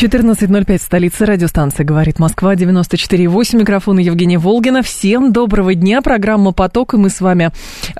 14.05, 0.00 0.78
столица 0.80 1.26
радиостанции 1.26 1.82
«Говорит 1.82 2.20
Москва», 2.20 2.54
94.8, 2.54 3.58
микрофон 3.58 3.98
Евгения 3.98 4.38
Волгина. 4.38 4.82
Всем 4.82 5.32
доброго 5.32 5.74
дня, 5.74 6.02
программа 6.02 6.52
«Поток», 6.52 6.94
и 6.94 6.96
мы 6.96 7.10
с 7.10 7.20
вами 7.20 7.50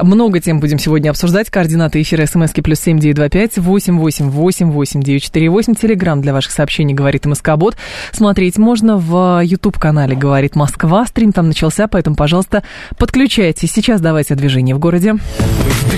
много 0.01 0.39
тем 0.39 0.61
будем 0.61 0.79
сегодня 0.79 1.11
обсуждать. 1.11 1.51
Координаты 1.51 2.01
эфира 2.01 2.25
смски 2.27 2.61
плюс 2.61 2.79
семь 2.79 3.01
девять 3.01 3.17
два 3.17 3.29
пять 3.29 3.59
восемь 3.59 3.99
восемь 3.99 4.31
восемь 4.31 4.71
восемь 4.71 5.03
девять 5.03 5.25
четыре 5.25 5.51
восемь. 5.51 5.75
Телеграмм 5.75 6.23
для 6.23 6.33
ваших 6.33 6.53
сообщений 6.53 6.95
«Говорит 6.95 7.27
МСК-бот». 7.27 7.77
Смотреть 8.13 8.59
можно 8.59 8.97
в 8.97 9.41
YouTube-канале 9.43 10.15
«Говорит 10.15 10.55
Москва». 10.55 11.05
Стрим 11.05 11.33
там 11.33 11.49
начался, 11.49 11.89
поэтому, 11.89 12.15
пожалуйста, 12.15 12.63
подключайтесь. 12.97 13.73
Сейчас 13.73 14.01
давайте 14.01 14.35
о 14.35 14.37
движении 14.37 14.73
в 14.73 14.79
городе. 14.79 15.17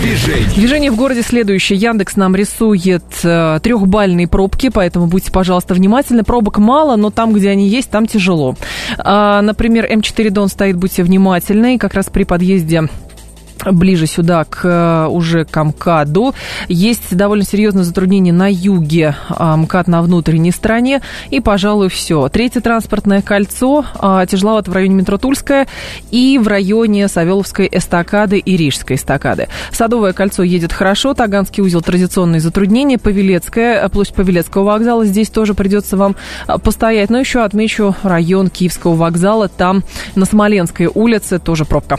Движение. 0.01 0.49
Движение 0.55 0.91
в 0.91 0.97
городе 0.97 1.21
следующее. 1.21 1.79
Яндекс 1.79 2.17
нам 2.17 2.35
рисует 2.35 3.05
э, 3.23 3.61
трехбальные 3.63 4.29
пробки, 4.29 4.71
поэтому 4.71 5.07
будьте, 5.07 5.31
пожалуйста, 5.31 5.75
внимательны 5.75 5.90
внимательны. 5.91 6.23
Пробок 6.23 6.59
мало, 6.59 6.95
но 6.97 7.11
там, 7.11 7.33
где 7.33 7.51
они 7.51 7.67
есть, 7.67 7.91
там 7.91 8.07
тяжело. 8.07 8.55
А, 8.99 9.43
например, 9.43 9.87
М4 9.91 10.31
Дон 10.31 10.49
стоит, 10.49 10.77
будьте 10.77 11.03
внимательны. 11.03 11.79
Как 11.79 11.95
раз 11.95 12.07
при 12.07 12.23
подъезде 12.23 12.89
ближе 13.71 14.07
сюда, 14.07 14.45
к 14.45 14.61
э, 14.65 15.09
уже 15.09 15.45
к 15.45 15.63
МКАДу. 15.63 16.35
Есть 16.69 17.15
довольно 17.17 17.45
серьезное 17.45 17.85
затруднение 17.85 18.33
на 18.33 18.51
юге, 18.51 19.17
а, 19.29 19.57
МКАД 19.57 19.89
на 19.89 20.03
внутренней 20.03 20.51
стороне. 20.51 21.03
И, 21.31 21.41
пожалуй, 21.41 21.89
все. 21.89 22.29
Третье 22.29 22.61
транспортное 22.61 23.23
кольцо. 23.23 23.85
А, 23.99 24.25
тяжеловато 24.27 24.71
в 24.71 24.75
районе 24.75 24.95
метро 24.95 25.19
Тульская 25.19 25.67
и 26.11 26.39
в 26.39 26.49
районе 26.49 27.09
Савеловской 27.09 27.69
эстакады 27.71 28.39
и 28.39 28.57
Рижской 28.57 28.97
эстакады. 28.97 29.49
Садовое 29.73 30.13
кольцо 30.13 30.43
едет 30.43 30.73
хорошо. 30.73 31.15
Таганский 31.15 31.63
узел 31.63 31.81
традиционные 31.81 32.41
затруднения. 32.41 32.99
Павелецкая, 32.99 33.89
площадь 33.89 34.15
Павелецкого 34.15 34.65
вокзала. 34.65 35.05
Здесь 35.05 35.31
тоже 35.31 35.55
придется 35.55 35.97
вам 35.97 36.17
а, 36.47 36.59
постоять. 36.59 37.11
Но 37.11 37.19
еще 37.19 37.43
отмечу 37.43 37.95
район 38.03 38.49
Киевского 38.49 38.95
вокзала. 38.95 39.49
Там 39.49 39.85
на 40.15 40.25
Смоленской 40.25 40.87
улице 40.87 41.39
тоже 41.39 41.65
пробка. 41.65 41.99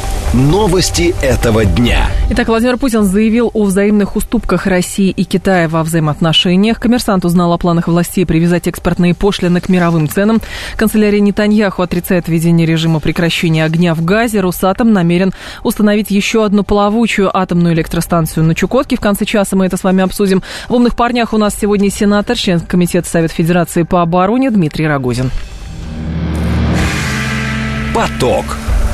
Новости 0.33 1.13
этого 1.21 1.65
дня. 1.65 2.09
Итак, 2.29 2.47
Владимир 2.47 2.77
Путин 2.77 3.03
заявил 3.03 3.51
о 3.53 3.65
взаимных 3.65 4.15
уступках 4.15 4.65
России 4.65 5.09
и 5.09 5.25
Китая 5.25 5.67
во 5.67 5.83
взаимоотношениях. 5.83 6.79
Коммерсант 6.79 7.25
узнал 7.25 7.51
о 7.51 7.57
планах 7.57 7.89
властей 7.89 8.25
привязать 8.25 8.65
экспортные 8.65 9.13
пошлины 9.13 9.59
к 9.59 9.67
мировым 9.67 10.07
ценам. 10.07 10.39
Канцелярия 10.77 11.19
Нетаньяху 11.19 11.81
отрицает 11.81 12.29
введение 12.29 12.65
режима 12.65 13.01
прекращения 13.01 13.65
огня 13.65 13.93
в 13.93 14.05
Газе. 14.05 14.39
Русатом 14.39 14.93
намерен 14.93 15.33
установить 15.63 16.11
еще 16.11 16.45
одну 16.45 16.63
плавучую 16.63 17.35
атомную 17.37 17.73
электростанцию 17.73 18.45
на 18.45 18.55
Чукотке. 18.55 18.95
В 18.95 19.01
конце 19.01 19.25
часа 19.25 19.57
мы 19.57 19.65
это 19.65 19.75
с 19.75 19.83
вами 19.83 20.01
обсудим. 20.01 20.43
В 20.69 20.73
«Умных 20.73 20.95
парнях» 20.95 21.33
у 21.33 21.37
нас 21.37 21.57
сегодня 21.59 21.89
сенатор, 21.91 22.37
член 22.37 22.61
Комитета 22.61 23.09
Совет 23.09 23.33
Федерации 23.33 23.83
по 23.83 24.01
обороне 24.01 24.49
Дмитрий 24.49 24.87
Рогозин. 24.87 25.29
Поток. 27.93 28.45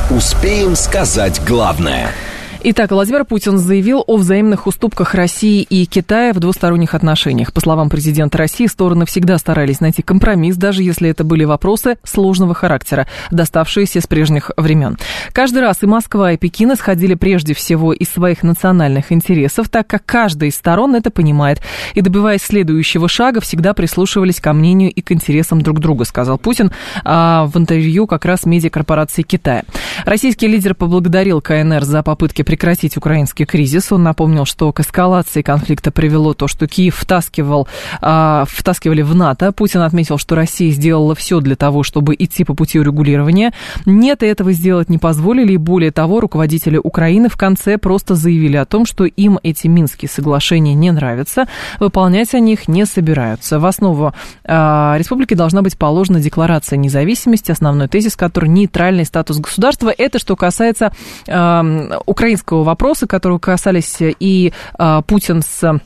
Успеем 0.09 0.75
сказать 0.75 1.41
главное– 1.43 2.13
Итак, 2.63 2.89
Владимир 2.89 3.23
Путин 3.23 3.59
заявил 3.59 4.03
о 4.07 4.17
взаимных 4.17 4.65
уступках 4.65 5.13
России 5.13 5.61
и 5.61 5.85
Китая 5.85 6.33
в 6.33 6.39
двусторонних 6.39 6.95
отношениях. 6.95 7.53
По 7.53 7.61
словам 7.61 7.87
президента 7.87 8.39
России, 8.39 8.65
стороны 8.65 9.05
всегда 9.05 9.37
старались 9.37 9.79
найти 9.79 10.01
компромисс, 10.01 10.57
даже 10.57 10.81
если 10.81 11.07
это 11.07 11.23
были 11.23 11.43
вопросы 11.43 11.97
сложного 12.03 12.55
характера, 12.55 13.07
доставшиеся 13.29 14.01
с 14.01 14.07
прежних 14.07 14.49
времен. 14.57 14.97
Каждый 15.33 15.61
раз 15.61 15.83
и 15.83 15.85
Москва, 15.85 16.31
и 16.31 16.37
Пекин 16.37 16.73
исходили 16.73 17.13
прежде 17.13 17.53
всего 17.53 17.93
из 17.93 18.09
своих 18.09 18.41
национальных 18.41 19.11
интересов, 19.11 19.69
так 19.69 19.85
как 19.85 20.03
каждая 20.05 20.49
из 20.49 20.55
сторон 20.55 20.95
это 20.95 21.11
понимает. 21.11 21.61
И 21.93 22.01
добиваясь 22.01 22.41
следующего 22.41 23.07
шага, 23.07 23.39
всегда 23.39 23.75
прислушивались 23.75 24.41
ко 24.41 24.53
мнению 24.53 24.91
и 24.91 25.01
к 25.01 25.11
интересам 25.11 25.61
друг 25.61 25.79
друга, 25.79 26.05
сказал 26.05 26.39
Путин 26.39 26.71
а, 27.05 27.45
в 27.45 27.55
интервью 27.55 28.07
как 28.07 28.25
раз 28.25 28.45
медиакорпорации 28.45 29.21
Китая. 29.21 29.63
Российский 30.05 30.47
лидер 30.47 30.73
поблагодарил 30.73 31.39
КНР 31.39 31.83
за 31.83 32.01
попытки 32.01 32.47
прекратить 32.57 32.97
украинский 32.97 33.45
кризис. 33.45 33.91
Он 33.91 34.01
напомнил, 34.01 34.45
что 34.45 34.73
к 34.73 34.79
эскалации 34.79 35.43
конфликта 35.43 35.91
привело 35.91 36.33
то, 36.33 36.47
что 36.47 36.65
Киев 36.65 36.95
втаскивал, 36.95 37.67
э, 38.01 38.45
втаскивали 38.47 39.03
в 39.03 39.13
НАТО. 39.13 39.51
Путин 39.51 39.81
отметил, 39.81 40.17
что 40.17 40.33
Россия 40.33 40.71
сделала 40.71 41.13
все 41.13 41.39
для 41.39 41.55
того, 41.55 41.83
чтобы 41.83 42.15
идти 42.17 42.43
по 42.43 42.55
пути 42.55 42.79
урегулирования. 42.79 43.53
Нет, 43.85 44.23
и 44.23 44.25
этого 44.25 44.53
сделать 44.53 44.89
не 44.89 44.97
позволили. 44.97 45.53
И 45.53 45.57
более 45.57 45.91
того, 45.91 46.19
руководители 46.19 46.79
Украины 46.83 47.29
в 47.29 47.37
конце 47.37 47.77
просто 47.77 48.15
заявили 48.15 48.57
о 48.57 48.65
том, 48.65 48.87
что 48.87 49.05
им 49.05 49.37
эти 49.43 49.67
Минские 49.67 50.09
соглашения 50.09 50.73
не 50.73 50.91
нравятся, 50.91 51.45
выполнять 51.79 52.33
они 52.33 52.53
их 52.53 52.67
не 52.67 52.85
собираются. 52.85 53.59
В 53.59 53.67
основу 53.67 54.13
э, 54.43 54.95
республики 54.97 55.35
должна 55.35 55.61
быть 55.61 55.77
положена 55.77 56.19
декларация 56.19 56.77
независимости, 56.77 57.51
основной 57.51 57.87
тезис 57.87 58.15
которой 58.15 58.47
нейтральный 58.49 59.05
статус 59.05 59.37
государства. 59.37 59.93
Это 59.95 60.17
что 60.17 60.35
касается 60.35 60.91
э, 61.27 61.99
Украины 62.07 62.36
украинского 62.37 62.63
вопроса, 62.63 63.07
которые 63.07 63.39
касались 63.39 63.97
и 63.99 64.53
э, 64.77 65.01
Путин 65.07 65.41
с 65.41 65.79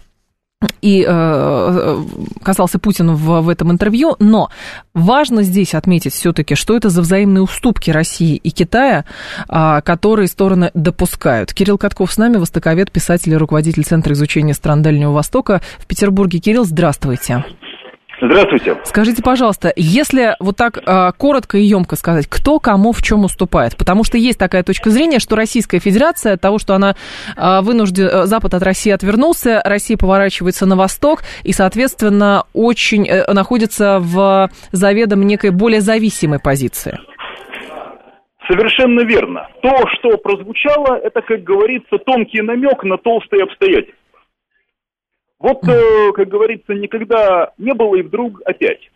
и 0.82 1.04
э, 1.08 2.04
касался 2.44 2.78
Путина 2.78 3.14
в, 3.14 3.42
в 3.42 3.50
этом 3.50 3.72
интервью, 3.72 4.16
но 4.20 4.52
важно 4.94 5.42
здесь 5.42 5.74
отметить 5.74 6.14
все-таки, 6.14 6.54
что 6.54 6.76
это 6.76 6.90
за 6.90 7.02
взаимные 7.02 7.42
уступки 7.42 7.90
России 7.90 8.36
и 8.36 8.52
Китая, 8.52 9.06
э, 9.50 9.82
которые 9.84 10.28
стороны 10.28 10.70
допускают. 10.76 11.52
Кирилл 11.52 11.80
Катков 11.80 12.12
с 12.12 12.18
нами, 12.18 12.38
востоковед, 12.38 12.92
писатель 12.92 13.32
и 13.32 13.38
руководитель 13.38 13.84
Центра 13.84 14.14
изучения 14.14 14.54
стран 14.54 14.84
Дальнего 14.84 15.12
Востока 15.12 15.62
в 15.80 15.88
Петербурге. 15.88 16.38
Кирилл, 16.38 16.66
здравствуйте. 16.66 17.44
Здравствуйте. 18.22 18.78
Скажите, 18.84 19.24
пожалуйста, 19.24 19.74
если 19.76 20.36
вот 20.40 20.56
так 20.56 20.78
э, 20.78 21.12
коротко 21.18 21.58
и 21.58 21.64
емко 21.64 21.96
сказать, 21.96 22.28
кто 22.28 22.60
кому 22.60 22.92
в 22.92 23.02
чем 23.02 23.24
уступает? 23.24 23.76
Потому 23.76 24.04
что 24.04 24.20
есть 24.20 24.38
такая 24.38 24.62
точка 24.62 24.92
зрения, 24.92 25.18
что 25.18 25.36
Российская 25.36 25.80
Федерация, 25.80 26.34
от 26.34 26.42
того, 26.42 26.60
что 26.60 26.76
она 26.76 26.96
э, 27.36 27.62
вынуждена, 27.62 28.28
Запад 28.28 28.54
от 28.54 28.62
России 28.62 28.92
отвернулся, 28.92 29.62
Россия 29.66 29.98
поворачивается 29.98 30.68
на 30.68 30.76
восток 30.76 31.24
и, 31.44 31.52
соответственно, 31.52 32.44
очень 32.54 33.08
э, 33.10 33.32
находится 33.34 33.98
в 34.00 34.52
заведомо 34.72 35.24
некой 35.24 35.50
более 35.50 35.82
зависимой 35.82 36.40
позиции. 36.40 37.00
Совершенно 38.48 39.02
верно. 39.02 39.48
То, 39.62 39.72
что 39.94 40.18
прозвучало, 40.18 40.98
это, 40.98 41.22
как 41.22 41.44
говорится, 41.44 41.98
тонкий 42.06 42.42
намек 42.42 42.84
на 42.84 42.98
толстые 42.98 43.44
обстоятельства. 43.44 44.01
Вот, 45.42 45.68
э, 45.68 46.12
как 46.14 46.28
говорится, 46.28 46.74
никогда 46.74 47.52
не 47.58 47.74
было 47.74 47.96
и 47.96 48.04
вдруг 48.04 48.42
опять. 48.46 48.92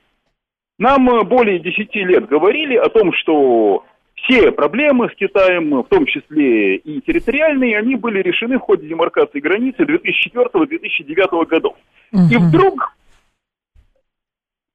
Нам 0.78 1.10
э, 1.10 1.24
более 1.24 1.60
10 1.60 1.96
лет 1.96 2.28
говорили 2.28 2.76
о 2.76 2.88
том, 2.90 3.12
что 3.14 3.84
все 4.14 4.52
проблемы 4.52 5.10
с 5.10 5.16
Китаем, 5.16 5.82
в 5.82 5.88
том 5.88 6.06
числе 6.06 6.76
и 6.76 7.02
территориальные, 7.02 7.80
они 7.80 7.96
были 7.96 8.22
решены 8.22 8.60
в 8.60 8.62
ходе 8.62 8.88
демаркации 8.88 9.40
границы 9.40 9.84
2004-2009 9.84 11.46
годов. 11.48 11.76
Угу. 12.12 12.22
И 12.30 12.38
вдруг 12.38 12.96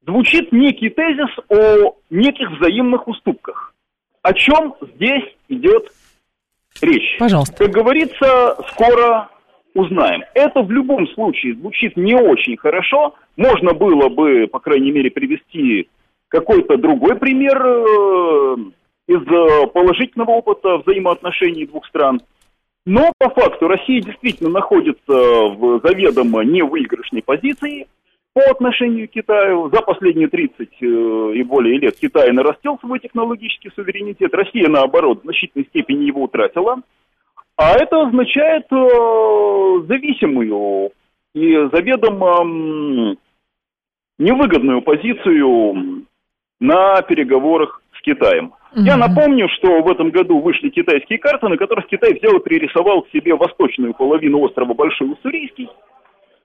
звучит 0.05 0.50
некий 0.50 0.91
тезис 0.91 1.31
о 1.49 1.94
неких 2.11 2.50
взаимных 2.50 3.06
уступках. 3.06 3.75
О 4.23 4.33
чем 4.33 4.75
здесь 4.97 5.37
идет 5.49 5.93
речь? 6.83 7.17
Пожалуйста. 7.21 7.65
Как 7.65 7.71
говорится, 7.71 8.56
скоро 8.73 9.31
узнаем. 9.75 10.22
Это 10.34 10.62
в 10.62 10.70
любом 10.70 11.06
случае 11.08 11.55
звучит 11.55 11.96
не 11.96 12.14
очень 12.14 12.56
хорошо. 12.56 13.14
Можно 13.37 13.72
было 13.72 14.08
бы, 14.08 14.46
по 14.46 14.58
крайней 14.58 14.90
мере, 14.90 15.11
привести 15.11 15.88
какой-то 16.28 16.76
другой 16.76 17.17
пример 17.17 17.61
э, 17.64 18.56
из 19.08 19.22
э, 19.22 19.67
положительного 19.69 20.31
опыта 20.31 20.78
взаимоотношений 20.78 21.67
двух 21.67 21.87
стран. 21.87 22.20
Но 22.87 23.12
по 23.19 23.28
факту 23.31 23.69
Россия 23.69 24.00
действительно 24.00 24.50
находится 24.50 25.12
в 25.12 25.81
заведомо 25.84 26.43
невыигрышной 26.44 27.22
позиции 27.22 27.87
по 28.32 28.43
отношению 28.50 29.08
к 29.08 29.12
Китаю. 29.12 29.70
За 29.70 29.82
последние 29.82 30.28
30 30.28 30.69
э, 30.81 30.87
и 31.34 31.43
более 31.43 31.78
лет 31.78 31.96
Китай 31.96 32.31
нарастил 32.32 32.78
свой 32.78 33.00
технологический 33.00 33.70
суверенитет. 33.75 34.32
Россия, 34.32 34.69
наоборот, 34.69 35.20
в 35.20 35.25
значительной 35.25 35.67
степени 35.67 36.05
его 36.05 36.22
утратила. 36.22 36.76
А 37.61 37.75
это 37.75 38.01
означает 38.01 38.65
э, 38.73 39.87
зависимую 39.87 40.93
и 41.35 41.55
заведомо 41.71 43.15
невыгодную 44.19 44.81
позицию 44.81 46.07
на 46.59 47.03
переговорах 47.03 47.83
с 47.99 48.01
Китаем. 48.01 48.55
Mm-hmm. 48.73 48.81
Я 48.81 48.97
напомню, 48.97 49.47
что 49.59 49.83
в 49.83 49.91
этом 49.91 50.09
году 50.11 50.41
вышли 50.41 50.71
китайские 50.71 51.19
карты, 51.19 51.49
на 51.49 51.59
которых 51.59 51.87
Китай 51.89 52.15
взял 52.15 52.35
и 52.39 52.43
пририсовал 52.43 53.07
себе 53.12 53.35
восточную 53.35 53.93
половину 53.93 54.41
острова 54.41 54.73
Большой 54.73 55.13
Уссурийский. 55.13 55.69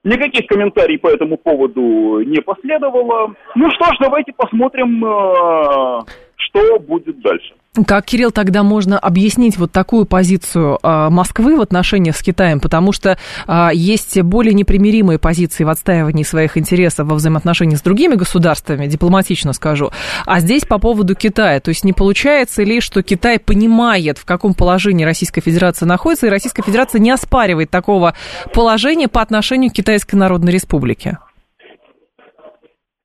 Никаких 0.04 0.46
комментариев 0.46 1.00
по 1.00 1.08
этому 1.08 1.38
поводу 1.38 2.20
не 2.26 2.42
последовало. 2.42 3.34
Ну 3.54 3.70
что 3.70 3.86
ж, 3.86 3.96
давайте 4.00 4.34
посмотрим, 4.34 5.02
э, 5.02 6.00
что 6.36 6.78
будет 6.78 7.18
дальше. 7.22 7.54
Как, 7.84 8.04
Кирилл, 8.06 8.30
тогда 8.30 8.62
можно 8.62 8.98
объяснить 8.98 9.56
вот 9.58 9.72
такую 9.72 10.06
позицию 10.06 10.78
э, 10.82 11.08
Москвы 11.10 11.56
в 11.56 11.60
отношениях 11.60 12.16
с 12.16 12.22
Китаем? 12.22 12.60
Потому 12.60 12.92
что 12.92 13.18
э, 13.46 13.68
есть 13.74 14.20
более 14.22 14.54
непримиримые 14.54 15.18
позиции 15.18 15.64
в 15.64 15.68
отстаивании 15.68 16.22
своих 16.22 16.56
интересов 16.56 17.08
во 17.08 17.16
взаимоотношениях 17.16 17.78
с 17.78 17.82
другими 17.82 18.14
государствами, 18.14 18.86
дипломатично 18.86 19.52
скажу. 19.52 19.90
А 20.24 20.40
здесь 20.40 20.64
по 20.64 20.78
поводу 20.78 21.14
Китая. 21.14 21.60
То 21.60 21.70
есть 21.70 21.84
не 21.84 21.92
получается 21.92 22.62
ли, 22.62 22.80
что 22.80 23.02
Китай 23.02 23.38
понимает, 23.38 24.18
в 24.18 24.24
каком 24.24 24.54
положении 24.54 25.04
Российская 25.04 25.40
Федерация 25.40 25.86
находится, 25.86 26.26
и 26.26 26.30
Российская 26.30 26.62
Федерация 26.62 27.00
не 27.00 27.10
оспаривает 27.10 27.70
такого 27.70 28.14
положения 28.54 29.08
по 29.08 29.20
отношению 29.20 29.70
к 29.70 29.74
Китайской 29.74 30.14
Народной 30.16 30.52
Республике? 30.52 31.18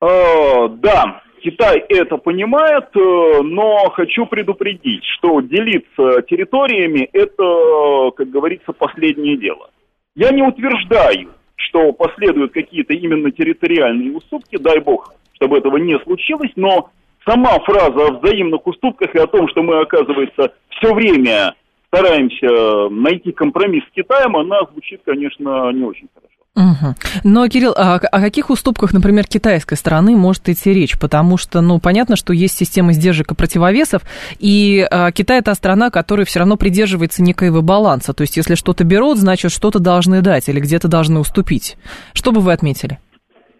Э, 0.01 0.67
да, 0.81 1.21
Китай 1.41 1.83
это 1.89 2.17
понимает, 2.17 2.85
э, 2.95 3.41
но 3.41 3.89
хочу 3.91 4.25
предупредить, 4.25 5.03
что 5.17 5.41
делиться 5.41 6.21
территориями– 6.29 7.09
это, 7.13 8.11
как 8.15 8.29
говорится, 8.29 8.71
последнее 8.73 9.37
дело. 9.37 9.69
Я 10.15 10.31
не 10.31 10.43
утверждаю, 10.43 11.31
что 11.55 11.93
последуют 11.93 12.53
какие-то 12.53 12.93
именно 12.93 13.31
территориальные 13.31 14.15
уступки, 14.15 14.57
дай 14.57 14.79
бог, 14.79 15.13
чтобы 15.33 15.57
этого 15.57 15.77
не 15.77 15.97
случилось, 15.99 16.51
но 16.55 16.89
сама 17.25 17.59
фраза 17.59 18.07
о 18.07 18.19
взаимных 18.19 18.65
уступках 18.67 19.15
и 19.15 19.19
о 19.19 19.27
том, 19.27 19.47
что 19.49 19.63
мы, 19.63 19.79
оказывается, 19.81 20.53
все 20.69 20.93
время 20.93 21.55
стараемся 21.87 22.89
найти 22.89 23.31
компромисс 23.31 23.83
с 23.85 23.95
Китаем, 23.95 24.35
она 24.37 24.61
звучит, 24.71 25.01
конечно, 25.05 25.71
не 25.71 25.83
очень 25.83 26.07
хорошо. 26.13 26.40
Угу. 26.55 26.95
Но, 27.23 27.47
Кирилл, 27.47 27.73
а 27.77 27.95
о 27.95 28.19
каких 28.19 28.49
уступках, 28.49 28.91
например, 28.93 29.25
китайской 29.25 29.75
стороны 29.75 30.17
может 30.17 30.49
идти 30.49 30.73
речь? 30.73 30.99
Потому 30.99 31.37
что, 31.37 31.61
ну, 31.61 31.79
понятно, 31.79 32.17
что 32.17 32.33
есть 32.33 32.57
система 32.57 32.91
сдержек 32.91 33.31
и 33.31 33.35
противовесов, 33.35 34.01
и 34.37 34.85
а, 34.91 35.11
Китай 35.13 35.39
это 35.39 35.53
страна, 35.55 35.89
которая 35.89 36.25
все 36.25 36.39
равно 36.39 36.57
придерживается 36.57 37.23
некоего 37.23 37.61
баланса. 37.61 38.13
То 38.13 38.21
есть, 38.23 38.35
если 38.35 38.55
что-то 38.55 38.83
берут, 38.83 39.17
значит, 39.17 39.51
что-то 39.51 39.79
должны 39.79 40.21
дать 40.21 40.49
или 40.49 40.59
где-то 40.59 40.89
должны 40.89 41.19
уступить. 41.19 41.77
Что 42.13 42.33
бы 42.33 42.41
вы 42.41 42.51
отметили? 42.51 42.99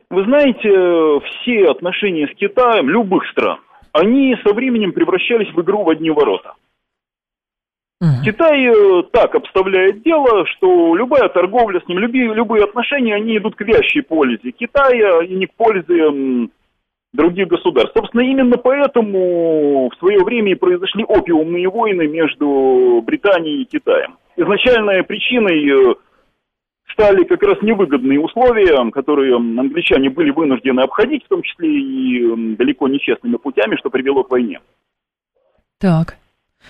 Вы 0.09 0.25
знаете, 0.25 0.69
все 1.41 1.71
отношения 1.71 2.27
с 2.27 2.37
Китаем 2.37 2.89
любых 2.89 3.23
стран, 3.31 3.59
они 3.93 4.35
со 4.45 4.53
временем 4.53 4.91
превращались 4.91 5.53
в 5.53 5.61
игру 5.61 5.83
в 5.83 5.89
одни 5.89 6.09
ворота. 6.09 6.55
Угу. 8.01 8.25
Китай 8.25 8.65
э, 8.65 9.03
так 9.11 9.35
обставляет 9.35 10.01
дело, 10.01 10.45
что 10.47 10.95
любая 10.95 11.29
торговля 11.29 11.79
с 11.79 11.87
ним, 11.87 11.99
любые, 11.99 12.33
любые 12.33 12.63
отношения, 12.63 13.13
они 13.13 13.37
идут 13.37 13.55
к 13.55 13.61
вящей 13.61 14.01
пользе 14.01 14.51
Китая 14.51 15.21
и 15.21 15.35
не 15.35 15.45
к 15.45 15.53
пользе 15.53 16.49
других 17.13 17.47
государств. 17.47 17.93
Собственно, 17.95 18.21
именно 18.21 18.57
поэтому 18.57 19.89
в 19.89 19.99
свое 19.99 20.23
время 20.23 20.53
и 20.53 20.55
произошли 20.55 21.03
опиумные 21.03 21.69
войны 21.69 22.07
между 22.07 23.03
Британией 23.05 23.61
и 23.61 23.65
Китаем. 23.65 24.17
Изначальной 24.35 25.03
причиной 25.03 25.91
э, 25.91 25.95
стали 26.93 27.23
как 27.25 27.43
раз 27.43 27.61
невыгодные 27.61 28.19
условия, 28.19 28.89
которые 28.89 29.35
англичане 29.35 30.09
были 30.09 30.31
вынуждены 30.31 30.81
обходить, 30.81 31.23
в 31.25 31.27
том 31.27 31.43
числе 31.43 31.69
и 31.69 32.55
далеко 32.55 32.87
нечестными 32.87 33.35
путями, 33.35 33.75
что 33.75 33.91
привело 33.91 34.23
к 34.23 34.31
войне. 34.31 34.59
Так. 35.79 36.17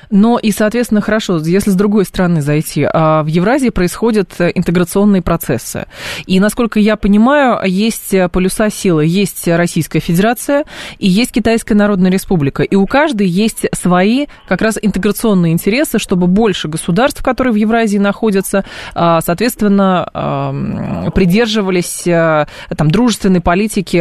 Но 0.10 0.40
и, 0.40 0.52
соответственно, 0.52 1.02
хорошо, 1.02 1.40
если 1.40 1.70
с 1.70 1.76
другой 1.76 2.06
стороны 2.06 2.42
зайти, 2.42 2.88
а 2.92 3.24
в 3.24 3.28
Евразии 3.28 3.70
происходят 3.70 4.34
э, 4.40 4.52
интеграционные 4.54 5.22
процессы. 5.22 5.86
И, 6.26 6.40
насколько 6.40 6.80
я 6.80 6.96
понимаю, 6.96 7.60
есть 7.66 8.14
э, 8.14 8.28
полюса 8.30 8.70
силы. 8.70 9.06
Есть 9.06 9.48
Российская 9.48 10.00
Федерация 10.00 10.66
и 10.98 11.08
есть 11.08 11.32
Китайская 11.32 11.76
Народная 11.76 12.12
Республика. 12.12 12.64
И 12.64 12.76
у 12.76 12.86
каждой 12.88 13.28
есть 13.28 13.66
свои 13.74 14.28
как 14.48 14.62
раз 14.62 14.78
интеграционные 14.82 15.54
интересы, 15.54 16.00
чтобы 16.00 16.28
больше 16.28 16.68
государств, 16.68 17.24
которые 17.24 17.54
в 17.54 17.58
Евразии 17.58 17.98
находятся, 17.98 18.66
а, 18.94 19.22
соответственно, 19.22 21.12
придерживались 21.14 22.06
э, 22.08 22.46
там, 22.76 22.90
дружественной 22.92 23.42
политики 23.42 23.98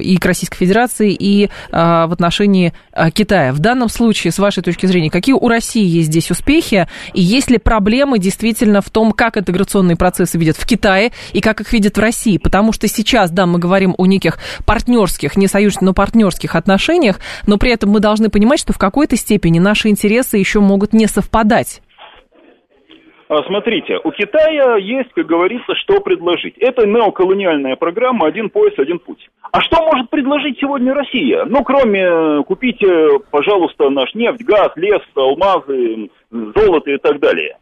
и 0.00 0.16
к 0.16 0.24
Российской 0.24 0.58
Федерации, 0.58 1.12
и 1.12 1.50
в 1.70 2.12
отношении 2.12 2.72
Китая. 3.12 3.52
В 3.52 3.58
данном 3.58 3.88
случае, 3.88 4.32
с 4.32 4.38
вашей 4.38 4.62
точки 4.62 4.86
зрения, 4.86 5.10
какие 5.10 5.23
у 5.32 5.48
России 5.48 5.84
есть 5.84 6.08
здесь 6.08 6.30
успехи, 6.30 6.88
и 7.12 7.20
есть 7.20 7.50
ли 7.50 7.58
проблемы 7.58 8.18
действительно 8.18 8.80
в 8.80 8.90
том, 8.90 9.12
как 9.12 9.36
интеграционные 9.36 9.96
процессы 9.96 10.38
видят 10.38 10.56
в 10.56 10.66
Китае 10.66 11.12
и 11.32 11.40
как 11.40 11.60
их 11.60 11.72
видят 11.72 11.96
в 11.96 12.00
России? 12.00 12.38
Потому 12.38 12.72
что 12.72 12.88
сейчас, 12.88 13.30
да, 13.30 13.46
мы 13.46 13.58
говорим 13.58 13.94
о 13.96 14.06
неких 14.06 14.38
партнерских, 14.66 15.36
не 15.36 15.46
союзных, 15.46 15.82
но 15.82 15.94
партнерских 15.94 16.54
отношениях, 16.56 17.20
но 17.46 17.58
при 17.58 17.72
этом 17.72 17.90
мы 17.90 18.00
должны 18.00 18.28
понимать, 18.28 18.60
что 18.60 18.72
в 18.72 18.78
какой-то 18.78 19.16
степени 19.16 19.58
наши 19.58 19.88
интересы 19.88 20.36
еще 20.36 20.60
могут 20.60 20.92
не 20.92 21.06
совпадать. 21.06 21.80
А, 23.34 23.42
смотрите, 23.48 23.98
у 24.04 24.12
Китая 24.12 24.76
есть, 24.76 25.12
как 25.12 25.26
говорится, 25.26 25.74
что 25.74 26.00
предложить. 26.00 26.54
Это 26.58 26.86
неоколониальная 26.86 27.74
программа 27.74 28.28
«Один 28.28 28.48
пояс, 28.48 28.74
один 28.78 29.00
путь». 29.00 29.28
А 29.50 29.60
что 29.60 29.82
может 29.82 30.08
предложить 30.08 30.58
сегодня 30.60 30.94
Россия? 30.94 31.44
Ну, 31.44 31.64
кроме 31.64 32.02
э, 32.02 32.42
купите, 32.44 32.86
пожалуйста, 33.32 33.90
наш 33.90 34.14
нефть, 34.14 34.44
газ, 34.44 34.70
лес, 34.76 35.02
алмазы, 35.16 36.10
золото 36.30 36.90
и 36.92 36.98
так 36.98 37.18
далее. 37.18 37.56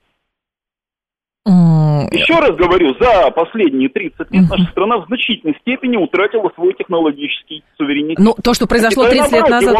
Еще 2.12 2.34
раз 2.34 2.54
говорю, 2.56 2.94
за 3.00 3.30
последние 3.30 3.88
30 3.88 4.30
лет 4.30 4.50
наша 4.50 4.70
страна 4.70 4.98
в 4.98 5.06
значительной 5.06 5.56
степени 5.60 5.96
утратила 5.96 6.50
свой 6.54 6.74
технологический 6.74 7.64
суверенитет. 7.78 8.18
Ну, 8.18 8.34
то, 8.34 8.52
что 8.52 8.66
произошло 8.66 9.08
30 9.08 9.32
лет 9.32 9.48
назад... 9.48 9.76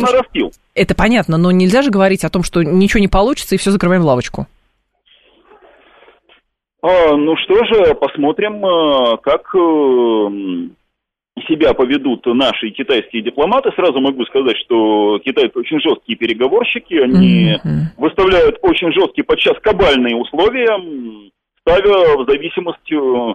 Это 0.74 0.94
понятно, 0.94 1.36
но 1.36 1.50
нельзя 1.50 1.82
же 1.82 1.90
говорить 1.90 2.24
о 2.24 2.30
том, 2.30 2.42
что 2.42 2.62
ничего 2.62 3.00
не 3.00 3.08
получится 3.08 3.54
и 3.54 3.58
все 3.58 3.70
закрываем 3.70 4.02
лавочку. 4.02 4.46
А, 6.82 7.17
ну 7.17 7.37
что 7.37 7.64
же, 7.64 7.94
посмотрим, 7.94 8.64
а, 8.67 9.17
как 9.19 9.55
э, 9.55 10.69
себя 11.46 11.75
поведут 11.75 12.26
наши 12.26 12.70
китайские 12.70 13.23
дипломаты. 13.23 13.70
Сразу 13.76 14.00
могу 14.00 14.25
сказать, 14.25 14.56
что 14.64 15.18
китайцы 15.21 15.59
очень 15.59 15.80
жесткие 15.80 16.18
переговорщики, 16.18 16.95
они 16.95 17.54
mm-hmm. 17.54 17.99
выставляют 17.99 18.59
очень 18.62 18.92
жесткие, 18.92 19.25
подчас 19.25 19.56
кабальные 19.62 20.16
условия, 20.16 21.30
ставя 21.61 22.16
в 22.16 22.28
зависимость 22.28 22.92
э, 22.92 23.35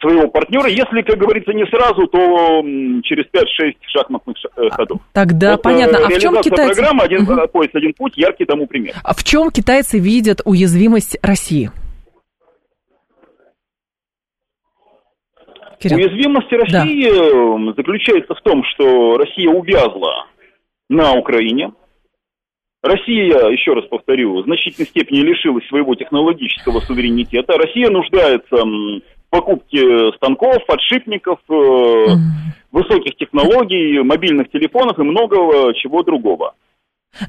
своего 0.00 0.28
партнера. 0.28 0.68
Если, 0.68 1.02
как 1.02 1.18
говорится, 1.18 1.52
не 1.52 1.64
сразу, 1.66 2.06
то 2.06 2.62
через 3.04 3.24
5-6 3.32 3.74
шахматных 3.88 4.36
э, 4.56 4.68
ходов. 4.70 5.00
Тогда 5.12 5.52
вот, 5.52 5.62
понятно. 5.62 5.98
А 6.06 6.08
в 6.10 6.18
чем 6.18 6.40
китайцы... 6.42 6.74
программа 6.74 7.04
«Один 7.04 7.22
угу. 7.22 7.48
пояс, 7.48 7.70
один 7.72 7.94
путь» 7.94 8.16
яркий 8.16 8.44
тому 8.44 8.66
пример. 8.66 8.94
А 9.02 9.14
в 9.14 9.24
чем 9.24 9.50
китайцы 9.50 9.98
видят 9.98 10.40
уязвимость 10.44 11.18
России? 11.22 11.70
Кирилл. 15.80 15.98
Уязвимость 15.98 16.52
России 16.52 17.10
да. 17.10 17.70
Э, 17.70 17.74
заключается 17.76 18.34
в 18.34 18.40
том, 18.42 18.62
что 18.64 19.16
Россия 19.16 19.48
увязла 19.48 20.26
на 20.88 21.14
Украине. 21.14 21.72
Россия, 22.82 23.48
еще 23.48 23.72
раз 23.72 23.84
повторю, 23.86 24.40
в 24.40 24.44
значительной 24.44 24.86
степени 24.88 25.20
лишилась 25.20 25.66
своего 25.68 25.94
технологического 25.94 26.80
суверенитета. 26.80 27.56
Россия 27.58 27.90
нуждается 27.90 28.56
в 28.56 29.00
покупке 29.30 30.12
станков, 30.16 30.64
подшипников, 30.66 31.38
mm. 31.48 32.16
высоких 32.72 33.16
технологий, 33.16 34.02
мобильных 34.02 34.50
телефонов 34.50 34.98
и 34.98 35.02
многого 35.02 35.74
чего 35.74 36.02
другого. 36.02 36.54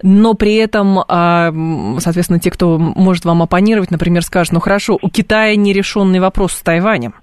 Но 0.03 0.35
при 0.35 0.55
этом, 0.55 0.99
а, 1.07 1.51
соответственно, 1.99 2.39
те, 2.39 2.51
кто 2.51 2.77
может 2.77 3.25
вам 3.25 3.41
оппонировать, 3.41 3.91
например, 3.91 4.21
скажут, 4.21 4.53
ну 4.53 4.59
хорошо, 4.59 4.97
у 5.01 5.09
Китая 5.09 5.55
нерешенный 5.55 6.19
вопрос 6.19 6.53
с 6.53 6.61
Тайванем. 6.61 7.13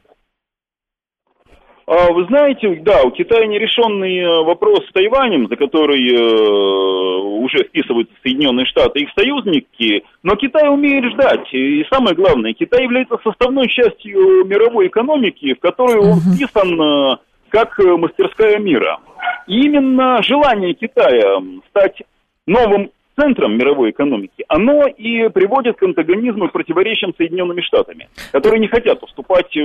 А, 1.89 2.13
вы 2.13 2.27
знаете, 2.27 2.69
да, 2.83 3.03
у 3.03 3.11
Китая 3.11 3.47
нерешенный 3.47 4.19
э, 4.19 4.45
вопрос 4.45 4.85
с 4.87 4.93
Тайванем, 4.93 5.49
за 5.49 5.57
который 5.57 6.07
э, 6.07 7.19
уже 7.23 7.65
вписываются 7.65 8.15
Соединенные 8.23 8.67
Штаты 8.67 9.01
и 9.01 9.05
их 9.05 9.09
союзники, 9.17 10.05
но 10.23 10.37
Китай 10.37 10.69
умеет 10.69 11.11
ждать. 11.15 11.49
И 11.55 11.87
самое 11.91 12.15
главное, 12.15 12.53
Китай 12.53 12.83
является 12.83 13.17
составной 13.25 13.69
частью 13.69 14.45
мировой 14.45 14.89
экономики, 14.89 15.55
в 15.55 15.61
которую 15.61 16.03
он 16.03 16.19
вписан 16.21 16.79
э, 16.79 17.17
как 17.49 17.79
мастерская 17.79 18.59
мира. 18.59 18.99
И 19.47 19.59
именно 19.59 20.23
желание 20.23 20.75
Китая 20.75 21.41
стать 21.71 22.03
новым 22.47 22.91
центром 23.19 23.57
мировой 23.57 23.93
экономики, 23.93 24.45
оно 24.49 24.87
и 24.87 25.31
приводит 25.31 25.79
к 25.79 25.83
антагонизму 25.83 26.49
и 26.49 26.53
противоречиям 26.53 27.15
Соединенными 27.17 27.63
Штатами, 27.63 28.11
которые 28.31 28.61
не 28.61 28.69
хотят 28.69 29.03
уступать 29.03 29.57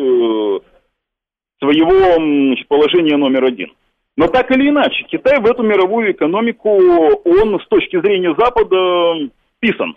своего 1.64 2.16
значит, 2.16 2.68
положения 2.68 3.18
номер 3.18 3.46
один. 3.46 3.72
Но 4.16 4.28
так 4.28 4.52
или 4.52 4.70
иначе, 4.70 5.06
Китай 5.10 5.40
в 5.40 5.46
эту 5.46 5.64
мировую 5.64 6.12
экономику, 6.12 6.70
он 6.70 7.60
с 7.60 7.68
точки 7.68 8.00
зрения 8.00 8.36
Запада 8.38 9.30
писан. 9.60 9.96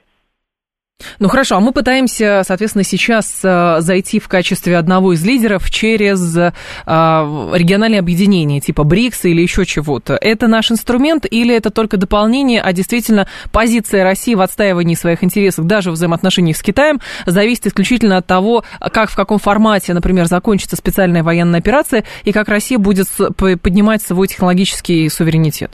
Ну 1.19 1.29
хорошо, 1.29 1.57
а 1.57 1.61
мы 1.61 1.73
пытаемся, 1.73 2.43
соответственно, 2.47 2.85
сейчас 2.85 3.41
э, 3.43 3.77
зайти 3.81 4.19
в 4.19 4.29
качестве 4.29 4.77
одного 4.77 5.15
из 5.15 5.25
лидеров 5.25 5.71
через 5.71 6.37
э, 6.37 6.53
региональные 6.87 8.01
объединения 8.01 8.61
типа 8.61 8.85
БРИКС 8.85 9.25
или 9.27 9.41
еще 9.41 9.65
чего-то. 9.65 10.19
Это 10.21 10.47
наш 10.47 10.71
инструмент 10.71 11.27
или 11.31 11.55
это 11.55 11.71
только 11.71 11.97
дополнение, 11.97 12.61
а 12.61 12.73
действительно 12.73 13.27
позиция 13.51 14.05
России 14.05 14.35
в 14.35 14.41
отстаивании 14.41 14.95
своих 14.95 15.25
интересов, 15.25 15.67
даже 15.67 15.91
в 15.91 15.95
взаимоотношениях 15.95 16.57
с 16.57 16.63
Китаем, 16.63 17.01
зависит 17.25 17.67
исключительно 17.67 18.19
от 18.19 18.27
того, 18.27 18.65
как 18.93 19.11
в 19.11 19.17
каком 19.17 19.39
формате, 19.39 19.95
например, 19.95 20.27
закончится 20.27 20.77
специальная 20.77 21.23
военная 21.23 21.61
операция 21.61 22.05
и 22.25 22.33
как 22.33 22.49
Россия 22.49 22.79
будет 22.79 23.09
поднимать 23.37 24.03
свой 24.03 24.29
технологический 24.29 25.09
суверенитет? 25.09 25.73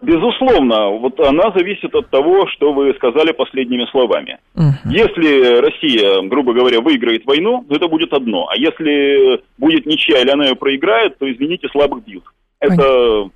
Безусловно, 0.00 0.90
вот 0.90 1.18
она 1.20 1.50
зависит 1.56 1.92
от 1.94 2.08
того, 2.08 2.46
что 2.48 2.72
вы 2.72 2.94
сказали 2.94 3.32
последними 3.32 3.84
словами. 3.90 4.38
Угу. 4.54 4.90
Если 4.90 5.60
Россия, 5.60 6.22
грубо 6.28 6.52
говоря, 6.52 6.80
выиграет 6.80 7.26
войну, 7.26 7.64
то 7.68 7.74
это 7.74 7.88
будет 7.88 8.12
одно. 8.12 8.48
А 8.48 8.56
если 8.56 9.40
будет 9.58 9.86
ничья 9.86 10.20
или 10.22 10.30
она 10.30 10.46
ее 10.46 10.54
проиграет, 10.54 11.18
то, 11.18 11.30
извините, 11.30 11.68
слабых 11.68 12.04
бьют. 12.04 12.22
Это 12.60 12.76
Понятно. 12.76 13.30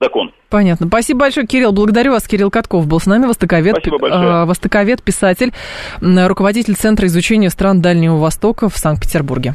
закон. 0.00 0.32
Понятно. 0.50 0.86
Спасибо 0.86 1.20
большое, 1.20 1.46
Кирилл. 1.46 1.72
Благодарю 1.72 2.12
вас. 2.12 2.28
Кирилл 2.28 2.50
Катков 2.50 2.86
был 2.86 3.00
с 3.00 3.06
нами, 3.06 3.24
востоковед, 3.24 3.78
э, 3.86 4.44
востоковед 4.44 5.02
писатель, 5.02 5.52
руководитель 6.00 6.74
Центра 6.74 7.06
изучения 7.06 7.48
стран 7.48 7.80
Дальнего 7.80 8.16
Востока 8.16 8.68
в 8.68 8.76
Санкт-Петербурге. 8.76 9.54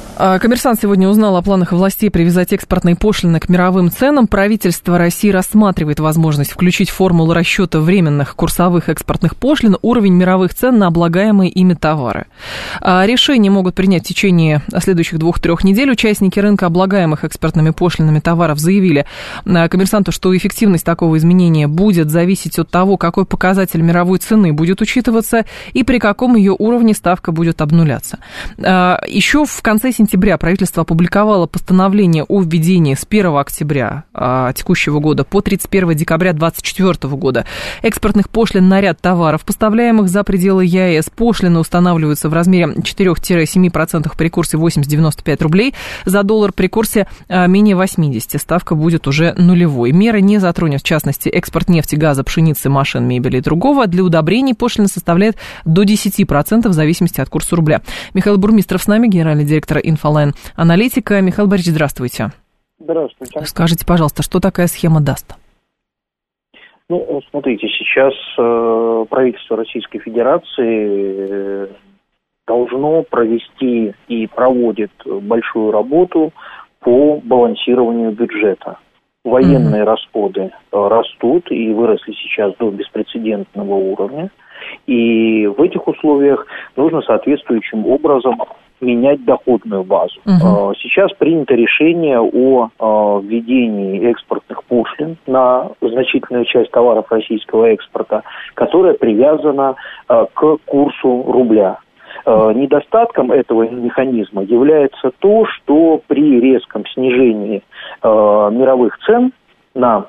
коммерсант 0.21 0.79
сегодня 0.79 1.09
узнал 1.09 1.35
о 1.35 1.41
планах 1.41 1.71
властей 1.71 2.11
привязать 2.11 2.53
экспортные 2.53 2.95
пошлины 2.95 3.39
к 3.39 3.49
мировым 3.49 3.89
ценам. 3.89 4.27
Правительство 4.27 4.99
России 4.99 5.31
рассматривает 5.31 5.99
возможность 5.99 6.51
включить 6.51 6.91
формулу 6.91 7.33
расчета 7.33 7.79
временных 7.79 8.35
курсовых 8.35 8.87
экспортных 8.89 9.35
пошлин 9.35 9.77
уровень 9.81 10.13
мировых 10.13 10.53
цен 10.53 10.77
на 10.77 10.85
облагаемые 10.85 11.49
ими 11.49 11.73
товары. 11.73 12.27
А, 12.81 13.03
решения 13.07 13.49
могут 13.49 13.73
принять 13.73 14.03
в 14.03 14.09
течение 14.09 14.61
следующих 14.77 15.17
двух-трех 15.17 15.63
недель. 15.63 15.89
Участники 15.89 16.39
рынка 16.39 16.67
облагаемых 16.67 17.23
экспортными 17.23 17.71
пошлинами 17.71 18.19
товаров 18.19 18.59
заявили 18.59 19.07
а, 19.47 19.67
коммерсанту, 19.69 20.11
что 20.11 20.37
эффективность 20.37 20.85
такого 20.85 21.17
изменения 21.17 21.67
будет 21.67 22.11
зависеть 22.11 22.59
от 22.59 22.69
того, 22.69 22.97
какой 22.97 23.25
показатель 23.25 23.81
мировой 23.81 24.19
цены 24.19 24.53
будет 24.53 24.81
учитываться 24.81 25.45
и 25.73 25.83
при 25.83 25.97
каком 25.97 26.35
ее 26.35 26.55
уровне 26.59 26.93
ставка 26.93 27.31
будет 27.31 27.59
обнуляться. 27.59 28.19
Еще 28.59 29.45
в 29.45 29.61
конце 29.63 29.91
сентября 29.91 30.10
сентября 30.11 30.37
правительство 30.37 30.81
опубликовало 30.81 31.47
постановление 31.47 32.25
о 32.25 32.41
введении 32.41 32.95
с 32.95 33.07
1 33.09 33.33
октября 33.37 34.03
а, 34.13 34.51
текущего 34.51 34.99
года 34.99 35.23
по 35.23 35.39
31 35.39 35.95
декабря 35.95 36.33
2024 36.33 37.15
года 37.15 37.45
экспортных 37.81 38.29
пошлин 38.29 38.67
на 38.67 38.81
ряд 38.81 38.99
товаров, 38.99 39.45
поставляемых 39.45 40.09
за 40.09 40.25
пределы 40.25 40.65
ЕАЭС. 40.65 41.11
Пошлины 41.15 41.59
устанавливаются 41.59 42.27
в 42.27 42.33
размере 42.33 42.73
4-7% 42.73 44.11
при 44.17 44.27
курсе 44.27 44.57
80-95 44.57 45.43
рублей 45.43 45.73
за 46.03 46.23
доллар 46.23 46.51
при 46.51 46.67
курсе 46.67 47.07
а, 47.29 47.47
менее 47.47 47.77
80. 47.77 48.41
Ставка 48.41 48.75
будет 48.75 49.07
уже 49.07 49.33
нулевой. 49.37 49.93
Меры 49.93 50.19
не 50.19 50.39
затронет, 50.39 50.81
в 50.81 50.85
частности, 50.85 51.29
экспорт 51.29 51.69
нефти, 51.69 51.95
газа, 51.95 52.25
пшеницы, 52.25 52.69
машин, 52.69 53.07
мебели 53.07 53.37
и 53.37 53.41
другого. 53.41 53.87
Для 53.87 54.03
удобрений 54.03 54.55
пошлина 54.55 54.89
составляет 54.89 55.37
до 55.63 55.83
10% 55.83 56.67
в 56.67 56.73
зависимости 56.73 57.21
от 57.21 57.29
курса 57.29 57.55
рубля. 57.55 57.81
Михаил 58.13 58.37
Бурмистров 58.37 58.83
с 58.83 58.87
нами, 58.87 59.07
генеральный 59.07 59.45
директор 59.45 59.79
Инфолайн 60.01 60.31
Аналитика. 60.55 61.21
Михаил 61.21 61.47
Борисович, 61.47 61.75
здравствуйте. 61.75 62.29
Здравствуйте. 62.79 63.45
Скажите, 63.45 63.85
пожалуйста, 63.85 64.23
что 64.23 64.39
такая 64.39 64.65
схема 64.65 64.99
даст? 64.99 65.35
Ну, 66.89 67.21
смотрите, 67.29 67.67
сейчас 67.67 68.13
э, 68.37 69.05
правительство 69.09 69.57
Российской 69.57 69.99
Федерации 69.99 71.67
э, 71.67 71.67
должно 72.47 73.03
провести 73.03 73.93
и 74.07 74.27
проводит 74.27 74.91
большую 75.05 75.71
работу 75.71 76.33
по 76.79 77.21
балансированию 77.23 78.11
бюджета. 78.11 78.79
Военные 79.23 79.83
mm-hmm. 79.83 79.85
расходы 79.85 80.41
э, 80.41 80.51
растут 80.71 81.51
и 81.51 81.71
выросли 81.71 82.13
сейчас 82.13 82.55
до 82.57 82.71
беспрецедентного 82.71 83.75
уровня. 83.75 84.31
И 84.87 85.45
в 85.45 85.61
этих 85.61 85.87
условиях 85.87 86.47
нужно 86.75 87.01
соответствующим 87.03 87.85
образом 87.85 88.41
менять 88.81 89.23
доходную 89.25 89.83
базу. 89.83 90.19
Угу. 90.25 90.73
Сейчас 90.81 91.11
принято 91.13 91.53
решение 91.53 92.19
о 92.19 92.69
а, 92.79 93.19
введении 93.19 94.09
экспортных 94.09 94.63
пошлин 94.63 95.17
на 95.27 95.69
значительную 95.81 96.45
часть 96.45 96.71
товаров 96.71 97.05
российского 97.11 97.65
экспорта, 97.65 98.23
которая 98.53 98.93
привязана 98.93 99.75
а, 100.07 100.25
к 100.25 100.57
курсу 100.65 101.23
рубля. 101.27 101.79
Недостатком 102.25 103.31
этого 103.31 103.67
механизма 103.67 104.43
является 104.43 105.11
то, 105.19 105.45
что 105.45 106.01
при 106.05 106.39
резком 106.39 106.85
снижении 106.85 107.63
мировых 108.03 108.99
цен 109.05 109.31
на 109.73 110.05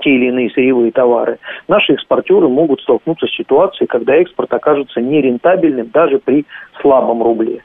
те 0.00 0.10
или 0.10 0.26
иные 0.26 0.50
сырьевые 0.50 0.92
товары, 0.92 1.38
наши 1.68 1.94
экспортеры 1.94 2.48
могут 2.48 2.80
столкнуться 2.80 3.26
с 3.26 3.36
ситуацией, 3.36 3.86
когда 3.86 4.14
экспорт 4.16 4.52
окажется 4.52 5.00
нерентабельным 5.00 5.90
даже 5.92 6.18
при 6.18 6.46
слабом 6.80 7.22
рубле. 7.22 7.62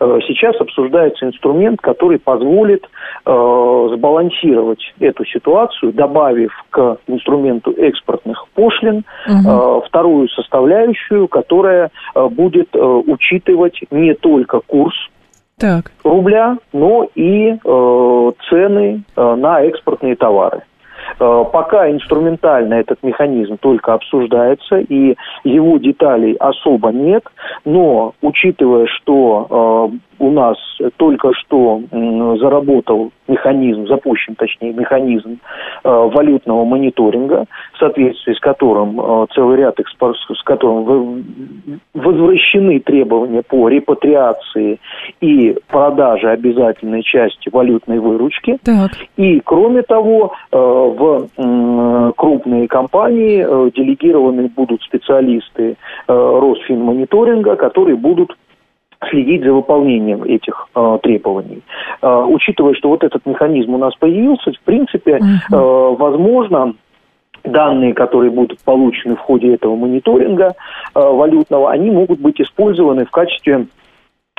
Э, 0.00 0.18
сейчас 0.26 0.60
обсуждается 0.60 1.26
инструмент, 1.26 1.80
который 1.80 2.18
позволит 2.18 2.84
э, 3.26 3.88
сбалансировать 3.94 4.94
эту 5.00 5.24
ситуацию, 5.24 5.92
добавив 5.92 6.52
к 6.70 6.98
инструменту 7.06 7.72
экспортных 7.72 8.46
пошлин 8.54 9.04
угу. 9.26 9.48
э, 9.48 9.80
вторую 9.86 10.28
составляющую, 10.28 11.28
которая 11.28 11.90
э, 12.14 12.28
будет 12.28 12.68
э, 12.74 12.78
учитывать 12.78 13.78
не 13.90 14.14
только 14.14 14.60
курс 14.60 14.94
так. 15.58 15.90
рубля, 16.02 16.58
но 16.72 17.08
и 17.14 17.52
э, 17.52 18.32
цены 18.48 19.02
э, 19.16 19.34
на 19.34 19.62
экспортные 19.62 20.16
товары. 20.16 20.62
Э, 21.18 21.44
пока 21.52 21.90
инструментально 21.90 22.74
этот 22.74 23.02
механизм 23.02 23.56
только 23.58 23.94
обсуждается, 23.94 24.78
и 24.78 25.16
его 25.44 25.78
деталей 25.78 26.34
особо 26.34 26.90
нет, 26.90 27.24
но 27.64 28.14
учитывая, 28.22 28.86
что 28.86 29.90
э, 29.90 29.96
у 30.18 30.30
нас 30.30 30.56
только 30.96 31.32
что 31.34 31.82
заработал 32.38 33.12
механизм, 33.28 33.86
запущен 33.86 34.34
точнее 34.34 34.72
механизм 34.72 35.38
э, 35.82 35.88
валютного 35.88 36.64
мониторинга, 36.64 37.46
в 37.72 37.78
соответствии 37.78 38.34
с 38.34 38.40
которым 38.40 39.00
э, 39.00 39.26
целый 39.34 39.58
ряд 39.58 39.78
экспорт, 39.80 40.16
с 40.16 40.42
которым 40.42 41.26
возвращены 41.94 42.80
требования 42.80 43.42
по 43.42 43.68
репатриации 43.68 44.78
и 45.20 45.56
продаже 45.68 46.30
обязательной 46.30 47.02
части 47.02 47.48
валютной 47.50 47.98
выручки. 47.98 48.58
Так. 48.64 48.90
И 49.16 49.40
кроме 49.40 49.82
того, 49.82 50.32
э, 50.52 50.56
в 50.56 51.28
крупные 52.16 52.68
компании 52.68 53.70
делегированы 53.70 54.48
будут 54.48 54.82
специалисты 54.82 55.76
Росфинмониторинга, 56.06 57.56
которые 57.56 57.96
будут 57.96 58.36
следить 59.10 59.44
за 59.44 59.52
выполнением 59.52 60.22
этих 60.24 60.68
э, 60.74 60.98
требований. 61.02 61.62
Э, 62.02 62.24
учитывая, 62.28 62.74
что 62.74 62.88
вот 62.88 63.04
этот 63.04 63.24
механизм 63.26 63.74
у 63.74 63.78
нас 63.78 63.94
появился, 63.96 64.52
в 64.52 64.60
принципе, 64.64 65.12
э, 65.12 65.20
возможно, 65.50 66.74
данные, 67.44 67.92
которые 67.94 68.30
будут 68.30 68.58
получены 68.64 69.16
в 69.16 69.20
ходе 69.20 69.54
этого 69.54 69.76
мониторинга 69.76 70.54
э, 70.94 71.00
валютного, 71.00 71.70
они 71.70 71.90
могут 71.90 72.20
быть 72.20 72.40
использованы 72.40 73.04
в 73.04 73.10
качестве 73.10 73.66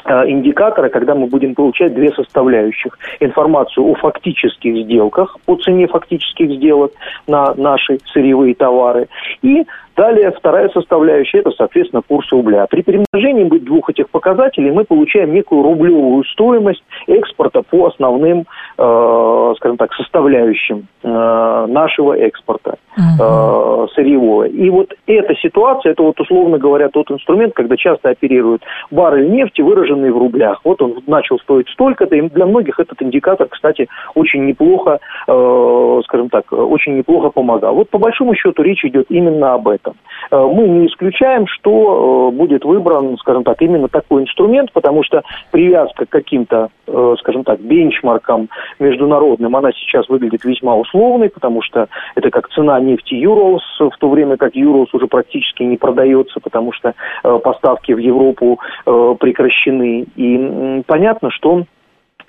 Э, 0.08 0.30
индикатора, 0.30 0.90
когда 0.90 1.16
мы 1.16 1.26
будем 1.26 1.56
получать 1.56 1.96
две 1.96 2.12
составляющих. 2.12 2.98
Информацию 3.20 3.88
о 3.88 3.96
фактических 3.96 4.86
сделках, 4.86 5.36
о 5.48 5.56
цене 5.56 5.88
фактических 5.88 6.52
сделок 6.52 6.92
на 7.26 7.56
наши 7.56 7.98
сырьевые 8.14 8.54
товары. 8.54 9.08
И 9.42 9.66
далее 9.96 10.32
вторая 10.32 10.70
составляющая, 10.70 11.40
это, 11.40 11.52
соответственно, 11.52 12.02
курс 12.08 12.30
рубля. 12.32 12.66
При 12.70 12.82
перемножении 12.82 13.46
двух 13.60 13.90
этих 13.90 14.10
показателей 14.10 14.72
мы 14.72 14.84
получаем 14.84 15.34
некую 15.34 15.64
рублевую 15.64 16.24
стоимость 16.26 16.84
экспорта 17.08 17.62
по 17.62 17.88
основным, 17.88 18.46
э, 18.78 19.54
скажем 19.58 19.78
так, 19.78 19.94
составляющим 19.94 20.88
э, 21.04 21.66
нашего 21.68 22.18
экспорта. 22.18 22.76
uh 22.98 23.76
сырьевое. 23.96 24.50
И 24.50 24.70
вот 24.70 24.94
эта 25.08 25.36
ситуация, 25.36 25.94
это 25.94 26.04
вот 26.04 26.20
условно 26.20 26.58
говоря 26.58 26.90
тот 26.90 27.10
инструмент, 27.12 27.54
когда 27.54 27.78
часто 27.78 28.10
оперируют 28.10 28.62
баррель 28.92 29.30
нефти, 29.30 29.62
выраженный 29.62 30.12
в 30.12 30.18
рублях. 30.18 30.62
Вот 30.64 30.82
он 30.82 31.02
начал 31.08 31.40
стоить 31.40 31.70
столько-то, 31.70 32.16
и 32.16 32.22
для 32.30 32.46
многих 32.46 32.80
этот 32.80 33.02
индикатор, 33.02 33.48
кстати, 33.48 33.88
очень 34.14 34.46
неплохо, 34.46 35.00
э, 35.28 36.02
скажем 36.06 36.30
так, 36.30 36.52
очень 36.52 36.98
неплохо 36.98 37.30
помогал. 37.30 37.76
Вот 37.76 37.90
по 37.90 37.98
большому 37.98 38.36
счету 38.36 38.62
речь 38.64 38.84
идет 38.86 39.06
именно 39.10 39.54
об 39.54 39.68
этом. 39.68 39.85
Э, 40.32 40.38
мы 40.38 40.68
не 40.68 40.88
исключаем, 40.88 41.48
что 41.48 42.32
э, 42.32 42.36
будет 42.36 42.66
выбран, 42.66 43.18
скажем 43.18 43.44
так, 43.44 43.62
именно 43.62 43.88
такой 43.88 44.24
инструмент, 44.24 44.72
потому 44.72 45.04
что 45.04 45.24
привязка 45.52 46.06
к 46.06 46.10
каким-то, 46.10 46.70
э, 46.88 47.16
скажем 47.20 47.44
так, 47.44 47.60
бенчмаркам 47.60 48.50
международным, 48.80 49.56
она 49.56 49.72
сейчас 49.72 50.08
выглядит 50.10 50.44
весьма 50.44 50.76
условной, 50.76 51.30
потому 51.30 51.62
что 51.62 51.88
это 52.16 52.30
как 52.30 52.50
цена 52.50 52.80
нефти 52.80 53.16
Юрос, 53.16 53.64
в 53.80 53.98
то 54.00 54.10
время 54.10 54.38
как 54.38 54.56
Юрос 54.56 54.94
уже 54.94 55.08
практически 55.08 55.64
не 55.64 55.78
продается, 55.78 56.40
потому 56.40 56.72
что 56.72 56.94
поставки 57.44 57.92
в 57.92 57.98
Европу 57.98 58.60
прекращены. 58.86 60.06
И 60.16 60.84
понятно, 60.88 61.32
что 61.32 61.64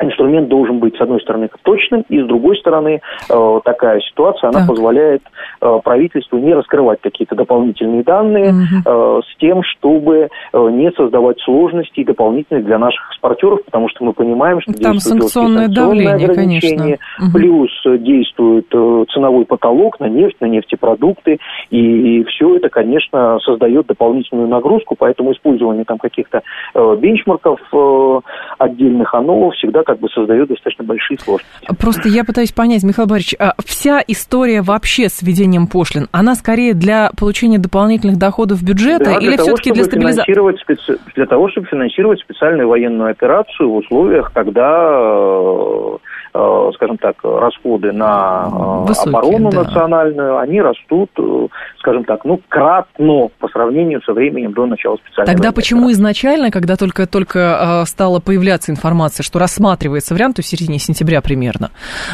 инструмент 0.00 0.49
должен 0.49 0.79
быть, 0.79 0.97
с 0.97 1.00
одной 1.00 1.21
стороны, 1.21 1.49
точным, 1.62 2.05
и 2.09 2.21
с 2.21 2.26
другой 2.26 2.57
стороны, 2.57 3.00
э, 3.31 3.61
такая 3.65 4.00
ситуация, 4.00 4.49
она 4.49 4.61
так. 4.61 4.69
позволяет 4.69 5.23
э, 5.61 5.79
правительству 5.83 6.38
не 6.38 6.55
раскрывать 6.55 7.00
какие-то 7.00 7.35
дополнительные 7.35 8.03
данные 8.03 8.50
угу. 8.50 9.23
с 9.23 9.37
тем, 9.38 9.62
чтобы 9.62 10.29
не 10.53 10.91
создавать 10.93 11.41
сложностей 11.41 12.05
дополнительных 12.05 12.65
для 12.65 12.79
наших 12.79 13.11
экспортеров, 13.11 13.65
потому 13.65 13.88
что 13.88 14.05
мы 14.05 14.12
понимаем, 14.12 14.61
что 14.61 14.73
Там 14.73 14.93
действует 14.93 15.23
санкционное 15.25 15.69
давление, 15.69 16.29
конечно. 16.29 16.97
плюс 17.33 17.71
действует 17.85 18.69
ценовой 19.11 19.45
потолок 19.45 19.99
на 20.00 20.07
нефть, 20.07 20.37
на 20.41 20.47
нефтепродукты, 20.47 21.38
и 21.71 22.25
все 22.25 22.57
это, 22.57 22.69
конечно, 22.69 23.38
создает 23.41 23.87
дополнительную 23.87 24.49
нагрузку, 24.49 24.95
поэтому 24.99 25.33
использование 25.33 25.85
там 25.85 25.99
каких-то 25.99 26.43
бенчмарков 26.75 27.61
отдельных, 28.59 29.15
оно 29.15 29.50
всегда 29.50 29.83
как 29.87 30.00
бы 30.00 30.09
создает 30.11 30.49
достаточно 30.49 30.85
большие 30.85 31.19
сложности. 31.19 31.66
Просто 31.81 32.09
я 32.09 32.25
пытаюсь 32.25 32.52
понять, 32.52 32.83
Михаил 32.83 33.07
Борисович, 33.07 33.37
а 33.38 33.55
вся 33.64 34.02
история 34.07 34.61
вообще 34.61 35.09
с 35.09 35.23
введением 35.23 35.69
пошлин, 35.69 36.09
она 36.12 36.35
скорее 36.35 36.75
для 36.75 37.11
получения 37.19 37.59
дополнительных 37.59 38.19
доходов 38.19 38.62
бюджета 38.62 39.05
да, 39.05 39.19
или 39.19 39.37
все-таки 39.37 39.73
для 39.73 39.85
стабилизации? 39.85 40.35
Специ... 40.61 40.99
Для 41.14 41.26
того, 41.26 41.49
чтобы 41.49 41.66
финансировать 41.69 42.21
специальную 42.21 42.69
военную 42.69 43.11
операцию 43.11 43.71
в 43.71 43.76
условиях, 43.76 44.33
когда 44.33 44.71
э, 44.93 45.97
скажем 46.75 46.99
так, 46.99 47.16
расходы 47.23 47.93
на 47.93 48.47
э, 48.47 48.88
Высокие, 48.88 49.19
оборону 49.19 49.50
да. 49.50 49.64
национальную, 49.64 50.38
они 50.38 50.61
растут, 50.61 51.11
э, 51.19 51.49
скажем 51.78 52.05
так, 52.05 52.25
ну, 52.25 52.40
кратно 52.49 53.28
по 53.38 53.49
сравнению 53.49 54.02
со 54.02 54.12
временем 54.12 54.52
до 54.52 54.66
начала 54.66 54.97
специальной 54.97 55.33
Тогда 55.33 55.52
почему 55.52 55.90
изначально, 55.93 56.50
когда 56.50 56.76
только-только 56.76 57.85
стала 57.87 58.21
появляться 58.21 58.73
информация, 58.73 59.25
что 59.25 59.38
рассматривается 59.38 60.14
вариант, 60.14 60.37
то 60.37 60.43
в 60.43 60.47
середине 60.47 60.78
сентября 60.78 61.21
примерно, 61.21 61.71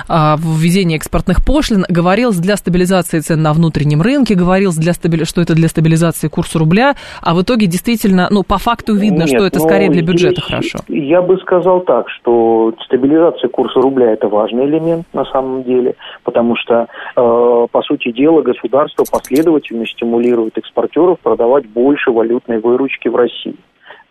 введение 0.09 0.97
экспортных 0.97 1.45
пошлин, 1.45 1.85
говорилось 1.89 2.39
для 2.39 2.57
стабилизации 2.57 3.21
цен 3.21 3.43
на 3.43 3.53
внутреннем 3.53 4.03
рынке, 4.03 4.35
говорилось, 4.35 4.77
для 4.77 4.93
стабили... 4.93 5.25
что 5.25 5.41
это 5.41 5.55
для 5.55 5.69
стабилизации 5.69 6.29
курса 6.29 6.59
рубля, 6.59 6.95
а 7.23 7.35
в 7.35 7.43
итоге 7.43 7.67
действительно, 7.67 8.29
ну, 8.31 8.43
по 8.43 8.59
факту 8.59 8.95
видно, 8.95 9.23
Нет, 9.23 9.29
что 9.29 9.47
это 9.47 9.61
скорее 9.61 9.91
для 9.91 10.03
бюджета 10.03 10.41
хорошо. 10.41 10.81
Я 10.89 11.23
бы 11.23 11.39
сказал 11.39 11.81
так, 11.81 12.09
что 12.11 12.73
стабилизация 12.85 13.49
курса 13.49 13.81
рубля 13.81 14.12
это 14.13 14.29
важный 14.29 14.67
элемент 14.67 15.07
на 15.13 15.25
самом 15.25 15.63
деле, 15.63 15.95
потому 16.25 16.57
что, 16.57 16.87
э, 17.17 17.67
по 17.71 17.83
сути 17.83 18.13
дела, 18.13 18.43
государство 18.43 19.05
последовательно 19.11 19.87
стимулирует 19.87 20.59
экспортеров 20.59 21.19
продавать 21.21 21.67
больше 21.67 22.11
валютной 22.11 22.59
выручки 22.59 23.09
в 23.09 23.17
России. 23.17 23.57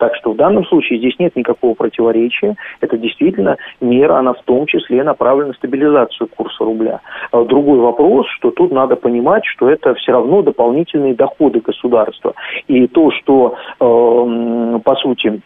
Так 0.02 0.16
что 0.16 0.32
в 0.32 0.36
данном 0.36 0.64
случае 0.64 0.98
здесь 0.98 1.14
нет 1.20 1.36
никакого 1.36 1.74
противоречия. 1.74 2.56
Это 2.80 2.98
действительно 2.98 3.56
мера, 3.80 4.16
она 4.16 4.32
в 4.32 4.42
том 4.42 4.66
числе 4.66 5.04
направлена 5.04 5.48
на 5.48 5.54
стабилизацию 5.54 6.26
курса 6.26 6.64
рубля. 6.64 7.00
Э, 7.32 7.44
другой 7.44 7.78
вопрос, 7.78 8.26
что 8.36 8.50
тут 8.50 8.72
надо 8.72 8.96
понимать, 8.96 9.44
что 9.46 9.70
это 9.70 9.94
все 9.94 10.10
равно 10.10 10.42
дополнительные 10.42 11.14
доходы 11.14 11.60
государства. 11.60 12.34
И 12.66 12.88
то, 12.88 13.12
что, 13.12 13.54
э, 13.78 14.80
по 14.84 14.96
сути, 14.96 15.40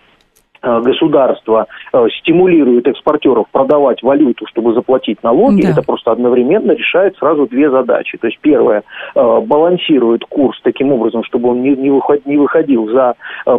государство 0.62 1.66
э, 1.92 2.06
стимулирует 2.20 2.86
экспортеров 2.88 3.46
продавать 3.50 4.02
валюту, 4.02 4.46
чтобы 4.46 4.74
заплатить 4.74 5.22
налоги, 5.22 5.62
да. 5.62 5.70
это 5.70 5.82
просто 5.82 6.12
одновременно 6.12 6.72
решает 6.72 7.16
сразу 7.18 7.46
две 7.46 7.70
задачи. 7.70 8.18
То 8.18 8.26
есть 8.26 8.38
первое, 8.40 8.82
э, 9.14 9.40
балансирует 9.40 10.24
курс 10.24 10.58
таким 10.62 10.92
образом, 10.92 11.24
чтобы 11.24 11.50
он 11.50 11.62
не, 11.62 11.76
не 11.76 12.36
выходил 12.36 12.88
за 12.88 13.14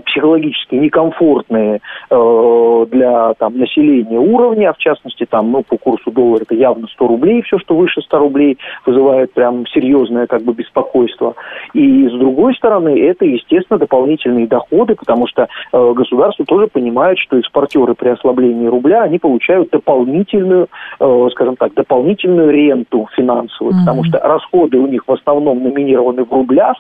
психологически 0.06 0.76
некомфортные 0.76 1.82
для 2.10 3.34
там, 3.36 3.58
населения 3.58 4.20
уровни, 4.20 4.66
а 4.66 4.74
в 4.74 4.78
частности 4.78 5.26
там, 5.26 5.52
ну, 5.52 5.64
по 5.64 5.78
курсу 5.78 6.12
доллара 6.12 6.42
это 6.42 6.56
явно 6.56 6.88
100 6.88 7.08
рублей, 7.08 7.42
все, 7.44 7.58
что 7.60 7.76
выше 7.76 8.02
100 8.02 8.20
рублей, 8.20 8.58
вызывает 8.86 9.34
прям 9.34 9.66
серьезное 9.68 10.28
как 10.28 10.44
бы 10.44 10.54
беспокойство. 10.54 11.36
И 11.74 12.08
с 12.08 12.14
другой 12.14 12.56
стороны, 12.56 13.00
это, 13.00 13.26
естественно, 13.26 13.80
дополнительные 13.80 14.48
доходы, 14.48 14.96
потому 14.96 15.28
что 15.28 15.48
государство 15.72 16.46
тоже 16.46 16.68
понимает, 16.68 16.97
понимают, 16.98 17.20
что 17.20 17.38
экспортеры 17.38 17.94
при 17.94 18.10
ослаблении 18.10 18.68
рубля, 18.68 19.04
они 19.04 19.20
получают 19.20 19.70
дополнительную, 19.70 20.68
э, 21.00 21.28
скажем 21.32 21.56
так, 21.56 21.74
дополнительную 21.76 22.50
ренту 22.50 23.08
финансовую, 23.16 23.74
mm-hmm. 23.74 23.86
потому 23.86 24.04
что 24.06 24.20
расходы 24.20 24.78
у 24.78 24.88
них 24.88 25.04
в 25.06 25.12
основном 25.12 25.64
номинированы 25.64 26.24
в 26.24 26.32
рублях, 26.32 26.78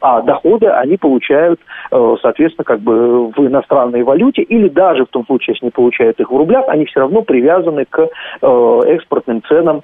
а 0.00 0.22
доходы 0.22 0.66
они 0.66 0.96
получают, 0.96 1.60
э, 1.92 2.16
соответственно, 2.20 2.64
как 2.64 2.80
бы 2.80 3.28
в 3.28 3.38
иностранной 3.38 4.02
валюте, 4.02 4.42
или 4.42 4.68
даже 4.68 5.04
в 5.04 5.08
том 5.08 5.24
случае, 5.26 5.54
если 5.54 5.66
не 5.66 5.70
получают 5.70 6.18
их 6.18 6.30
в 6.30 6.36
рублях, 6.36 6.64
они 6.68 6.84
все 6.86 7.00
равно 7.00 7.22
привязаны 7.22 7.84
к 7.84 8.00
э, 8.00 8.80
экспортным 8.86 9.42
ценам 9.48 9.82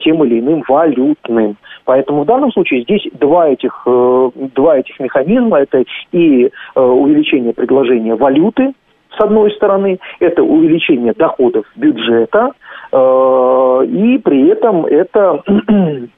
тем 0.00 0.24
или 0.24 0.40
иным 0.40 0.64
валютным. 0.66 1.56
Поэтому 1.84 2.22
в 2.22 2.26
данном 2.26 2.50
случае 2.52 2.82
здесь 2.82 3.06
два 3.12 3.48
этих, 3.48 3.86
два 3.86 4.78
этих 4.78 4.98
механизма, 5.00 5.60
это 5.60 5.84
и 6.12 6.50
увеличение 6.74 7.52
предложения 7.52 8.14
валюты, 8.14 8.72
с 9.18 9.20
одной 9.20 9.50
стороны, 9.52 9.98
это 10.20 10.42
увеличение 10.42 11.12
доходов 11.12 11.66
бюджета, 11.76 12.52
э, 12.92 13.84
и 13.86 14.18
при 14.18 14.48
этом 14.48 14.86
это 14.86 15.42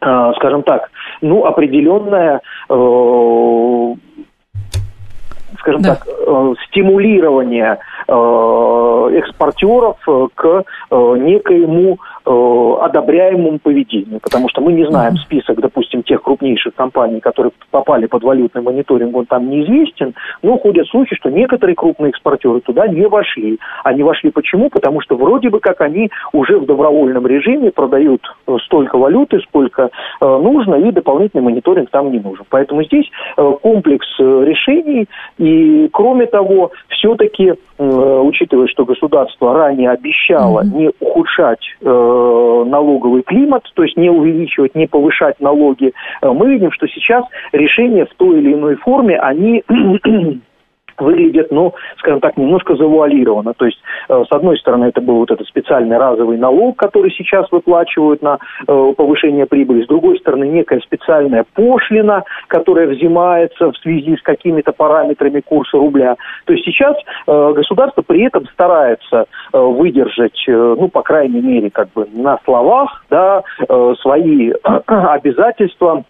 э, 0.00 0.32
скажем 0.36 0.62
так, 0.62 0.90
ну, 1.20 1.44
определенная 1.44 2.40
э, 2.68 3.94
скажем 5.60 5.82
да. 5.82 5.94
так, 5.96 6.06
э, 6.06 6.54
стимулирование 6.68 7.78
э, 8.06 9.10
экспортеров 9.18 9.98
к 10.34 10.64
э, 10.90 11.16
некоему 11.18 11.98
одобряемому 12.26 13.58
поведению, 13.58 14.20
потому 14.20 14.48
что 14.48 14.60
мы 14.60 14.72
не 14.72 14.84
знаем 14.86 15.16
список, 15.16 15.60
допустим, 15.60 16.02
тех 16.02 16.22
крупнейших 16.22 16.74
компаний, 16.74 17.20
которые 17.20 17.52
попали 17.70 18.06
под 18.06 18.24
валютный 18.24 18.62
мониторинг, 18.62 19.16
он 19.16 19.26
там 19.26 19.48
неизвестен, 19.48 20.14
но 20.42 20.58
ходят 20.58 20.88
слухи, 20.88 21.14
что 21.14 21.30
некоторые 21.30 21.76
крупные 21.76 22.10
экспортеры 22.10 22.60
туда 22.60 22.88
не 22.88 23.06
вошли. 23.06 23.58
Они 23.84 24.02
вошли 24.02 24.30
почему? 24.30 24.70
Потому 24.70 25.00
что 25.00 25.16
вроде 25.16 25.50
бы 25.50 25.60
как 25.60 25.80
они 25.80 26.10
уже 26.32 26.58
в 26.58 26.66
добровольном 26.66 27.26
режиме 27.26 27.70
продают 27.70 28.22
столько 28.64 28.98
валюты, 28.98 29.40
сколько 29.40 29.90
нужно, 30.20 30.74
и 30.74 30.90
дополнительный 30.90 31.44
мониторинг 31.44 31.90
там 31.90 32.10
не 32.10 32.18
нужен. 32.18 32.44
Поэтому 32.48 32.82
здесь 32.84 33.08
комплекс 33.62 34.06
решений 34.18 35.06
и 35.38 35.88
кроме 35.92 36.26
того, 36.26 36.72
все-таки, 36.88 37.54
э, 37.78 38.20
учитывая, 38.24 38.66
что 38.68 38.84
государство 38.84 39.54
ранее 39.54 39.90
обещало 39.90 40.64
не 40.64 40.90
ухудшать 41.00 41.60
э, 41.80 42.15
налоговый 42.66 43.22
климат, 43.22 43.62
то 43.74 43.82
есть 43.82 43.96
не 43.96 44.10
увеличивать, 44.10 44.74
не 44.74 44.86
повышать 44.86 45.40
налоги, 45.40 45.92
э, 46.22 46.28
мы 46.28 46.50
видим, 46.50 46.72
что 46.72 46.86
сейчас 46.86 47.24
решения 47.52 48.06
в 48.06 48.14
той 48.16 48.38
или 48.38 48.52
иной 48.52 48.76
форме, 48.76 49.18
они 49.18 49.62
выглядит, 51.00 51.50
ну, 51.50 51.74
скажем 51.98 52.20
так, 52.20 52.36
немножко 52.36 52.76
завуалированно. 52.76 53.54
То 53.54 53.66
есть, 53.66 53.78
э, 54.08 54.24
с 54.28 54.32
одной 54.32 54.58
стороны, 54.58 54.86
это 54.86 55.00
был 55.00 55.16
вот 55.16 55.30
этот 55.30 55.46
специальный 55.46 55.96
разовый 55.96 56.38
налог, 56.38 56.76
который 56.76 57.10
сейчас 57.10 57.50
выплачивают 57.50 58.22
на 58.22 58.38
э, 58.66 58.92
повышение 58.96 59.46
прибыли, 59.46 59.84
с 59.84 59.88
другой 59.88 60.18
стороны, 60.18 60.44
некая 60.44 60.80
специальная 60.80 61.44
пошлина, 61.54 62.24
которая 62.48 62.86
взимается 62.88 63.72
в 63.72 63.76
связи 63.78 64.16
с 64.16 64.22
какими-то 64.22 64.72
параметрами 64.72 65.40
курса 65.40 65.76
рубля. 65.78 66.16
То 66.44 66.52
есть 66.52 66.64
сейчас 66.64 66.96
э, 67.26 67.52
государство 67.54 68.02
при 68.02 68.24
этом 68.24 68.46
старается 68.46 69.26
выдержать, 69.52 70.44
ну, 70.46 70.88
по 70.88 71.02
крайней 71.02 71.40
мере, 71.40 71.70
как 71.70 71.92
бы 71.92 72.06
на 72.12 72.38
словах, 72.44 73.04
да, 73.10 73.42
свои 74.00 74.52
обязательства 74.86 76.04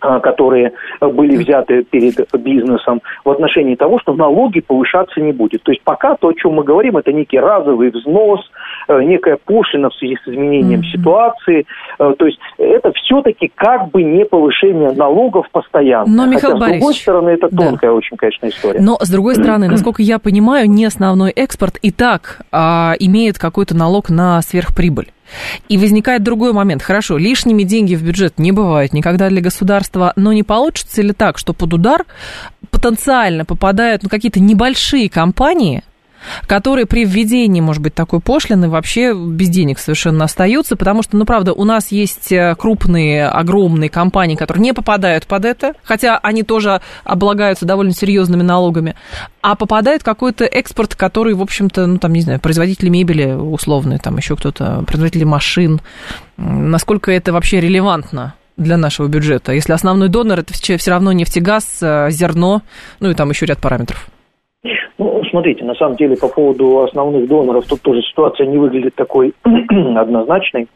которые 0.00 0.72
были 1.00 1.36
взяты 1.36 1.84
перед 1.84 2.14
бизнесом 2.34 3.00
в 3.24 3.30
отношении 3.30 3.74
того, 3.74 3.98
что 4.00 4.14
налоги 4.14 4.60
повышаться 4.60 5.20
не 5.20 5.32
будет. 5.32 5.62
То 5.62 5.72
есть 5.72 5.82
пока 5.82 6.16
то, 6.16 6.28
о 6.28 6.34
чем 6.34 6.54
мы 6.54 6.64
говорим, 6.64 6.96
это 6.96 7.12
некий 7.12 7.38
разовый 7.38 7.90
взнос, 7.90 8.40
э, 8.88 9.02
некая 9.02 9.38
пошлина 9.44 9.90
в 9.90 9.94
связи 9.94 10.16
с 10.24 10.28
изменением 10.28 10.80
mm-hmm. 10.80 10.98
ситуации. 10.98 11.66
Э, 11.98 12.14
то 12.18 12.26
есть 12.26 12.38
это 12.58 12.92
все-таки 12.92 13.50
как 13.54 13.90
бы 13.90 14.02
не 14.02 14.24
повышение 14.24 14.92
налогов 14.92 15.46
постоянно. 15.50 16.06
Но, 16.06 16.26
Михаил 16.26 16.58
Хотя, 16.58 16.66
с 16.66 16.78
другой 16.78 16.94
стороны, 16.94 17.30
это 17.30 17.48
тонкая 17.48 17.90
да. 17.90 17.94
очень, 17.94 18.16
конечно, 18.16 18.46
история. 18.46 18.80
Но, 18.80 18.96
с 19.00 19.10
другой 19.10 19.34
стороны, 19.34 19.68
насколько 19.70 20.02
я 20.02 20.18
понимаю, 20.18 20.68
не 20.68 20.84
основной 20.84 21.30
экспорт 21.30 21.78
и 21.82 21.90
так 21.90 22.42
а, 22.52 22.94
имеет 22.98 23.38
какой-то 23.38 23.76
налог 23.76 24.10
на 24.10 24.40
сверхприбыль. 24.42 25.08
И 25.68 25.78
возникает 25.78 26.22
другой 26.22 26.52
момент. 26.52 26.82
Хорошо, 26.82 27.16
лишними 27.16 27.62
деньги 27.62 27.94
в 27.94 28.02
бюджет 28.02 28.38
не 28.38 28.52
бывает 28.52 28.92
никогда 28.92 29.28
для 29.28 29.40
государства, 29.40 30.12
но 30.16 30.32
не 30.32 30.42
получится 30.42 31.02
ли 31.02 31.12
так, 31.12 31.38
что 31.38 31.52
под 31.52 31.74
удар 31.74 32.04
потенциально 32.70 33.44
попадают 33.44 34.02
ну, 34.02 34.08
какие-то 34.08 34.40
небольшие 34.40 35.08
компании, 35.08 35.82
которые 36.46 36.86
при 36.86 37.04
введении, 37.04 37.60
может 37.60 37.82
быть, 37.82 37.94
такой 37.94 38.20
пошлины 38.20 38.68
вообще 38.68 39.14
без 39.14 39.48
денег 39.48 39.78
совершенно 39.78 40.24
остаются, 40.24 40.76
потому 40.76 41.02
что, 41.02 41.16
ну, 41.16 41.24
правда, 41.24 41.52
у 41.52 41.64
нас 41.64 41.92
есть 41.92 42.32
э, 42.32 42.54
крупные, 42.56 43.26
огромные 43.28 43.90
компании, 43.90 44.36
которые 44.36 44.62
не 44.62 44.72
попадают 44.72 45.26
под 45.26 45.44
это, 45.44 45.74
хотя 45.82 46.18
они 46.18 46.42
тоже 46.42 46.80
облагаются 47.04 47.66
довольно 47.66 47.92
серьезными 47.92 48.42
налогами, 48.42 48.94
а 49.42 49.54
попадает 49.56 50.02
какой-то 50.02 50.44
экспорт, 50.44 50.94
который, 50.94 51.34
в 51.34 51.42
общем-то, 51.42 51.86
ну, 51.86 51.98
там, 51.98 52.12
не 52.12 52.20
знаю, 52.20 52.40
производители 52.40 52.88
мебели 52.88 53.32
условные, 53.32 53.98
там 53.98 54.16
еще 54.16 54.36
кто-то, 54.36 54.84
производители 54.86 55.24
машин, 55.24 55.80
насколько 56.36 57.10
это 57.12 57.32
вообще 57.32 57.60
релевантно? 57.60 58.34
для 58.56 58.76
нашего 58.76 59.08
бюджета, 59.08 59.52
если 59.52 59.72
основной 59.72 60.08
донор 60.08 60.38
это 60.40 60.54
все 60.54 60.78
равно 60.90 61.12
нефтегаз, 61.12 61.78
э, 61.82 62.08
зерно, 62.10 62.62
ну 63.00 63.10
и 63.10 63.14
там 63.14 63.30
еще 63.30 63.46
ряд 63.46 63.58
параметров? 63.58 64.08
Смотрите, 65.34 65.64
на 65.64 65.74
самом 65.74 65.96
деле 65.96 66.16
по 66.16 66.28
поводу 66.28 66.84
основных 66.84 67.26
доноров 67.26 67.66
тут 67.66 67.82
тоже 67.82 68.02
ситуация 68.02 68.46
не 68.46 68.56
выглядит 68.56 68.94
такой 68.94 69.34
однозначной. 69.42 70.68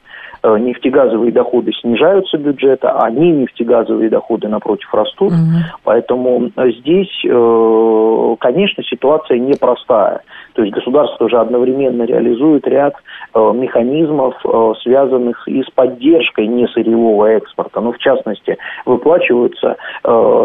Э, 0.42 0.59
нефтегазовые 0.59 1.31
доходы 1.31 1.71
снижаются 1.81 2.38
бюджета, 2.38 3.01
а 3.01 3.09
не 3.09 3.31
нефтегазовые 3.31 4.11
доходы, 4.11 4.49
напротив, 4.49 4.92
растут. 4.92 5.33
Угу. 5.33 5.79
Поэтому 5.85 6.51
здесь, 6.57 7.25
э, 7.25 8.37
конечно, 8.40 8.83
ситуация 8.83 9.38
непростая. 9.38 10.23
То 10.59 10.62
есть 10.62 10.75
государство 10.75 11.29
же 11.29 11.38
одновременно 11.38 12.03
реализует 12.03 12.66
ряд 12.66 12.94
э, 13.33 13.53
механизмов, 13.55 14.35
связанных 14.83 15.47
и 15.47 15.62
с 15.62 15.71
поддержкой 15.71 16.49
несырьевого 16.49 17.27
экспорта. 17.27 17.81
Ну, 17.81 17.92
в 17.92 17.99
частности, 17.99 18.59
выплачиваются 18.85 19.77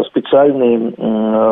специальные 0.06 0.92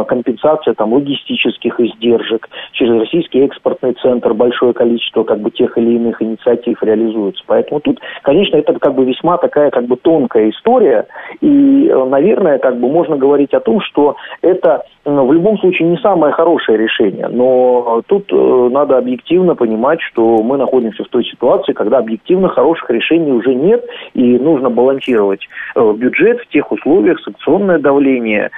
компенсации 0.04 0.74
там, 0.74 0.92
логистических 0.92 1.80
издержек. 1.80 2.48
Через 2.72 3.00
Российский 3.00 3.40
экспортный 3.40 3.94
центр 3.94 4.32
большое 4.32 4.72
количество 4.74 5.24
как 5.24 5.40
бы, 5.40 5.50
тех 5.50 5.76
или 5.76 5.96
иных 5.96 6.22
инициатив 6.22 6.80
реализуется. 6.84 7.42
Поэтому 7.48 7.80
тут, 7.80 7.98
конечно, 8.22 8.56
это 8.56 8.74
как 8.74 8.94
бы 8.94 9.04
весьма 9.04 9.38
такая 9.38 9.70
как 9.70 9.86
бы 9.86 9.96
тонкая 9.96 10.50
история, 10.50 11.06
и, 11.40 11.88
э, 11.88 12.04
наверное, 12.04 12.58
как 12.58 12.78
бы 12.78 12.88
можно 12.88 13.16
говорить 13.16 13.54
о 13.54 13.60
том, 13.60 13.80
что 13.80 14.14
это 14.40 14.84
в 15.04 15.32
любом 15.32 15.58
случае 15.58 15.88
не 15.88 15.96
самое 15.98 16.32
хорошее 16.32 16.78
решение, 16.78 17.26
но 17.28 18.02
тут 18.06 18.32
э, 18.32 18.68
надо 18.70 18.98
объективно 18.98 19.56
понимать, 19.56 20.00
что 20.00 20.42
мы 20.42 20.56
находимся 20.56 21.02
в 21.02 21.08
той 21.08 21.24
ситуации, 21.24 21.72
когда 21.72 21.98
объективно 21.98 22.48
хороших 22.48 22.88
решений 22.90 23.32
уже 23.32 23.54
нет, 23.54 23.84
и 24.14 24.38
нужно 24.38 24.70
балансировать 24.70 25.48
э, 25.74 25.92
бюджет 25.96 26.40
в 26.40 26.48
тех 26.48 26.70
условиях, 26.70 27.20
санкционное 27.20 27.78
давление, 27.78 28.50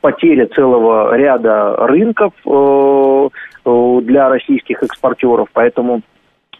потеря 0.00 0.46
целого 0.46 1.16
ряда 1.16 1.76
рынков 1.86 2.32
для 3.64 4.28
российских 4.28 4.82
экспортеров, 4.82 5.48
поэтому 5.52 6.02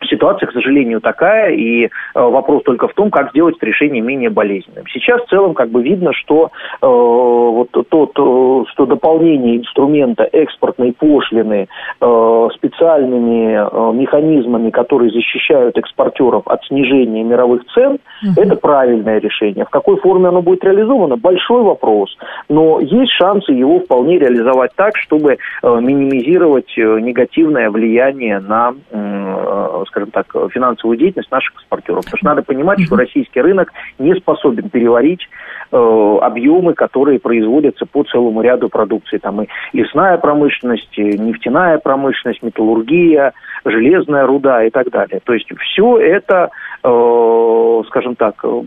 Ситуация, 0.02 0.46
к 0.46 0.52
сожалению, 0.52 1.00
такая, 1.00 1.52
и 1.52 1.84
э, 1.84 1.88
вопрос 2.14 2.62
только 2.64 2.88
в 2.88 2.94
том, 2.94 3.10
как 3.10 3.30
сделать 3.30 3.56
это 3.56 3.66
решение 3.66 4.02
менее 4.02 4.30
болезненным. 4.30 4.84
Сейчас 4.92 5.22
в 5.22 5.28
целом 5.28 5.54
как 5.54 5.70
бы 5.70 5.82
видно, 5.82 6.12
что 6.12 6.50
э, 6.82 6.86
вот 6.86 7.70
тот, 7.70 8.10
э, 8.18 8.64
что 8.72 8.86
дополнение 8.86 9.58
инструмента 9.58 10.24
экспортной 10.24 10.92
пошлины 10.92 11.68
э, 12.00 12.48
специальными 12.54 13.54
э, 13.54 13.92
механизмами, 13.96 14.70
которые 14.70 15.10
защищают 15.10 15.78
экспортеров 15.78 16.46
от 16.46 16.62
снижения 16.64 17.22
мировых 17.22 17.64
цен, 17.74 17.98
угу. 18.22 18.40
это 18.40 18.56
правильное 18.56 19.18
решение. 19.18 19.64
В 19.64 19.70
какой 19.70 19.96
форме 19.98 20.28
оно 20.28 20.42
будет 20.42 20.64
реализовано, 20.64 21.16
большой 21.16 21.62
вопрос. 21.62 22.16
Но 22.48 22.80
есть 22.80 23.12
шансы 23.12 23.52
его 23.52 23.80
вполне 23.80 24.18
реализовать 24.18 24.72
так, 24.76 24.96
чтобы 24.96 25.38
э, 25.62 25.80
минимизировать 25.80 26.76
э, 26.76 27.00
негативное 27.00 27.70
влияние 27.70 28.40
на 28.40 28.74
э, 28.90 29.84
скажем 29.86 30.10
так, 30.10 30.26
финансовую 30.52 30.98
деятельность 30.98 31.30
наших 31.30 31.54
экспортеров. 31.56 32.04
Потому 32.04 32.18
что 32.18 32.26
надо 32.26 32.42
понимать, 32.42 32.80
что 32.82 32.96
российский 32.96 33.40
рынок 33.40 33.72
не 33.98 34.14
способен 34.14 34.68
переварить 34.68 35.28
э, 35.72 36.18
объемы, 36.22 36.74
которые 36.74 37.18
производятся 37.18 37.86
по 37.86 38.04
целому 38.04 38.42
ряду 38.42 38.68
продукции. 38.68 39.18
Там 39.18 39.42
и 39.42 39.48
лесная 39.72 40.18
промышленность, 40.18 40.96
и 40.98 41.18
нефтяная 41.18 41.78
промышленность, 41.78 42.42
металлургия, 42.42 43.32
железная 43.64 44.26
руда 44.26 44.64
и 44.64 44.70
так 44.70 44.90
далее. 44.90 45.20
То 45.24 45.32
есть 45.32 45.48
все 45.60 45.98
это, 45.98 46.50
э, 46.82 47.82
скажем 47.88 48.14
так, 48.14 48.34
э, 48.44 48.62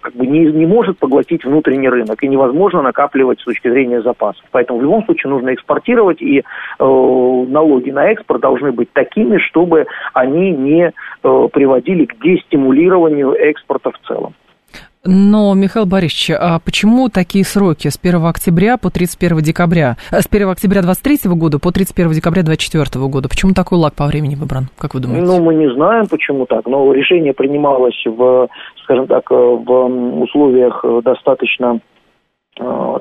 как 0.00 0.14
бы 0.14 0.26
не, 0.26 0.40
не 0.46 0.66
может 0.66 0.98
поглотить 0.98 1.44
внутренний 1.44 1.88
рынок 1.88 2.22
и 2.22 2.28
невозможно 2.28 2.82
накапливать 2.82 3.40
с 3.40 3.44
точки 3.44 3.68
зрения 3.68 4.02
запасов. 4.02 4.44
Поэтому 4.50 4.78
в 4.78 4.82
любом 4.82 5.04
случае 5.04 5.30
нужно 5.30 5.54
экспортировать, 5.54 6.20
и 6.20 6.38
э, 6.38 6.42
налоги 6.78 7.90
на 7.90 8.06
экспорт 8.06 8.40
должны 8.40 8.72
быть 8.72 8.92
такими, 8.92 9.38
чтобы 9.38 9.86
они 10.12 10.50
не 10.64 10.92
э, 11.22 11.48
приводили 11.52 12.06
к 12.06 12.22
дестимулированию 12.22 13.32
экспорта 13.32 13.90
в 13.90 14.06
целом. 14.06 14.34
Но, 15.04 15.52
Михаил 15.54 15.84
Борисович, 15.84 16.30
а 16.38 16.60
почему 16.60 17.08
такие 17.08 17.44
сроки 17.44 17.88
с 17.88 17.98
1 18.00 18.24
октября 18.24 18.76
по 18.76 18.88
31 18.88 19.38
декабря, 19.38 19.96
э, 20.12 20.20
с 20.20 20.28
1 20.30 20.48
октября 20.50 20.82
23 20.82 21.30
года 21.34 21.58
по 21.58 21.72
31 21.72 22.12
декабря 22.12 22.44
24 22.44 23.08
года? 23.08 23.28
Почему 23.28 23.52
такой 23.52 23.78
лаг 23.78 23.94
по 23.94 24.06
времени 24.06 24.36
выбран, 24.36 24.68
как 24.78 24.94
вы 24.94 25.00
думаете? 25.00 25.26
Ну, 25.26 25.42
мы 25.42 25.54
не 25.54 25.72
знаем, 25.74 26.06
почему 26.06 26.46
так, 26.46 26.66
но 26.66 26.92
решение 26.92 27.32
принималось 27.32 28.00
в, 28.06 28.48
скажем 28.84 29.08
так, 29.08 29.28
в 29.30 30.22
условиях 30.22 30.84
достаточно 31.02 31.76
э, 31.76 31.91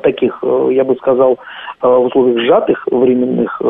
таких, 0.02 0.40
э, 0.44 0.70
я 0.72 0.84
бы 0.84 0.96
сказал, 0.96 1.38
в 1.82 2.06
условиях 2.06 2.40
сжатых 2.40 2.88
временных 2.92 3.62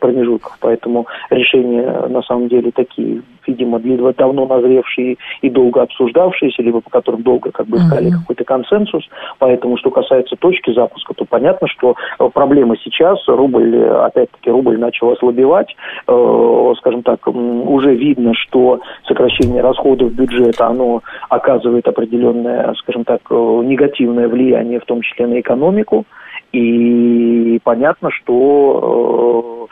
промежутков, 0.00 0.56
поэтому 0.60 1.06
решения 1.30 2.06
на 2.08 2.22
самом 2.22 2.48
деле 2.48 2.72
такие 2.72 3.22
видимо, 3.46 3.78
либо 3.78 4.12
давно 4.12 4.46
назревшие 4.46 5.16
и 5.40 5.50
долго 5.50 5.82
обсуждавшиеся, 5.82 6.62
либо 6.62 6.80
по 6.80 6.90
которым 6.90 7.22
долго 7.22 7.50
как 7.50 7.66
бы 7.66 7.78
искали 7.78 8.08
uh-huh. 8.08 8.20
какой-то 8.20 8.44
консенсус. 8.44 9.04
Поэтому, 9.38 9.76
что 9.76 9.90
касается 9.90 10.36
точки 10.36 10.72
запуска, 10.72 11.14
то 11.14 11.24
понятно, 11.24 11.68
что 11.68 11.94
э, 12.18 12.28
проблема 12.32 12.76
сейчас, 12.82 13.18
рубль, 13.26 13.76
э, 13.76 14.04
опять-таки, 14.04 14.50
рубль 14.50 14.78
начал 14.78 15.10
ослабевать, 15.10 15.74
э, 16.06 16.72
скажем 16.78 17.02
так, 17.02 17.26
уже 17.26 17.94
видно, 17.94 18.34
что 18.34 18.80
сокращение 19.06 19.62
расходов 19.62 20.12
бюджета, 20.12 20.66
оно 20.66 21.02
оказывает 21.28 21.86
определенное, 21.88 22.74
скажем 22.74 23.04
так, 23.04 23.20
негативное 23.30 24.28
влияние, 24.28 24.80
в 24.80 24.84
том 24.84 25.02
числе 25.02 25.21
на 25.26 25.40
экономику. 25.40 26.04
И 26.52 27.60
понятно, 27.64 28.10
что 28.10 28.72
Э, 28.82 29.66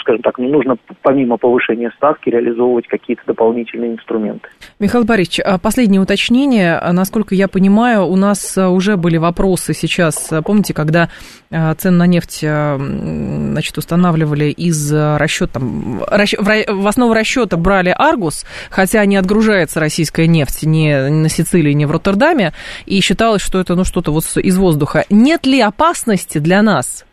скажем 0.00 0.22
так, 0.22 0.38
нужно 0.38 0.76
помимо 1.02 1.36
повышения 1.36 1.92
ставки 1.96 2.30
реализовывать 2.30 2.86
какие-то 2.86 3.22
дополнительные 3.26 3.92
инструменты. 3.92 4.48
Михаил 4.78 5.04
Борисович, 5.04 5.40
а 5.40 5.58
последнее 5.58 6.00
уточнение. 6.00 6.80
Насколько 6.92 7.34
я 7.34 7.48
понимаю, 7.48 8.06
у 8.06 8.16
нас 8.16 8.56
э, 8.56 8.66
уже 8.66 8.96
были 8.96 9.18
вопросы 9.18 9.74
сейчас. 9.74 10.32
Помните, 10.44 10.72
когда 10.72 11.10
э, 11.50 11.74
цены 11.74 11.98
на 11.98 12.06
нефть 12.06 12.40
значит, 12.40 13.76
устанавливали 13.76 14.46
из 14.46 14.92
расчета, 14.92 15.60
в 15.60 16.86
основу 16.86 17.12
расчета 17.12 17.56
брали 17.56 17.94
Аргус, 17.94 18.46
хотя 18.70 19.04
не 19.04 19.16
отгружается 19.16 19.80
российская 19.80 20.26
нефть 20.26 20.62
ни 20.62 20.92
на 21.10 21.28
Сицилии, 21.28 21.72
ни 21.72 21.84
в 21.84 21.90
Роттердаме, 21.90 22.52
и 22.86 23.00
считалось, 23.00 23.42
что 23.42 23.60
это 23.60 23.74
ну, 23.74 23.84
что-то 23.84 24.12
вот 24.12 24.24
из 24.36 24.56
воздуха. 24.56 25.04
Нет 25.10 25.44
ли 25.46 25.60
опасности 25.60 26.38
для 26.38 26.62
нас 26.62 27.04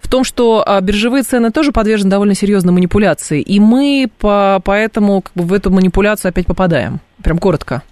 в 0.00 0.08
том, 0.08 0.24
что 0.24 0.62
а, 0.66 0.80
биржевые 0.80 1.22
цены 1.22 1.50
тоже 1.50 1.72
подвержены 1.72 2.10
довольно 2.10 2.34
серьезной 2.34 2.72
манипуляции, 2.72 3.40
и 3.40 3.60
мы 3.60 4.08
по, 4.18 4.60
поэтому 4.64 5.22
как 5.22 5.32
бы, 5.34 5.44
в 5.44 5.52
эту 5.52 5.70
манипуляцию 5.70 6.30
опять 6.30 6.46
попадаем. 6.46 7.00
Прям 7.22 7.38
коротко. 7.38 7.82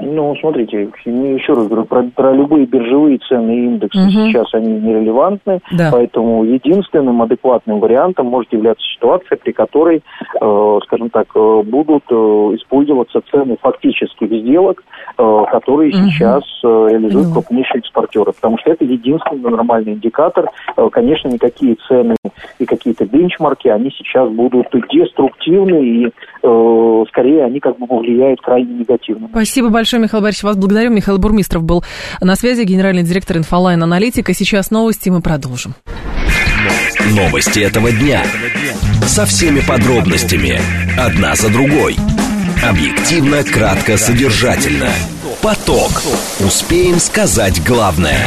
Ну, 0.00 0.34
смотрите, 0.40 0.88
еще 1.04 1.52
раз 1.52 1.66
говорю, 1.66 1.84
про, 1.84 2.02
про 2.14 2.32
любые 2.32 2.66
биржевые 2.66 3.18
цены 3.18 3.50
и 3.50 3.64
индексы 3.66 4.00
угу. 4.00 4.10
сейчас 4.10 4.46
они 4.54 4.72
нерелевантны, 4.80 5.60
да. 5.72 5.90
поэтому 5.92 6.44
единственным 6.44 7.22
адекватным 7.22 7.80
вариантом 7.80 8.26
может 8.26 8.52
являться 8.52 8.84
ситуация, 8.94 9.36
при 9.36 9.52
которой, 9.52 10.02
э, 10.40 10.78
скажем 10.84 11.10
так, 11.10 11.26
э, 11.34 11.62
будут 11.64 12.04
э, 12.10 12.14
использоваться 12.14 13.20
цены 13.30 13.56
фактических 13.60 14.28
сделок, 14.28 14.84
э, 15.16 15.44
которые 15.50 15.90
угу. 15.90 16.10
сейчас 16.10 16.44
э, 16.64 16.88
реализуют 16.90 17.32
крупнейшие 17.32 17.80
экспортеры, 17.80 18.32
потому 18.32 18.58
что 18.58 18.70
это 18.70 18.84
единственный 18.84 19.50
нормальный 19.50 19.92
индикатор. 19.92 20.50
Э, 20.76 20.88
конечно, 20.90 21.28
никакие 21.28 21.76
цены 21.86 22.16
и 22.58 22.64
какие-то 22.64 23.04
бенчмарки, 23.04 23.68
они 23.68 23.90
сейчас 23.90 24.30
будут 24.30 24.66
деструктивны 24.90 25.84
и 25.84 26.06
э, 26.06 27.04
скорее 27.08 27.44
они 27.44 27.60
как 27.60 27.78
бы 27.78 27.86
повлияют 27.86 28.40
крайне 28.40 28.74
негативно. 28.74 29.28
Спасибо 29.30 29.70
большое 29.70 29.87
большое, 29.88 30.02
Михаил 30.02 30.22
Борисович. 30.22 30.42
Вас 30.42 30.56
благодарю. 30.56 30.90
Михаил 30.90 31.18
Бурмистров 31.18 31.62
был 31.62 31.82
на 32.20 32.36
связи, 32.36 32.62
генеральный 32.62 33.02
директор 33.02 33.38
Инфолайн 33.38 33.82
Аналитика. 33.82 34.34
Сейчас 34.34 34.70
новости, 34.70 35.08
мы 35.08 35.22
продолжим. 35.22 35.74
Новости 37.12 37.60
этого 37.60 37.90
дня. 37.90 38.22
Со 39.06 39.24
всеми 39.24 39.60
подробностями. 39.60 40.60
Одна 40.98 41.34
за 41.36 41.48
другой. 41.48 41.96
Объективно, 42.62 43.42
кратко, 43.44 43.96
содержательно. 43.96 44.90
Поток. 45.40 46.02
Успеем 46.40 46.98
сказать 46.98 47.64
главное. 47.64 48.20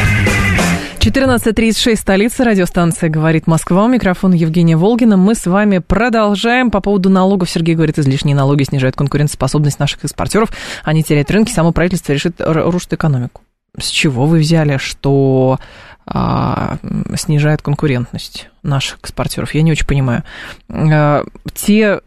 14.36, 1.01 1.95
столица, 1.95 2.43
радиостанция 2.43 3.09
«Говорит 3.09 3.47
Москва». 3.47 3.85
У 3.85 3.87
микрофона 3.87 4.35
Евгения 4.35 4.77
Волгина. 4.77 5.17
Мы 5.17 5.33
с 5.33 5.47
вами 5.47 5.79
продолжаем. 5.79 6.69
По 6.69 6.79
поводу 6.79 7.09
налогов, 7.09 7.49
Сергей 7.49 7.73
говорит, 7.73 7.97
излишние 7.97 8.35
налоги 8.35 8.61
снижают 8.61 8.95
конкурентоспособность 8.95 9.79
наших 9.79 10.05
экспортеров. 10.05 10.51
Они 10.83 11.01
теряют 11.01 11.31
рынки, 11.31 11.51
само 11.51 11.71
правительство 11.71 12.13
решит 12.13 12.35
рушить 12.37 12.93
экономику. 12.93 13.41
С 13.79 13.87
чего 13.87 14.27
вы 14.27 14.37
взяли, 14.37 14.77
что 14.77 15.59
а, 16.05 16.77
снижает 17.15 17.61
конкурентность 17.61 18.49
наших 18.63 18.99
экспортеров. 18.99 19.53
Я 19.53 19.61
не 19.61 19.71
очень 19.71 19.85
понимаю. 19.85 20.23
А, 20.69 21.23
те, 21.53 22.01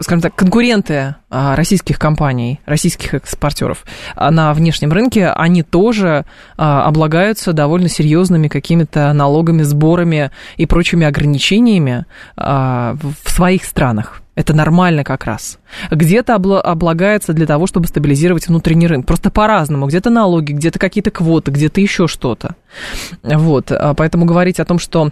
скажем 0.00 0.20
так, 0.20 0.34
конкуренты 0.34 1.16
а, 1.30 1.56
российских 1.56 1.98
компаний, 1.98 2.60
российских 2.66 3.14
экспортеров 3.14 3.84
на 4.16 4.52
внешнем 4.54 4.92
рынке, 4.92 5.28
они 5.28 5.62
тоже 5.62 6.24
облагаются 6.56 7.52
довольно 7.52 7.88
серьезными 7.88 8.48
какими-то 8.48 9.12
налогами, 9.12 9.62
сборами 9.62 10.30
и 10.56 10.66
прочими 10.66 11.06
ограничениями 11.06 12.06
в 12.36 13.30
своих 13.30 13.64
странах. 13.64 14.21
Это 14.34 14.54
нормально 14.54 15.04
как 15.04 15.24
раз. 15.24 15.58
Где-то 15.90 16.34
облагается 16.34 17.34
для 17.34 17.46
того, 17.46 17.66
чтобы 17.66 17.86
стабилизировать 17.86 18.48
внутренний 18.48 18.86
рынок. 18.86 19.06
Просто 19.06 19.30
по-разному. 19.30 19.86
Где-то 19.86 20.08
налоги, 20.08 20.52
где-то 20.52 20.78
какие-то 20.78 21.10
квоты, 21.10 21.50
где-то 21.50 21.80
еще 21.80 22.06
что-то. 22.06 22.56
Вот. 23.22 23.70
А 23.70 23.92
поэтому 23.94 24.24
говорить 24.24 24.58
о 24.58 24.64
том, 24.64 24.78
что 24.78 25.10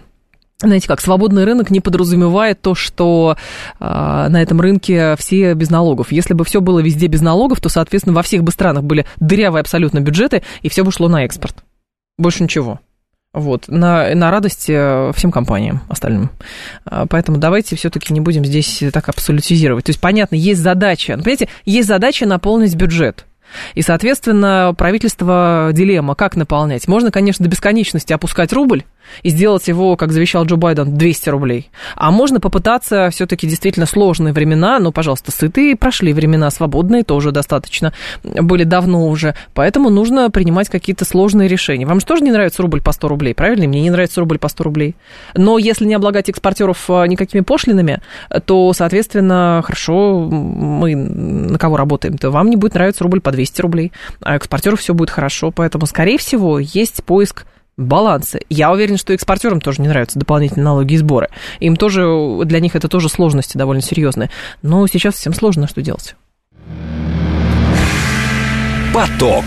знаете, 0.59 0.87
как 0.87 1.01
свободный 1.01 1.43
рынок 1.43 1.71
не 1.71 1.79
подразумевает 1.81 2.61
то, 2.61 2.75
что 2.75 3.35
э, 3.79 3.83
на 3.83 4.41
этом 4.41 4.61
рынке 4.61 5.15
все 5.17 5.55
без 5.55 5.71
налогов. 5.71 6.11
Если 6.11 6.35
бы 6.35 6.45
все 6.45 6.61
было 6.61 6.79
везде 6.79 7.07
без 7.07 7.21
налогов, 7.21 7.59
то, 7.59 7.69
соответственно, 7.69 8.15
во 8.15 8.21
всех 8.21 8.43
бы 8.43 8.51
странах 8.51 8.83
были 8.83 9.07
дырявые 9.19 9.61
абсолютно 9.61 10.01
бюджеты, 10.01 10.43
и 10.61 10.69
все 10.69 10.83
бы 10.83 10.91
шло 10.91 11.07
на 11.07 11.25
экспорт. 11.25 11.63
Больше 12.19 12.43
ничего. 12.43 12.79
Вот, 13.33 13.69
на, 13.69 14.13
на 14.13 14.29
радость 14.29 14.65
э, 14.67 15.13
всем 15.15 15.31
компаниям 15.31 15.81
остальным. 15.87 16.31
А, 16.83 17.05
поэтому 17.05 17.37
давайте 17.37 17.77
все-таки 17.77 18.13
не 18.13 18.19
будем 18.19 18.43
здесь 18.43 18.83
так 18.91 19.07
абсолютизировать. 19.07 19.85
То 19.85 19.91
есть, 19.91 20.01
понятно, 20.01 20.35
есть 20.35 20.59
задача, 20.59 21.15
ну, 21.15 21.23
понимаете, 21.23 21.47
есть 21.63 21.87
задача 21.87 22.25
наполнить 22.25 22.75
бюджет. 22.75 23.25
И, 23.73 23.81
соответственно, 23.81 24.73
правительство 24.77 25.69
дилемма, 25.73 26.15
как 26.15 26.35
наполнять. 26.35 26.89
Можно, 26.89 27.09
конечно, 27.09 27.43
до 27.43 27.49
бесконечности 27.49 28.11
опускать 28.11 28.51
рубль, 28.51 28.83
и 29.23 29.29
сделать 29.29 29.67
его, 29.67 29.95
как 29.95 30.11
завещал 30.11 30.45
Джо 30.45 30.55
Байден, 30.55 30.97
200 30.97 31.29
рублей. 31.29 31.69
А 31.95 32.11
можно 32.11 32.39
попытаться 32.39 33.09
все-таки 33.11 33.47
действительно 33.47 33.85
сложные 33.85 34.33
времена, 34.33 34.79
но, 34.79 34.91
пожалуйста, 34.91 35.31
сытые 35.31 35.75
прошли 35.75 36.13
времена, 36.13 36.49
свободные 36.49 37.03
тоже 37.03 37.31
достаточно, 37.31 37.93
были 38.23 38.63
давно 38.63 39.07
уже, 39.07 39.35
поэтому 39.53 39.89
нужно 39.89 40.29
принимать 40.29 40.69
какие-то 40.69 41.05
сложные 41.05 41.47
решения. 41.47 41.85
Вам 41.85 41.99
же 41.99 42.05
тоже 42.05 42.23
не 42.23 42.31
нравится 42.31 42.61
рубль 42.61 42.81
по 42.81 42.91
100 42.91 43.07
рублей, 43.07 43.33
правильно? 43.33 43.67
Мне 43.67 43.81
не 43.81 43.89
нравится 43.89 44.19
рубль 44.19 44.39
по 44.39 44.47
100 44.47 44.63
рублей. 44.63 44.95
Но 45.35 45.57
если 45.57 45.85
не 45.85 45.93
облагать 45.93 46.29
экспортеров 46.29 46.89
а, 46.89 47.05
никакими 47.05 47.41
пошлинами, 47.41 48.01
то, 48.45 48.71
соответственно, 48.73 49.61
хорошо, 49.63 50.19
мы 50.19 50.95
на 50.95 51.57
кого 51.57 51.77
работаем, 51.77 52.17
то 52.17 52.31
вам 52.31 52.49
не 52.49 52.55
будет 52.55 52.73
нравиться 52.73 53.03
рубль 53.03 53.21
по 53.21 53.31
200 53.31 53.61
рублей, 53.61 53.91
а 54.21 54.35
экспортеру 54.35 54.77
все 54.77 54.93
будет 54.93 55.09
хорошо, 55.09 55.51
поэтому, 55.51 55.85
скорее 55.85 56.17
всего, 56.17 56.59
есть 56.59 57.03
поиск 57.03 57.45
балансы. 57.77 58.41
Я 58.49 58.71
уверен, 58.71 58.97
что 58.97 59.13
экспортерам 59.13 59.61
тоже 59.61 59.81
не 59.81 59.87
нравятся 59.87 60.19
дополнительные 60.19 60.65
налоги 60.65 60.93
и 60.93 60.97
сборы. 60.97 61.29
Им 61.59 61.75
тоже, 61.75 62.05
для 62.45 62.59
них 62.59 62.75
это 62.75 62.87
тоже 62.87 63.09
сложности 63.09 63.57
довольно 63.57 63.81
серьезные. 63.81 64.29
Но 64.61 64.85
сейчас 64.87 65.15
всем 65.15 65.33
сложно, 65.33 65.67
что 65.67 65.81
делать. 65.81 66.15
Поток. 68.93 69.45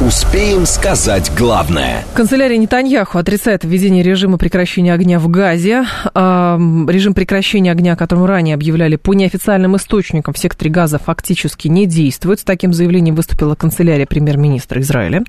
Успеем 0.00 0.64
сказать 0.64 1.32
главное. 1.36 2.04
Канцелярия 2.14 2.56
Нетаньяху 2.56 3.18
отрицает 3.18 3.64
введение 3.64 4.04
режима 4.04 4.38
прекращения 4.38 4.94
огня 4.94 5.18
в 5.18 5.26
Газе. 5.26 5.86
Режим 6.14 7.14
прекращения 7.14 7.72
огня, 7.72 7.96
которым 7.96 8.24
ранее 8.26 8.54
объявляли 8.54 8.94
по 8.94 9.12
неофициальным 9.12 9.74
источникам 9.74 10.34
в 10.34 10.38
секторе 10.38 10.70
Газа, 10.70 11.00
фактически 11.00 11.66
не 11.66 11.84
действует. 11.86 12.38
С 12.38 12.44
таким 12.44 12.72
заявлением 12.72 13.16
выступила 13.16 13.56
канцелярия 13.56 14.06
премьер-министра 14.06 14.80
Израиля. 14.82 15.24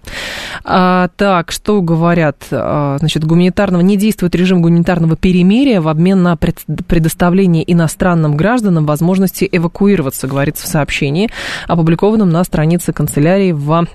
А, 0.63 1.09
так, 1.17 1.51
что 1.51 1.81
говорят? 1.81 2.37
А, 2.51 2.97
значит, 2.99 3.25
гуманитарного 3.25 3.81
не 3.81 3.97
действует 3.97 4.35
режим 4.35 4.61
гуманитарного 4.61 5.15
перемирия 5.15 5.81
в 5.81 5.87
обмен 5.87 6.21
на 6.21 6.37
предоставление 6.37 7.63
иностранным 7.73 8.37
гражданам 8.37 8.85
возможности 8.85 9.49
эвакуироваться, 9.51 10.27
говорится 10.27 10.67
в 10.67 10.69
сообщении, 10.69 11.31
опубликованном 11.67 12.29
на 12.29 12.43
странице 12.43 12.93
канцелярии 12.93 13.51
в 13.51 13.87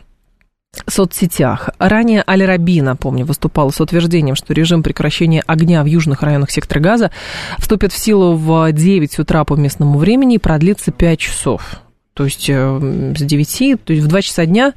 соцсетях. 0.87 1.71
Ранее 1.79 2.25
Аль 2.27 2.45
Раби, 2.45 2.81
напомню, 2.83 3.25
выступал 3.25 3.71
с 3.73 3.81
утверждением, 3.81 4.35
что 4.35 4.53
режим 4.53 4.83
прекращения 4.83 5.43
огня 5.47 5.83
в 5.83 5.87
южных 5.87 6.23
районах 6.23 6.51
сектора 6.51 6.81
газа 6.81 7.11
вступит 7.59 7.93
в 7.93 7.99
силу 7.99 8.35
в 8.37 8.73
9 8.73 9.19
утра 9.19 9.45
по 9.45 9.55
местному 9.55 9.99
времени 9.99 10.37
и 10.37 10.39
продлится 10.39 10.91
5 10.91 11.19
часов 11.19 11.84
то 12.14 12.24
есть 12.24 12.48
э, 12.48 13.12
с 13.16 13.20
9, 13.20 13.85
то 13.85 13.92
есть 13.92 14.05
в 14.05 14.09
2 14.09 14.22
часа 14.22 14.46
дня 14.46 14.72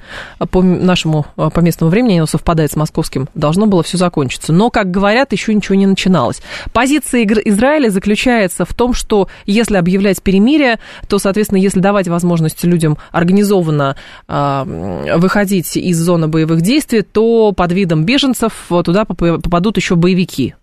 по 0.49 0.63
нашему, 0.63 1.27
э, 1.37 1.49
по 1.53 1.59
местному 1.59 1.91
времени, 1.91 2.17
оно 2.17 2.25
совпадает 2.25 2.71
с 2.71 2.75
московским, 2.75 3.29
должно 3.35 3.67
было 3.67 3.83
все 3.83 3.97
закончиться. 3.97 4.51
Но, 4.51 4.71
как 4.71 4.89
говорят, 4.89 5.31
еще 5.33 5.53
ничего 5.53 5.75
не 5.75 5.85
начиналось. 5.85 6.41
Позиция 6.73 7.25
Израиля 7.25 7.89
заключается 7.89 8.65
в 8.65 8.73
том, 8.73 8.93
что 8.93 9.29
если 9.45 9.77
объявлять 9.77 10.21
перемирие, 10.23 10.79
то, 11.07 11.19
соответственно, 11.19 11.59
если 11.59 11.79
давать 11.79 12.07
возможность 12.07 12.63
людям 12.63 12.97
организованно 13.11 13.95
э, 14.27 15.13
выходить 15.17 15.77
из 15.77 15.99
зоны 15.99 16.27
боевых 16.27 16.61
действий, 16.61 17.03
то 17.03 17.51
под 17.51 17.71
видом 17.71 18.03
беженцев 18.03 18.65
туда 18.67 19.05
попадут 19.05 19.77
еще 19.77 19.95
боевики. 19.95 20.55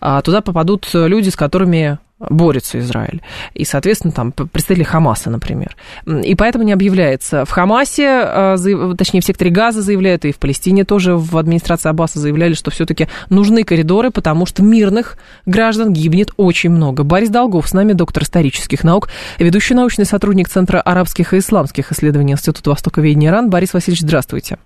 А 0.00 0.22
туда 0.22 0.42
попадут 0.42 0.88
люди, 0.92 1.30
с 1.30 1.36
которыми 1.36 1.98
борется 2.30 2.78
Израиль. 2.78 3.22
И, 3.54 3.64
соответственно, 3.64 4.12
там 4.12 4.32
представители 4.32 4.84
Хамаса, 4.84 5.30
например. 5.30 5.76
И 6.06 6.34
поэтому 6.34 6.64
не 6.64 6.72
объявляется. 6.72 7.44
В 7.44 7.50
Хамасе, 7.50 8.08
а, 8.08 8.56
точнее, 8.96 9.20
в 9.20 9.24
секторе 9.24 9.50
Газа 9.50 9.82
заявляют, 9.82 10.24
и 10.24 10.32
в 10.32 10.38
Палестине 10.38 10.84
тоже 10.84 11.16
в 11.16 11.36
администрации 11.36 11.88
Аббаса 11.88 12.18
заявляли, 12.18 12.54
что 12.54 12.70
все-таки 12.70 13.08
нужны 13.30 13.64
коридоры, 13.64 14.10
потому 14.10 14.46
что 14.46 14.62
мирных 14.62 15.16
граждан 15.46 15.92
гибнет 15.92 16.30
очень 16.36 16.70
много. 16.70 17.02
Борис 17.04 17.30
Долгов 17.30 17.68
с 17.68 17.72
нами, 17.72 17.92
доктор 17.92 18.22
исторических 18.24 18.84
наук, 18.84 19.08
ведущий 19.38 19.74
научный 19.74 20.04
сотрудник 20.04 20.48
Центра 20.48 20.80
арабских 20.80 21.34
и 21.34 21.38
исламских 21.38 21.92
исследований 21.92 22.32
Института 22.32 22.70
Востоковедения 22.70 23.30
ИРАН. 23.30 23.50
Борис 23.50 23.72
Васильевич, 23.74 24.02
здравствуйте. 24.02 24.58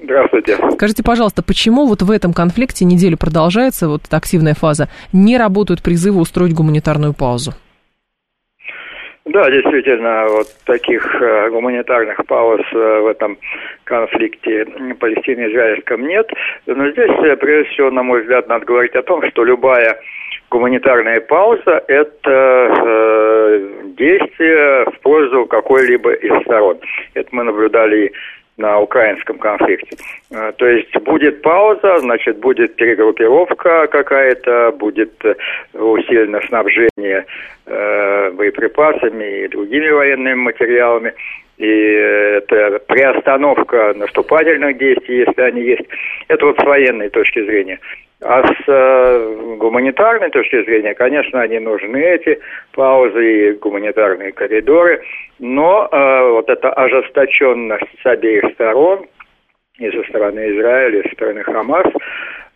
Здравствуйте. 0.00 0.56
Скажите, 0.72 1.02
пожалуйста, 1.02 1.42
почему 1.42 1.86
вот 1.86 2.02
в 2.02 2.10
этом 2.10 2.32
конфликте 2.32 2.84
неделю 2.84 3.16
продолжается 3.18 3.88
вот 3.88 4.02
эта 4.06 4.16
активная 4.16 4.54
фаза, 4.54 4.88
не 5.12 5.36
работают 5.36 5.82
призывы 5.82 6.20
устроить 6.20 6.54
гуманитарную 6.54 7.14
паузу? 7.14 7.52
Да, 9.24 9.50
действительно, 9.50 10.26
вот 10.28 10.46
таких 10.64 11.04
э, 11.20 11.50
гуманитарных 11.50 12.16
пауз 12.26 12.62
э, 12.72 13.00
в 13.00 13.06
этом 13.08 13.36
конфликте 13.84 14.64
Палестино-Израильском 14.98 16.06
нет. 16.06 16.30
Но 16.64 16.90
здесь, 16.90 17.10
э, 17.10 17.36
прежде 17.36 17.70
всего, 17.70 17.90
на 17.90 18.02
мой 18.02 18.22
взгляд, 18.22 18.48
надо 18.48 18.64
говорить 18.64 18.94
о 18.94 19.02
том, 19.02 19.22
что 19.28 19.44
любая 19.44 20.00
гуманитарная 20.50 21.20
пауза– 21.20 21.84
это 21.88 22.30
э, 22.30 23.68
действие 23.98 24.86
в 24.86 25.00
пользу 25.00 25.44
какой-либо 25.44 26.12
из 26.14 26.42
сторон. 26.44 26.78
Это 27.12 27.28
мы 27.32 27.44
наблюдали 27.44 28.12
на 28.58 28.80
украинском 28.80 29.38
конфликте. 29.38 29.96
Э, 30.30 30.52
то 30.56 30.66
есть 30.66 30.94
будет 31.02 31.40
пауза, 31.42 31.98
значит, 31.98 32.38
будет 32.38 32.74
перегруппировка 32.74 33.86
какая-то, 33.86 34.72
будет 34.72 35.12
э, 35.24 35.34
усиленное 35.74 36.42
снабжение 36.48 37.24
э, 37.66 38.30
боеприпасами 38.32 39.44
и 39.44 39.48
другими 39.48 39.88
военными 39.88 40.34
материалами. 40.34 41.14
и 41.56 41.66
это 41.66 42.80
приостановка 42.86 43.94
наступательных 43.96 44.78
действий, 44.78 45.24
если 45.26 45.42
они 45.42 45.62
есть. 45.62 45.88
Это 46.28 46.46
вот 46.46 46.58
с 46.58 46.64
военной 46.64 47.08
точки 47.08 47.44
зрения. 47.44 47.78
А 48.20 48.42
с 48.42 48.64
э, 48.66 49.56
гуманитарной 49.58 50.30
точки 50.30 50.64
зрения, 50.64 50.94
конечно, 50.94 51.40
они 51.40 51.60
нужны, 51.60 51.98
эти 51.98 52.40
паузы 52.72 53.50
и 53.50 53.52
гуманитарные 53.52 54.32
коридоры, 54.32 55.02
но 55.38 55.88
э, 55.90 56.30
вот 56.30 56.48
эта 56.48 56.72
ожесточенность 56.72 57.86
с 58.02 58.06
обеих 58.06 58.52
сторон, 58.54 59.06
и 59.78 59.88
со 59.90 60.02
стороны 60.08 60.40
Израиля, 60.50 61.00
и 61.00 61.08
со 61.08 61.14
стороны 61.14 61.44
Хамас, 61.44 61.86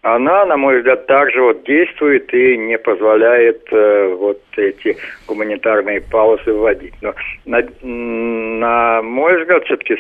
она, 0.03 0.45
на 0.47 0.57
мой 0.57 0.79
взгляд, 0.79 1.07
также 1.07 1.41
вот 1.41 1.63
действует 1.63 2.35
и 2.35 2.57
не 2.59 2.77
позволяет 2.77 3.63
э, 3.71 4.15
вот 4.19 4.41
эти 4.57 4.97
гуманитарные 5.29 6.01
паузы 6.01 6.53
вводить. 6.53 6.95
Но 7.01 7.15
на, 7.45 7.63
на 7.83 9.03
мой 9.03 9.41
взгляд, 9.41 9.65
все-таки 9.65 9.97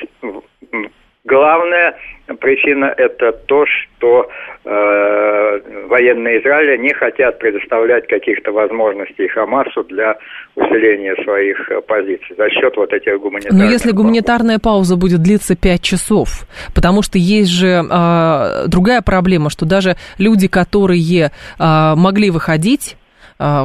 Главная 1.24 1.94
причина 2.40 2.86
это 2.96 3.30
то, 3.32 3.64
что 3.66 4.28
э, 4.64 5.86
военные 5.86 6.40
Израиля 6.40 6.76
не 6.78 6.92
хотят 6.92 7.38
предоставлять 7.38 8.08
каких-то 8.08 8.50
возможностей 8.50 9.28
Хамасу 9.28 9.84
для 9.84 10.16
усиления 10.56 11.14
своих 11.22 11.70
э, 11.70 11.80
позиций 11.82 12.34
за 12.36 12.50
счет 12.50 12.76
вот 12.76 12.92
этих 12.92 13.20
гуманитарных. 13.20 13.64
Но 13.64 13.70
если 13.70 13.92
гуманитарная 13.92 14.58
пауза 14.58 14.96
будет 14.96 15.22
длиться 15.22 15.54
5 15.54 15.80
часов, 15.80 16.44
потому 16.74 17.02
что 17.02 17.18
есть 17.18 17.50
же 17.50 17.68
э, 17.68 18.66
другая 18.66 19.00
проблема, 19.00 19.48
что 19.48 19.64
даже 19.64 19.94
люди, 20.18 20.48
которые 20.48 21.30
э, 21.58 21.94
могли 21.96 22.30
выходить 22.30 22.96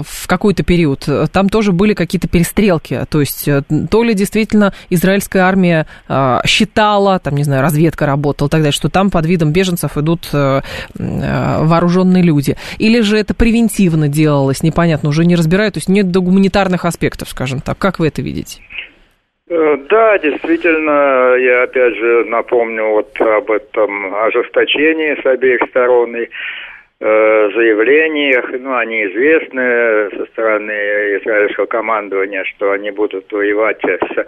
в 0.04 0.28
какой-то 0.28 0.63
период, 0.63 1.08
там 1.32 1.50
тоже 1.50 1.72
были 1.72 1.94
какие-то 1.94 2.28
перестрелки. 2.28 3.02
То 3.10 3.20
есть 3.20 3.48
э, 3.48 3.62
то 3.90 4.04
ли 4.04 4.13
действительно 4.13 4.74
израильская 4.90 5.40
армия 5.40 5.86
а, 6.08 6.42
считала, 6.46 7.20
там, 7.20 7.36
не 7.36 7.44
знаю, 7.44 7.62
разведка 7.62 8.06
работала 8.06 8.50
далее, 8.50 8.72
что 8.72 8.90
там 8.90 9.10
под 9.12 9.26
видом 9.26 9.52
беженцев 9.52 9.98
идут 9.98 10.30
э, 10.34 10.62
э, 10.98 11.63
вооруженные 11.63 12.24
люди. 12.24 12.56
Или 12.80 13.02
же 13.02 13.18
это 13.18 13.34
превентивно 13.34 14.08
делалось, 14.08 14.63
непонятно, 14.63 15.10
уже 15.10 15.26
не 15.26 15.36
разбирают, 15.36 15.76
то 15.76 15.80
есть 15.80 15.90
нет 15.90 16.12
до 16.12 16.22
гуманитарных 16.22 16.86
аспектов, 16.86 17.30
скажем 17.30 17.62
так. 17.62 17.78
Как 17.78 18.00
вы 18.00 18.08
это 18.08 18.22
видите? 18.22 18.62
Да, 19.50 20.18
действительно, 20.18 21.36
я 21.38 21.63
опять 21.63 21.96
же 21.96 22.26
напомню 22.26 22.90
вот 22.90 23.22
об 23.22 23.50
этом 23.50 24.13
ожесточении 24.13 25.22
с 25.22 25.26
обеих 25.26 25.62
сторон. 25.70 26.18
И 26.18 26.28
заявлениях, 26.99 28.49
ну, 28.60 28.75
они 28.75 29.05
известны 29.05 30.10
со 30.17 30.25
стороны 30.31 30.71
израильского 30.71 31.67
командования, 31.67 32.43
что 32.45 32.71
они 32.71 32.89
будут 32.91 33.31
воевать 33.31 33.81
с 33.83 34.25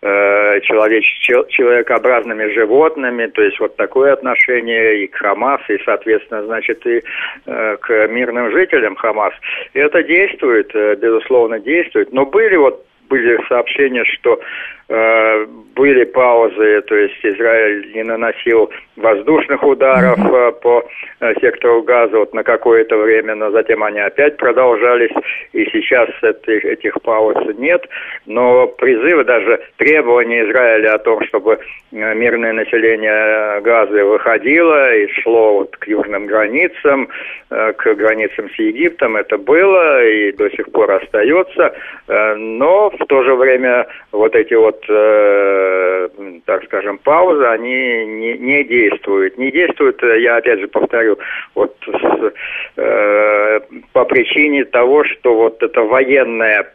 э, 0.00 0.60
человеч, 0.62 1.04
человекообразными 1.20 2.52
животными, 2.54 3.26
то 3.26 3.42
есть 3.42 3.60
вот 3.60 3.76
такое 3.76 4.12
отношение 4.12 5.04
и 5.04 5.06
к 5.06 5.16
Хамас, 5.16 5.60
и, 5.68 5.78
соответственно, 5.84 6.44
значит, 6.44 6.86
и 6.86 7.02
э, 7.46 7.76
к 7.80 8.08
мирным 8.08 8.52
жителям 8.52 8.96
Хамас. 8.96 9.34
И 9.74 9.78
это 9.78 10.02
действует, 10.02 10.70
э, 10.74 10.96
безусловно, 10.96 11.58
действует. 11.58 12.12
Но 12.12 12.24
были 12.24 12.56
вот 12.56 12.84
были 13.08 13.38
сообщения, 13.48 14.04
что 14.04 14.34
э, 14.34 14.42
были 14.88 16.04
паузы, 16.04 16.80
то 16.82 16.96
есть 16.96 17.22
Израиль 17.22 17.92
не 17.94 18.02
наносил 18.02 18.70
воздушных 18.98 19.62
ударов 19.62 20.18
э, 20.18 20.52
по 20.60 20.84
э, 21.20 21.34
сектору 21.40 21.82
газа 21.82 22.18
вот 22.18 22.34
на 22.34 22.42
какое-то 22.42 22.96
время, 22.96 23.34
но 23.34 23.50
затем 23.50 23.82
они 23.82 24.00
опять 24.00 24.36
продолжались, 24.36 25.12
и 25.52 25.64
сейчас 25.66 26.08
этих, 26.22 26.64
этих 26.64 27.00
пауз 27.02 27.36
нет. 27.56 27.86
Но 28.26 28.66
призывы, 28.66 29.24
даже 29.24 29.60
требования 29.76 30.48
Израиля 30.48 30.94
о 30.94 30.98
том, 30.98 31.24
чтобы 31.26 31.58
э, 31.92 32.14
мирное 32.14 32.52
население 32.52 33.60
Газы 33.60 34.04
выходило 34.04 34.94
и 34.94 35.08
шло 35.22 35.58
вот 35.58 35.76
к 35.76 35.86
южным 35.86 36.26
границам, 36.26 37.08
э, 37.50 37.72
к 37.72 37.94
границам 37.94 38.50
с 38.50 38.58
Египтом, 38.58 39.16
это 39.16 39.38
было 39.38 40.04
и 40.04 40.32
до 40.32 40.50
сих 40.50 40.70
пор 40.72 40.90
остается, 40.90 41.72
э, 42.08 42.34
но 42.34 42.90
в 42.90 43.06
то 43.06 43.22
же 43.22 43.34
время 43.34 43.86
вот 44.12 44.34
эти 44.34 44.54
вот, 44.54 44.77
э, 44.88 46.08
так 46.44 46.64
скажем, 46.64 46.98
паузы, 46.98 47.44
они 47.44 48.06
не, 48.06 48.38
не 48.38 48.64
действуют. 48.64 49.38
Не 49.38 49.50
действуют, 49.50 50.02
э, 50.02 50.20
я 50.20 50.36
опять 50.36 50.60
же 50.60 50.68
повторю, 50.68 51.18
вот 51.54 51.76
с, 51.86 52.32
э, 52.76 53.60
по 53.92 54.04
причине 54.04 54.64
того, 54.64 55.04
что 55.04 55.34
вот 55.34 55.62
эта 55.62 55.82
военная, 55.82 56.66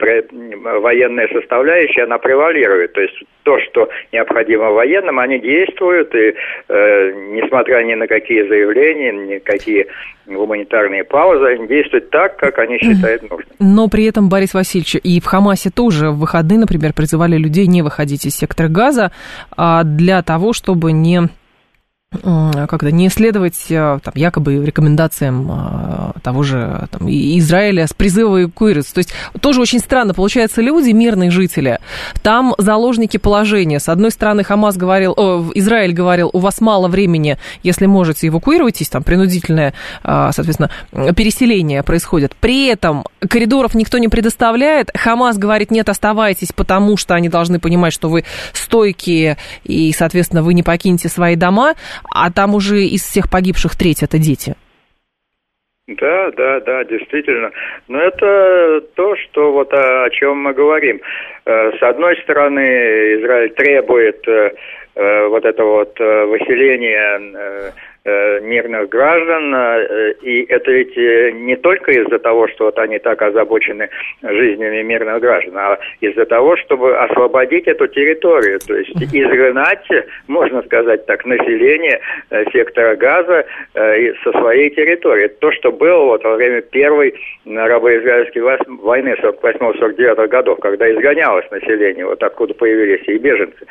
военная 0.63 1.27
составляющая, 1.29 2.03
она 2.03 2.17
превалирует. 2.17 2.93
То 2.93 3.01
есть 3.01 3.23
то, 3.43 3.59
что 3.59 3.89
необходимо 4.11 4.71
военным, 4.71 5.19
они 5.19 5.39
действуют, 5.39 6.13
и 6.15 6.33
э, 6.69 7.11
несмотря 7.31 7.83
ни 7.83 7.95
на 7.95 8.07
какие 8.07 8.47
заявления, 8.47 9.11
ни 9.11 9.33
на 9.35 9.39
какие 9.39 9.87
гуманитарные 10.25 11.03
паузы, 11.03 11.67
действуют 11.67 12.09
так, 12.09 12.37
как 12.37 12.59
они 12.59 12.77
считают 12.77 13.21
нужным. 13.23 13.47
Но 13.59 13.87
при 13.87 14.05
этом, 14.05 14.29
Борис 14.29 14.53
Васильевич, 14.53 14.95
и 14.95 15.19
в 15.19 15.25
Хамасе 15.25 15.69
тоже 15.69 16.09
в 16.09 16.19
выходные, 16.19 16.59
например, 16.59 16.93
призывали 16.93 17.37
людей 17.37 17.67
не 17.67 17.81
выходить 17.81 18.25
из 18.25 18.35
сектора 18.35 18.67
газа 18.67 19.11
а 19.55 19.83
для 19.83 20.21
того, 20.21 20.53
чтобы 20.53 20.91
не 20.91 21.29
как-то 22.21 22.91
не 22.91 23.09
следовать 23.09 23.65
э, 23.69 23.99
там, 24.03 24.13
якобы 24.15 24.65
рекомендациям 24.65 25.49
э, 25.51 26.19
того 26.21 26.43
же 26.43 26.87
там, 26.91 27.07
Израиля 27.09 27.87
с 27.87 27.93
призывом 27.93 28.43
эвакуироваться. 28.43 28.93
То 28.93 28.99
есть 28.99 29.13
тоже 29.41 29.61
очень 29.61 29.79
странно. 29.79 30.13
Получается, 30.13 30.61
люди, 30.61 30.91
мирные 30.91 31.31
жители, 31.31 31.79
там 32.21 32.53
заложники 32.57 33.17
положения. 33.17 33.79
С 33.79 33.89
одной 33.89 34.11
стороны, 34.11 34.43
Хамас 34.43 34.77
говорил, 34.77 35.13
о, 35.15 35.51
Израиль 35.55 35.93
говорил, 35.93 36.29
у 36.33 36.39
вас 36.39 36.61
мало 36.61 36.87
времени, 36.87 37.37
если 37.63 37.85
можете, 37.85 38.27
эвакуируйтесь, 38.27 38.89
там 38.89 39.03
принудительное, 39.03 39.73
э, 40.03 40.29
соответственно, 40.33 40.69
переселение 41.13 41.83
происходит. 41.83 42.35
При 42.39 42.67
этом 42.67 43.05
коридоров 43.27 43.75
никто 43.75 43.97
не 43.97 44.07
предоставляет. 44.07 44.89
Хамас 44.95 45.37
говорит, 45.37 45.71
нет, 45.71 45.89
оставайтесь, 45.89 46.51
потому 46.53 46.97
что 46.97 47.15
они 47.15 47.29
должны 47.29 47.59
понимать, 47.59 47.93
что 47.93 48.09
вы 48.09 48.25
стойкие, 48.53 49.37
и, 49.63 49.93
соответственно, 49.93 50.43
вы 50.43 50.53
не 50.53 50.63
покинете 50.63 51.09
свои 51.09 51.35
дома 51.35 51.73
а 52.13 52.31
там 52.31 52.55
уже 52.55 52.81
из 52.83 53.01
всех 53.03 53.29
погибших 53.29 53.75
треть 53.75 54.03
это 54.03 54.17
дети. 54.17 54.55
Да, 55.87 56.31
да, 56.31 56.61
да, 56.61 56.83
действительно. 56.85 57.51
Но 57.89 57.99
это 57.99 58.81
то, 58.95 59.15
что 59.17 59.51
вот 59.51 59.73
о, 59.73 60.05
о 60.05 60.09
чем 60.11 60.37
мы 60.37 60.53
говорим. 60.53 61.01
Э, 61.45 61.71
с 61.77 61.83
одной 61.83 62.15
стороны, 62.23 62.61
Израиль 63.19 63.53
требует 63.53 64.25
э, 64.25 64.51
э, 64.95 65.27
вот 65.27 65.43
это 65.43 65.63
вот 65.63 65.99
выселения 65.99 67.19
Э, 67.35 67.71
мирных 68.05 68.89
граждан, 68.89 69.55
э, 69.55 70.13
и 70.23 70.45
это 70.49 70.69
ведь 70.71 70.97
э, 70.97 71.31
не 71.31 71.55
только 71.55 71.91
из-за 71.93 72.19
того, 72.19 72.49
что 72.49 72.65
вот 72.65 72.77
они 72.77 72.99
так 72.99 73.21
озабочены 73.21 73.89
жизнями 74.21 74.81
мирных 74.81 75.21
граждан, 75.21 75.57
а 75.57 75.79
из-за 76.01 76.25
того, 76.25 76.57
чтобы 76.57 76.97
освободить 76.97 77.65
эту 77.65 77.87
территорию, 77.87 78.59
то 78.59 78.75
есть 78.75 78.91
изгнать, 78.91 79.87
можно 80.27 80.61
сказать 80.63 81.05
так, 81.05 81.25
население 81.25 82.01
сектора 82.51 82.95
газа 82.97 83.45
со 83.73 84.31
своей 84.31 84.69
территории. 84.71 85.27
То, 85.27 85.51
что 85.53 85.71
было 85.71 86.05
вот 86.05 86.23
во 86.23 86.35
время 86.35 86.61
первой 86.61 87.13
арабо-израильской 87.45 88.41
войны 88.41 89.15
48-49 89.21 90.27
годов, 90.27 90.59
когда 90.59 90.91
изгонялось 90.91 91.49
население, 91.51 92.05
вот 92.05 92.21
откуда 92.21 92.53
появились 92.53 93.07
и 93.07 93.17
беженцы. 93.17 93.65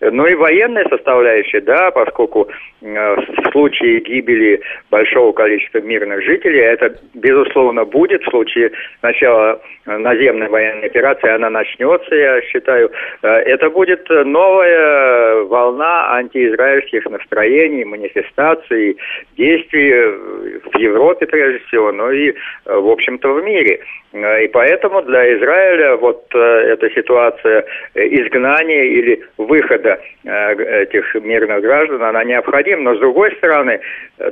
Ну 0.00 0.26
и 0.26 0.34
военная 0.34 0.88
составляющая, 0.88 1.60
да, 1.60 1.90
поскольку 1.90 2.48
в 2.80 3.50
случае 3.52 3.67
случае 3.68 4.00
гибели 4.00 4.60
большого 4.90 5.32
количества 5.32 5.80
мирных 5.80 6.22
жителей, 6.22 6.60
это, 6.60 6.94
безусловно, 7.14 7.84
будет 7.84 8.22
в 8.22 8.30
случае 8.30 8.72
начала 9.02 9.60
наземной 9.86 10.48
военной 10.48 10.86
операции, 10.86 11.30
она 11.30 11.50
начнется, 11.50 12.14
я 12.14 12.40
считаю, 12.42 12.90
э, 13.22 13.28
это 13.28 13.70
будет 13.70 14.08
новая 14.08 15.42
волна 15.44 16.14
антиизраильских 16.16 17.04
настроений, 17.06 17.84
манифестаций, 17.84 18.96
действий 19.36 19.92
в 19.92 20.78
Европе, 20.78 21.26
прежде 21.26 21.60
всего, 21.66 21.92
но 21.92 22.10
и, 22.10 22.34
в 22.64 22.88
общем-то, 22.88 23.32
в 23.32 23.44
мире. 23.44 23.80
Э, 24.12 24.44
и 24.44 24.48
поэтому 24.48 25.02
для 25.02 25.36
Израиля 25.38 25.96
вот 25.96 26.24
э, 26.34 26.38
эта 26.38 26.90
ситуация 26.90 27.64
изгнания 27.94 28.84
или 28.84 29.22
выхода 29.36 30.00
этих 30.24 31.14
мирных 31.14 31.62
граждан, 31.62 32.02
она 32.02 32.24
необходима. 32.24 32.82
Но 32.82 32.96
с 32.96 32.98
другой 32.98 33.32
стороны, 33.36 33.57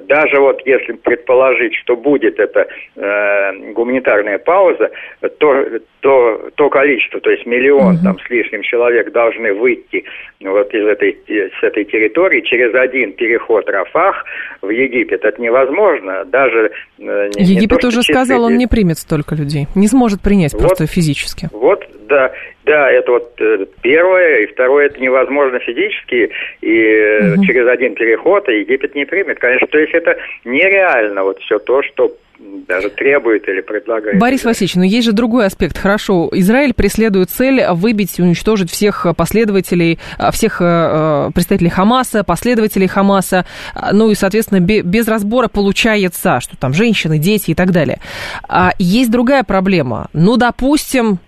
даже 0.06 0.40
вот 0.40 0.60
если 0.66 0.92
предположить, 0.92 1.74
что 1.76 1.96
будет 1.96 2.38
эта 2.38 2.66
э, 2.96 3.72
гуманитарная 3.72 4.38
пауза, 4.38 4.90
то, 5.38 5.64
то, 6.00 6.50
то 6.54 6.68
количество, 6.68 7.20
то 7.20 7.30
есть 7.30 7.46
миллион 7.46 7.96
uh-huh. 7.96 8.04
там 8.04 8.18
с 8.18 8.30
лишним 8.30 8.62
человек 8.62 9.12
должны 9.12 9.52
выйти 9.54 10.04
вот 10.40 10.72
из 10.74 10.86
этой, 10.86 11.18
с 11.26 11.62
этой 11.62 11.84
территории 11.84 12.40
через 12.42 12.74
один 12.74 13.12
переход 13.12 13.68
Рафах 13.68 14.24
в 14.62 14.68
Египет. 14.70 15.24
Это 15.24 15.40
невозможно. 15.40 16.24
Даже 16.24 16.70
э, 16.98 17.30
Египет 17.36 17.72
не 17.72 17.78
то, 17.78 17.88
уже 17.88 18.02
сказал, 18.02 18.44
он 18.44 18.56
не 18.56 18.66
примет 18.66 18.98
столько 18.98 19.34
людей. 19.34 19.66
Не 19.74 19.88
сможет 19.88 20.20
принять 20.20 20.52
вот, 20.52 20.62
просто 20.62 20.86
физически. 20.86 21.48
Вот, 21.52 21.84
да, 22.08 22.32
да, 22.64 22.90
это 22.90 23.12
вот 23.12 23.34
э, 23.40 23.66
первое, 23.82 24.42
и 24.42 24.46
второе, 24.46 24.86
это 24.86 25.00
невозможно 25.00 25.58
физически, 25.58 26.30
и 26.60 27.34
угу. 27.34 27.44
через 27.44 27.68
один 27.68 27.94
переход 27.94 28.48
Египет 28.48 28.94
не 28.94 29.04
примет. 29.04 29.38
Конечно, 29.38 29.66
то 29.66 29.78
есть 29.78 29.94
это 29.94 30.16
нереально, 30.44 31.22
вот 31.22 31.38
все 31.40 31.58
то, 31.58 31.82
что 31.82 32.16
даже 32.38 32.90
требует 32.90 33.48
или 33.48 33.60
предлагает. 33.60 34.18
Борис 34.18 34.44
Васильевич, 34.44 34.74
но 34.74 34.84
есть 34.84 35.06
же 35.06 35.12
другой 35.12 35.46
аспект. 35.46 35.78
Хорошо, 35.78 36.28
Израиль 36.32 36.74
преследует 36.74 37.30
цель 37.30 37.62
выбить 37.70 38.18
и 38.18 38.22
уничтожить 38.22 38.70
всех 38.70 39.06
последователей, 39.16 39.98
а, 40.18 40.30
всех 40.30 40.58
э, 40.60 41.30
представителей 41.34 41.70
Хамаса, 41.70 42.24
последователей 42.24 42.88
Хамаса, 42.88 43.46
а, 43.74 43.92
ну 43.92 44.10
и, 44.10 44.14
соответственно, 44.14 44.60
без 44.60 45.08
разбора 45.08 45.48
получается, 45.48 46.40
что 46.40 46.56
там 46.56 46.72
женщины, 46.72 47.18
дети 47.18 47.52
и 47.52 47.54
так 47.54 47.70
далее. 47.70 48.00
А 48.48 48.72
есть 48.78 49.10
другая 49.10 49.42
проблема. 49.42 50.08
Ну, 50.12 50.36
допустим, 50.36 51.18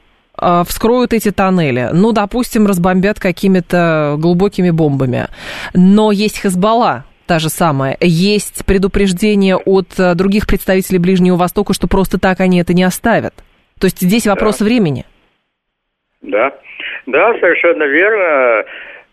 вскроют 0.67 1.13
эти 1.13 1.31
тоннели, 1.31 1.91
ну, 1.93 2.13
допустим, 2.13 2.67
разбомбят 2.67 3.21
какими-то 3.21 4.17
глубокими 4.19 4.71
бомбами. 4.71 5.29
Но 5.75 6.13
есть 6.13 6.41
Хезбалла, 6.41 7.05
та 7.29 7.39
же 7.39 7.51
самая. 7.51 7.97
Есть 8.01 8.65
предупреждение 8.65 9.57
от 9.57 9.99
э, 9.99 10.15
других 10.15 10.47
представителей 10.47 10.99
Ближнего 10.99 11.37
Востока, 11.37 11.75
что 11.75 11.87
просто 11.87 12.19
так 12.19 12.41
они 12.41 12.61
это 12.61 12.73
не 12.73 12.83
оставят. 12.83 13.35
То 13.79 13.85
есть 13.85 14.01
здесь 14.01 14.27
вопрос 14.27 14.59
да. 14.59 14.65
времени. 14.65 15.05
Да, 16.23 16.53
да, 17.07 17.33
совершенно 17.39 17.85
верно. 17.85 18.65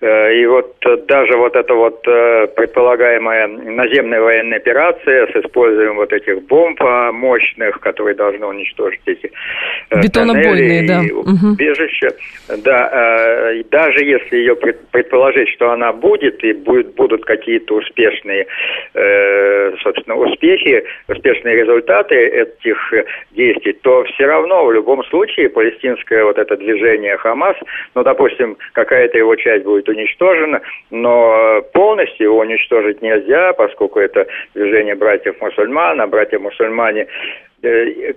Э, 0.01 0.35
и 0.35 0.45
вот 0.45 0.75
э, 0.85 0.97
даже 1.07 1.37
вот 1.37 1.55
эта 1.55 1.73
вот 1.73 2.05
э, 2.05 2.47
предполагаемая 2.55 3.47
наземная 3.47 4.19
военная 4.19 4.57
операция 4.57 5.27
с 5.27 5.35
использованием 5.37 5.95
вот 5.95 6.11
этих 6.11 6.43
бомб 6.43 6.81
мощных, 7.13 7.79
которые 7.79 8.15
должны 8.15 8.45
уничтожить 8.45 8.99
эти 9.05 9.31
бетонобойные, 9.89 10.85
да, 10.85 10.99
убежища, 10.99 12.09
да, 12.57 13.53
даже 13.71 14.03
если 14.03 14.37
ее 14.37 14.55
предположить, 14.55 15.49
что 15.49 15.71
она 15.71 15.93
будет 15.93 16.43
и 16.43 16.51
будет, 16.53 16.93
будут 16.95 17.23
какие-то 17.23 17.75
успешные, 17.75 18.47
собственно, 19.81 20.15
успехи, 20.17 20.83
успешные 21.07 21.55
результаты 21.55 22.15
этих 22.15 22.93
действий, 23.31 23.73
то 23.81 24.03
все 24.03 24.25
равно 24.25 24.65
в 24.65 24.73
любом 24.73 25.03
случае 25.05 25.49
палестинское 25.49 26.23
вот 26.23 26.37
это 26.37 26.57
движение 26.57 27.17
Хамас, 27.17 27.55
ну, 27.93 28.03
допустим, 28.03 28.57
какая-то 28.73 29.17
его 29.17 29.35
часть 29.35 29.63
будет 29.63 29.84
уничтожено, 29.89 30.61
но 30.91 31.61
полностью 31.73 32.27
его 32.27 32.39
уничтожить 32.39 33.01
нельзя, 33.01 33.53
поскольку 33.53 33.99
это 33.99 34.27
движение 34.53 34.95
братьев-мусульман, 34.95 36.01
а 36.01 36.07
братья-мусульмане 36.07 37.07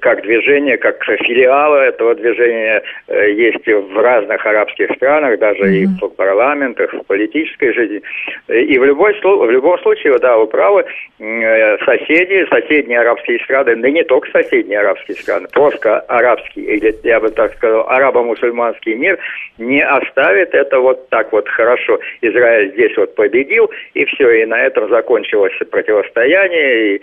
как 0.01 0.23
движение, 0.23 0.77
как 0.77 1.03
филиалы 1.05 1.79
этого 1.79 2.15
движения 2.15 2.83
э, 3.09 3.33
есть 3.33 3.67
в 3.67 4.01
разных 4.01 4.45
арабских 4.45 4.91
странах, 4.97 5.39
даже 5.39 5.63
mm-hmm. 5.63 5.83
и 5.83 5.87
в 5.87 6.09
парламентах, 6.17 6.93
в 6.93 7.03
политической 7.07 7.73
жизни. 7.73 8.03
И 8.49 8.79
в, 8.79 8.85
любой, 8.85 9.15
в 9.15 9.51
любом 9.51 9.79
случае, 9.81 10.19
да, 10.19 10.37
вы 10.37 10.47
правы, 10.47 10.85
э, 11.19 11.79
соседи, 11.85 12.47
соседние 12.51 13.01
арабские 13.01 13.39
страны, 13.41 13.77
да 13.77 13.91
не 13.91 14.05
только 14.05 14.31
соседние 14.31 14.81
арабские 14.81 15.17
страны, 15.17 15.49
просто 15.53 16.01
арабский, 16.01 16.63
или 16.63 16.95
я 17.05 17.21
бы 17.21 17.31
так 17.31 17.55
сказал, 17.55 17.89
арабо-мусульманский 17.89 18.95
мир 18.95 19.19
не 19.59 19.85
оставит 19.85 20.55
это 20.55 20.79
вот 20.81 21.09
так 21.09 21.33
вот 21.33 21.49
хорошо. 21.49 21.99
Израиль 22.21 22.73
здесь 22.73 22.97
вот 22.97 23.15
победил, 23.15 23.71
и 23.95 24.05
все, 24.05 24.43
и 24.43 24.47
на 24.47 24.63
этом 24.63 24.89
закончилось 24.89 25.55
противостояние, 25.71 26.97
и 26.97 27.01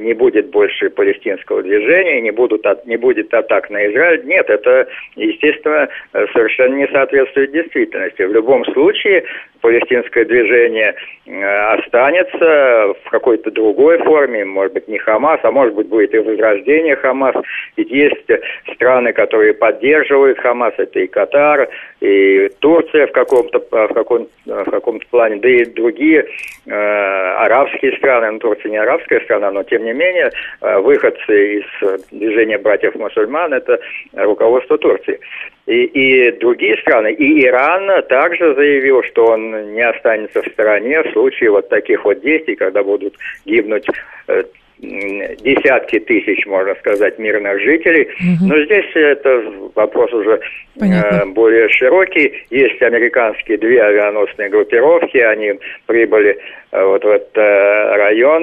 не 0.00 0.14
будет 0.14 0.50
больше 0.50 0.90
палестинского 0.90 1.62
движения 1.62 1.79
движения, 1.80 2.20
не, 2.20 2.30
будут, 2.30 2.64
не 2.86 2.96
будет 2.96 3.32
атак 3.32 3.70
на 3.70 3.86
Израиль. 3.86 4.24
Нет, 4.24 4.48
это, 4.48 4.86
естественно, 5.16 5.88
совершенно 6.32 6.74
не 6.74 6.86
соответствует 6.88 7.52
действительности. 7.52 8.22
В 8.22 8.32
любом 8.32 8.64
случае, 8.66 9.24
палестинское 9.60 10.24
движение 10.24 10.94
э, 11.26 11.74
останется 11.74 12.94
в 13.04 13.10
какой-то 13.10 13.50
другой 13.50 13.98
форме, 13.98 14.44
может 14.44 14.74
быть, 14.74 14.88
не 14.88 14.98
Хамас, 14.98 15.40
а 15.42 15.50
может 15.50 15.74
быть, 15.74 15.88
будет 15.88 16.14
и 16.14 16.18
возрождение 16.18 16.96
Хамас. 16.96 17.34
Ведь 17.76 17.90
есть 17.90 18.26
страны, 18.74 19.12
которые 19.12 19.54
поддерживают 19.54 20.38
Хамас, 20.38 20.74
это 20.78 21.00
и 21.00 21.06
Катар, 21.06 21.68
и 22.00 22.50
Турция 22.60 23.06
в 23.06 23.12
каком-то 23.12 23.58
в 23.58 23.94
каком 23.94 24.28
в 24.46 24.70
каком-то 24.70 25.06
плане, 25.10 25.36
да 25.36 25.48
и 25.48 25.64
другие 25.64 26.26
э, 26.66 26.72
арабские 26.72 27.96
страны, 27.96 28.30
ну, 28.32 28.38
Турция 28.38 28.70
не 28.70 28.78
арабская 28.78 29.20
страна, 29.20 29.50
но 29.50 29.62
тем 29.62 29.84
не 29.84 29.92
менее 29.92 30.30
э, 30.60 30.78
выходцы 30.80 31.60
из 31.60 32.00
движения 32.10 32.58
братьев-мусульман 32.58 33.52
это 33.52 33.78
руководство 34.14 34.78
Турции. 34.78 35.20
И, 35.66 35.84
и 35.84 36.32
другие 36.38 36.76
страны, 36.78 37.12
и 37.12 37.44
Иран 37.44 38.02
также 38.08 38.54
заявил, 38.54 39.02
что 39.04 39.26
он 39.26 39.74
не 39.74 39.82
останется 39.82 40.42
в 40.42 40.48
стороне 40.48 41.02
в 41.02 41.12
случае 41.12 41.50
вот 41.50 41.68
таких 41.68 42.04
вот 42.04 42.20
действий, 42.22 42.56
когда 42.56 42.82
будут 42.82 43.14
гибнуть 43.44 43.86
э, 44.28 44.44
десятки 44.80 45.98
тысяч, 46.00 46.46
можно 46.46 46.74
сказать, 46.76 47.18
мирных 47.18 47.60
жителей. 47.60 48.04
Угу. 48.04 48.48
Но 48.48 48.64
здесь 48.64 48.86
это 48.94 49.42
вопрос 49.74 50.12
уже 50.12 50.40
э, 50.80 51.24
более 51.26 51.68
широкий. 51.68 52.44
Есть 52.50 52.80
американские 52.82 53.58
две 53.58 53.82
авианосные 53.82 54.48
группировки, 54.48 55.18
они 55.18 55.54
прибыли 55.86 56.38
э, 56.72 56.84
вот 56.84 57.04
в 57.04 57.08
этот 57.08 57.36
э, 57.36 57.96
район, 57.96 58.40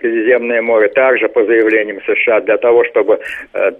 Средиземное 0.00 0.62
море, 0.62 0.88
также 0.88 1.28
по 1.28 1.44
заявлениям 1.44 2.00
США, 2.06 2.40
для 2.40 2.58
того, 2.58 2.84
чтобы 2.84 3.18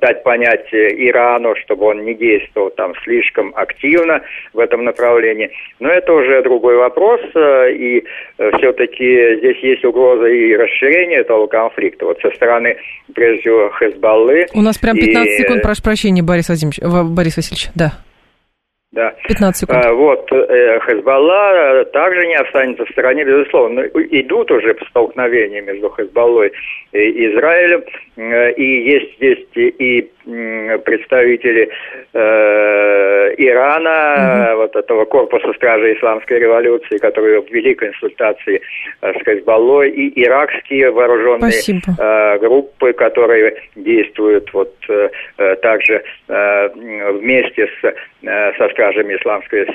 дать 0.01 0.23
понять 0.25 0.67
Ирану, 0.73 1.55
чтобы 1.57 1.87
он 1.87 2.05
не 2.05 2.15
действовал 2.15 2.71
там 2.71 2.95
слишком 3.05 3.53
активно 3.55 4.23
в 4.53 4.59
этом 4.59 4.85
направлении. 4.85 5.51
Но 5.79 5.89
это 5.89 6.13
уже 6.13 6.43
другой 6.43 6.77
вопрос, 6.77 7.21
и 7.35 8.05
все-таки 8.59 9.37
здесь 9.37 9.59
есть 9.59 9.85
угроза 9.85 10.27
и 10.27 10.57
расширения 10.57 11.19
этого 11.19 11.47
конфликта 11.47 11.92
конфликта. 11.93 12.07
Вот 12.07 12.19
со 12.21 12.31
стороны, 12.37 12.77
прежде 13.15 13.41
всего, 13.43 13.71
Хезбаллы. 13.71 14.47
У 14.55 14.61
нас 14.61 14.79
прям 14.79 14.97
15 14.97 15.27
и... 15.27 15.43
секунд, 15.43 15.63
прошу 15.63 15.83
прощения, 15.83 16.23
Борис 16.23 16.49
Борис 17.05 17.37
Васильевич, 17.37 17.71
да. 17.75 17.93
Да. 18.93 19.15
15 19.27 19.57
секунд. 19.57 19.85
А, 19.85 19.93
вот, 19.95 20.31
э, 20.33 20.79
Хезбалла 20.81 21.85
также 21.95 22.27
не 22.27 22.35
останется 22.35 22.85
в 22.85 22.91
стороне, 22.91 23.25
безусловно. 23.25 23.81
Идут 23.81 24.51
уже 24.51 24.77
столкновения 24.91 25.63
между 25.63 25.89
Хезбаллой 25.89 26.53
и 26.93 27.27
Израилем, 27.27 27.85
э, 28.17 28.53
и 28.53 28.91
есть 28.91 29.17
здесь 29.17 29.47
и 29.55 30.11
представители 30.25 31.69
э, 32.13 33.35
Ирана, 33.39 34.53
угу. 34.53 34.63
вот 34.63 34.77
этого 34.77 35.05
корпуса 35.05 35.53
стражи 35.55 35.95
исламской 35.95 36.39
революции, 36.39 36.99
которые 36.99 37.43
ввели 37.51 37.75
консультации 37.75 38.61
э, 39.01 39.13
с 39.13 39.25
Хезбаллой, 39.25 39.91
и 39.91 40.23
иракские 40.23 40.91
вооруженные 40.91 41.53
э, 41.99 42.39
группы, 42.39 42.93
которые 42.93 43.55
действуют 43.75 44.53
вот 44.53 44.75
э, 44.89 45.09
э 45.39 45.57
также 45.57 46.03
э, 46.29 46.69
вместе 47.13 47.67
с, 47.67 47.95
э, 48.23 48.53
со 48.59 48.69
стражами 48.83 49.15
исламской 49.15 49.67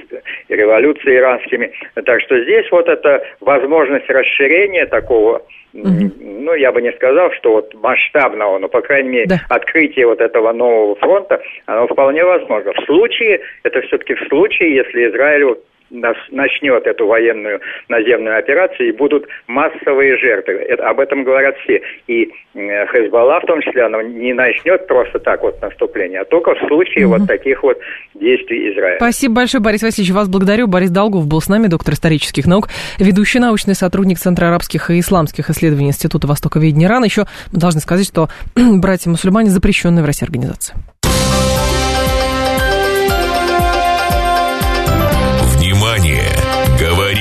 революции 0.50 1.16
иранскими. 1.16 1.72
Так 2.06 2.22
что 2.22 2.42
здесь 2.44 2.66
вот 2.72 2.88
эта 2.88 3.24
возможность 3.40 4.10
расширения 4.10 4.86
такого 4.86 5.42
Угу. 5.74 6.12
Ну, 6.22 6.54
я 6.56 6.72
бы 6.72 6.82
не 6.82 6.92
сказал, 6.94 7.30
что 7.34 7.52
вот 7.52 7.74
масштабного, 7.76 8.58
но, 8.58 8.68
по 8.68 8.82
крайней 8.82 9.10
мере, 9.10 9.26
да. 9.28 9.36
открытие 9.50 10.08
вот 10.08 10.22
этого 10.22 10.52
нового 10.54 10.96
фронта, 10.96 11.40
оно 11.68 11.86
вполне 11.88 12.24
возможно. 12.24 12.72
В 12.74 12.86
случае, 12.86 13.42
это 13.64 13.82
все-таки 13.82 14.16
в 14.16 14.28
случае, 14.28 14.76
если 14.76 15.10
Израиль 15.10 15.44
начнет 15.90 16.86
эту 16.86 17.08
военную 17.08 17.62
наземную 17.90 18.38
операцию, 18.38 18.90
и 18.90 18.92
будут 18.92 19.28
массовые 19.48 20.18
жертвы. 20.18 20.54
Это, 20.54 20.88
об 20.90 21.00
этом 21.00 21.24
говорят 21.24 21.56
все. 21.60 21.82
И 22.08 22.32
э, 22.54 22.86
Хезбалла 22.88 23.40
в 23.40 23.46
том 23.46 23.62
числе, 23.62 23.84
она 23.84 24.04
не 24.04 24.34
начнет 24.34 24.88
просто 24.88 25.20
так 25.20 25.42
вот 25.42 25.62
наступление, 25.62 26.22
а 26.22 26.26
только 26.26 26.56
в 26.56 26.68
случае 26.68 27.08
угу. 27.08 27.18
вот 27.18 27.28
таких 27.28 27.64
вот 27.64 27.78
действий 28.14 28.74
Израиля. 28.74 28.98
Спасибо 28.98 29.36
большое, 29.36 29.64
Борис 29.64 29.84
Васильевич. 29.84 30.14
Вас 30.14 30.30
благодарю. 30.30 30.68
Борис 30.68 30.90
Долгов 30.90 31.28
был 31.28 31.42
с 31.42 31.50
нами, 31.50 31.68
доктор 31.68 31.94
исторических 31.94 32.46
наук, 32.46 32.68
ведущий 33.00 33.40
научный 33.40 33.76
сотрудник 33.76 34.18
Центра 34.18 34.48
арабских 34.48 34.90
и 34.90 35.00
исламских 35.00 35.50
исследований 35.50 35.90
Института 35.90 36.28
Востоковедения 36.28 36.88
Ирана. 36.88 37.06
Еще 37.06 37.26
мы 37.52 37.60
должны 37.60 37.82
сказать, 37.82 38.08
что 38.08 38.28
братья-мусульмане 38.56 39.50
запрещенная 39.50 40.04
в 40.04 40.06
России 40.06 40.26
организация. 40.26 40.76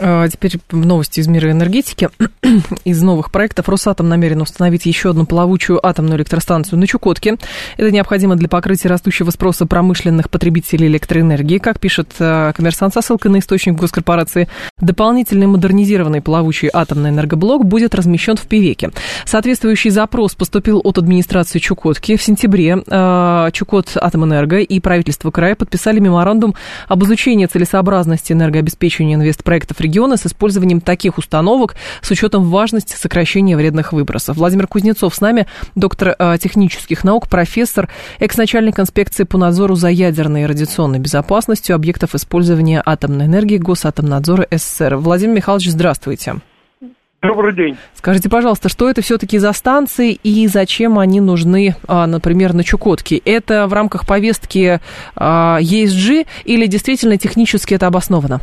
теперь 0.00 0.58
новости 0.70 1.20
из 1.20 1.28
мира 1.28 1.50
энергетики. 1.50 2.08
из 2.84 3.02
новых 3.02 3.30
проектов 3.30 3.68
Росатом 3.68 4.08
намерен 4.08 4.40
установить 4.40 4.86
еще 4.86 5.10
одну 5.10 5.26
плавучую 5.26 5.84
атомную 5.84 6.18
электростанцию 6.18 6.78
на 6.78 6.86
Чукотке. 6.86 7.36
Это 7.76 7.90
необходимо 7.90 8.36
для 8.36 8.48
покрытия 8.48 8.88
растущего 8.88 9.30
спроса 9.30 9.66
промышленных 9.66 10.30
потребителей 10.30 10.88
электроэнергии. 10.88 11.58
Как 11.58 11.80
пишет 11.80 12.12
а, 12.18 12.52
коммерсант 12.52 12.94
со 12.94 13.02
ссылкой 13.02 13.30
на 13.30 13.38
источник 13.38 13.74
госкорпорации, 13.74 14.48
дополнительный 14.80 15.46
модернизированный 15.46 16.20
плавучий 16.20 16.70
атомный 16.72 17.10
энергоблок 17.10 17.64
будет 17.64 17.94
размещен 17.94 18.36
в 18.36 18.46
Певеке. 18.46 18.90
Соответствующий 19.24 19.90
запрос 19.90 20.34
поступил 20.34 20.80
от 20.82 20.98
администрации 20.98 21.58
Чукотки. 21.58 22.16
В 22.16 22.22
сентябре 22.22 22.82
э, 22.86 23.50
Чукот 23.52 23.96
Атомэнерго 23.96 24.58
и 24.58 24.80
правительство 24.80 25.30
края 25.30 25.54
подписали 25.54 26.00
меморандум 26.00 26.54
об 26.88 27.04
изучении 27.04 27.46
целесообразности 27.46 28.32
энергообеспечения 28.32 29.14
инвестпроектов 29.14 29.80
региона 29.80 29.89
с 29.90 30.26
использованием 30.26 30.80
таких 30.80 31.18
установок 31.18 31.76
с 32.00 32.10
учетом 32.10 32.44
важности 32.44 32.94
сокращения 32.94 33.56
вредных 33.56 33.92
выбросов. 33.92 34.36
Владимир 34.36 34.66
Кузнецов 34.66 35.14
с 35.14 35.20
нами, 35.20 35.46
доктор 35.74 36.14
э, 36.18 36.36
технических 36.40 37.04
наук, 37.04 37.28
профессор, 37.28 37.88
экс-начальник 38.18 38.78
инспекции 38.78 39.24
по 39.24 39.38
надзору 39.38 39.74
за 39.74 39.88
ядерной 39.88 40.42
и 40.42 40.46
радиационной 40.46 40.98
безопасностью 40.98 41.74
объектов 41.74 42.14
использования 42.14 42.82
атомной 42.84 43.26
энергии 43.26 43.58
Госатомнадзора 43.58 44.46
СССР. 44.50 44.96
Владимир 44.96 45.36
Михайлович, 45.36 45.70
здравствуйте. 45.70 46.36
Добрый 47.22 47.54
день. 47.54 47.76
Скажите, 47.94 48.30
пожалуйста, 48.30 48.70
что 48.70 48.88
это 48.88 49.02
все-таки 49.02 49.36
за 49.36 49.52
станции 49.52 50.18
и 50.22 50.46
зачем 50.46 50.98
они 50.98 51.20
нужны, 51.20 51.76
а, 51.86 52.06
например, 52.06 52.54
на 52.54 52.64
Чукотке? 52.64 53.18
Это 53.18 53.66
в 53.66 53.74
рамках 53.74 54.06
повестки 54.06 54.80
ESG 55.16 55.16
а, 55.16 55.60
или 56.44 56.66
действительно 56.66 57.18
технически 57.18 57.74
это 57.74 57.88
обосновано? 57.88 58.40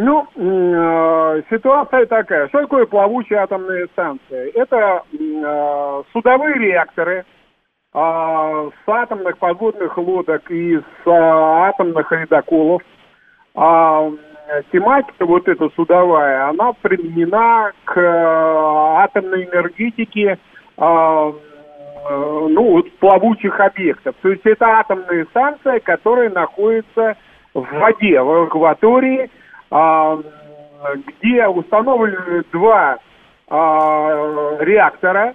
Ну, 0.00 0.28
э, 0.36 1.42
ситуация 1.50 2.06
такая. 2.06 2.46
Что 2.48 2.60
такое 2.60 2.86
плавучие 2.86 3.40
атомные 3.40 3.86
станции? 3.88 4.52
Это 4.54 5.02
э, 5.12 6.02
судовые 6.12 6.54
реакторы 6.54 7.24
э, 7.94 7.98
с 7.98 8.88
атомных 8.88 9.38
подводных 9.38 9.98
лодок 9.98 10.48
и 10.52 10.76
с 10.76 10.82
э, 11.04 11.10
атомных 11.10 12.12
ледоколов. 12.12 12.80
А, 13.56 14.08
тематика 14.70 15.26
вот 15.26 15.48
эта 15.48 15.68
судовая, 15.70 16.48
она 16.48 16.74
применена 16.74 17.72
к 17.84 17.98
э, 17.98 19.02
атомной 19.02 19.46
энергетике 19.46 20.38
э, 20.76 20.80
э, 20.80 22.46
ну, 22.50 22.70
вот 22.70 22.92
плавучих 22.98 23.58
объектов. 23.58 24.14
То 24.22 24.28
есть 24.28 24.46
это 24.46 24.64
атомные 24.64 25.24
станции, 25.24 25.80
которые 25.80 26.30
находятся 26.30 27.16
в 27.52 27.66
воде, 27.80 28.20
в 28.20 28.44
акватории, 28.44 29.24
а, 29.24 29.28
где 29.70 31.46
установлены 31.46 32.44
два 32.52 32.98
а, 33.48 34.56
реактора 34.60 35.34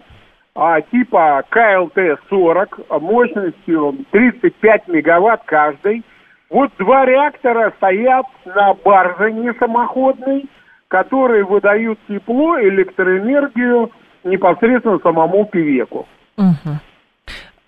а, 0.55 0.81
типа 0.81 1.43
КЛТ-40 1.49 2.99
мощностью 2.99 4.05
35 4.11 4.87
мегаватт 4.87 5.41
каждый. 5.45 6.03
Вот 6.49 6.71
два 6.77 7.05
реактора 7.05 7.73
стоят 7.77 8.25
на 8.45 8.75
барже 8.75 9.55
самоходной, 9.57 10.45
которые 10.87 11.43
выдают 11.43 11.97
тепло, 12.07 12.59
электроэнергию 12.59 13.91
непосредственно 14.23 14.99
самому 14.99 15.45
пивеку. 15.45 16.07
Угу. 16.37 16.77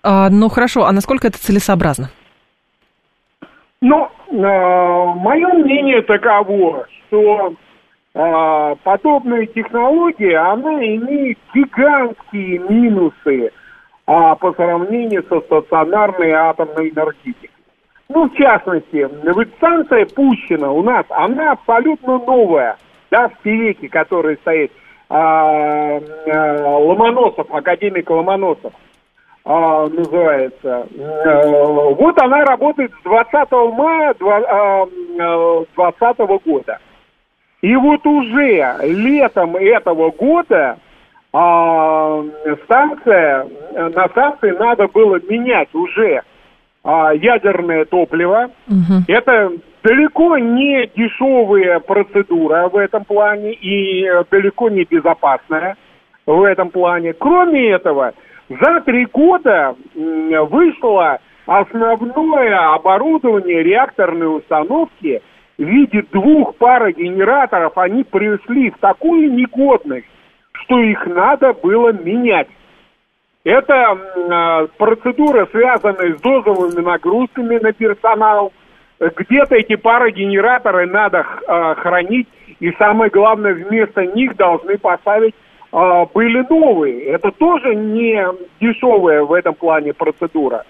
А, 0.04 0.30
ну 0.30 0.48
хорошо, 0.48 0.84
а 0.84 0.92
насколько 0.92 1.26
это 1.26 1.38
целесообразно? 1.38 2.10
Ну, 3.88 4.08
э, 4.32 5.14
мое 5.20 5.46
мнение 5.54 6.02
таково, 6.02 6.88
что 6.88 7.54
э, 8.14 8.74
подобные 8.82 9.46
технологии, 9.46 10.32
она 10.32 10.74
имеет 10.84 11.38
гигантские 11.54 12.58
минусы 12.68 13.52
а, 14.06 14.34
по 14.34 14.52
сравнению 14.54 15.24
со 15.28 15.40
стационарной 15.40 16.32
атомной 16.32 16.90
энергетикой. 16.90 17.50
Ну, 18.08 18.28
в 18.28 18.34
частности, 18.34 19.08
вот 19.32 19.48
станция 19.58 20.06
пущена 20.06 20.72
у 20.72 20.82
нас, 20.82 21.06
она 21.10 21.52
абсолютно 21.52 22.18
новая, 22.18 22.76
да, 23.12 23.28
в 23.28 23.38
Певеке, 23.42 23.88
который 23.88 24.36
стоит, 24.38 24.72
а, 25.08 26.00
а, 26.00 26.76
Ломоносов, 26.76 27.46
академик 27.52 28.10
Ломоносов 28.10 28.72
а, 29.48 29.88
называется. 29.88 30.88
А, 31.24 31.46
вот 31.46 32.20
она 32.20 32.44
работает 32.44 32.90
с 33.00 33.02
20 33.04 33.52
мая 33.76 34.12
2020 34.18 36.02
а, 36.18 36.38
года. 36.44 36.78
И 37.62 37.76
вот 37.76 38.04
уже 38.04 38.76
летом 38.82 39.54
этого 39.54 40.10
года 40.10 40.78
а, 41.32 42.24
станция, 42.64 43.46
на 43.72 44.08
станции 44.08 44.50
надо 44.50 44.88
было 44.88 45.20
менять 45.28 45.72
уже 45.74 46.22
а, 46.82 47.14
ядерное 47.14 47.84
топливо. 47.84 48.50
Угу. 48.66 49.04
Это 49.06 49.52
далеко 49.84 50.38
не 50.38 50.90
дешевая 50.96 51.78
процедура 51.78 52.68
в 52.68 52.76
этом 52.76 53.04
плане 53.04 53.52
и 53.52 54.10
далеко 54.28 54.70
не 54.70 54.82
безопасная 54.82 55.76
в 56.26 56.42
этом 56.42 56.70
плане. 56.70 57.12
Кроме 57.12 57.70
этого, 57.70 58.12
за 58.48 58.80
три 58.82 59.06
года 59.06 59.74
вышло 59.94 61.18
основное 61.46 62.74
оборудование 62.74 63.62
реакторной 63.62 64.38
установки 64.38 65.22
в 65.58 65.62
виде 65.62 66.02
двух 66.12 66.56
парогенераторов. 66.56 67.76
Они 67.78 68.04
пришли 68.04 68.70
в 68.70 68.78
такую 68.78 69.32
негодность, 69.32 70.06
что 70.52 70.78
их 70.80 71.06
надо 71.06 71.54
было 71.54 71.92
менять. 71.92 72.48
Это 73.44 73.96
э, 73.96 74.66
процедура, 74.76 75.46
связанная 75.52 76.16
с 76.16 76.20
дозовыми 76.20 76.84
нагрузками 76.84 77.58
на 77.58 77.72
персонал. 77.72 78.52
Где-то 78.98 79.54
эти 79.54 79.76
парогенераторы 79.76 80.86
надо 80.86 81.18
э, 81.18 81.74
хранить, 81.76 82.26
и 82.58 82.72
самое 82.72 83.10
главное, 83.10 83.54
вместо 83.54 84.04
них 84.04 84.34
должны 84.36 84.78
поставить 84.78 85.34
а, 85.34 85.45
были 85.72 86.46
новые. 86.48 87.04
Это 87.06 87.30
тоже 87.32 87.74
не 87.74 88.24
дешевая 88.60 89.22
в 89.22 89.32
этом 89.32 89.54
плане 89.54 89.92
процедура. 89.92 90.64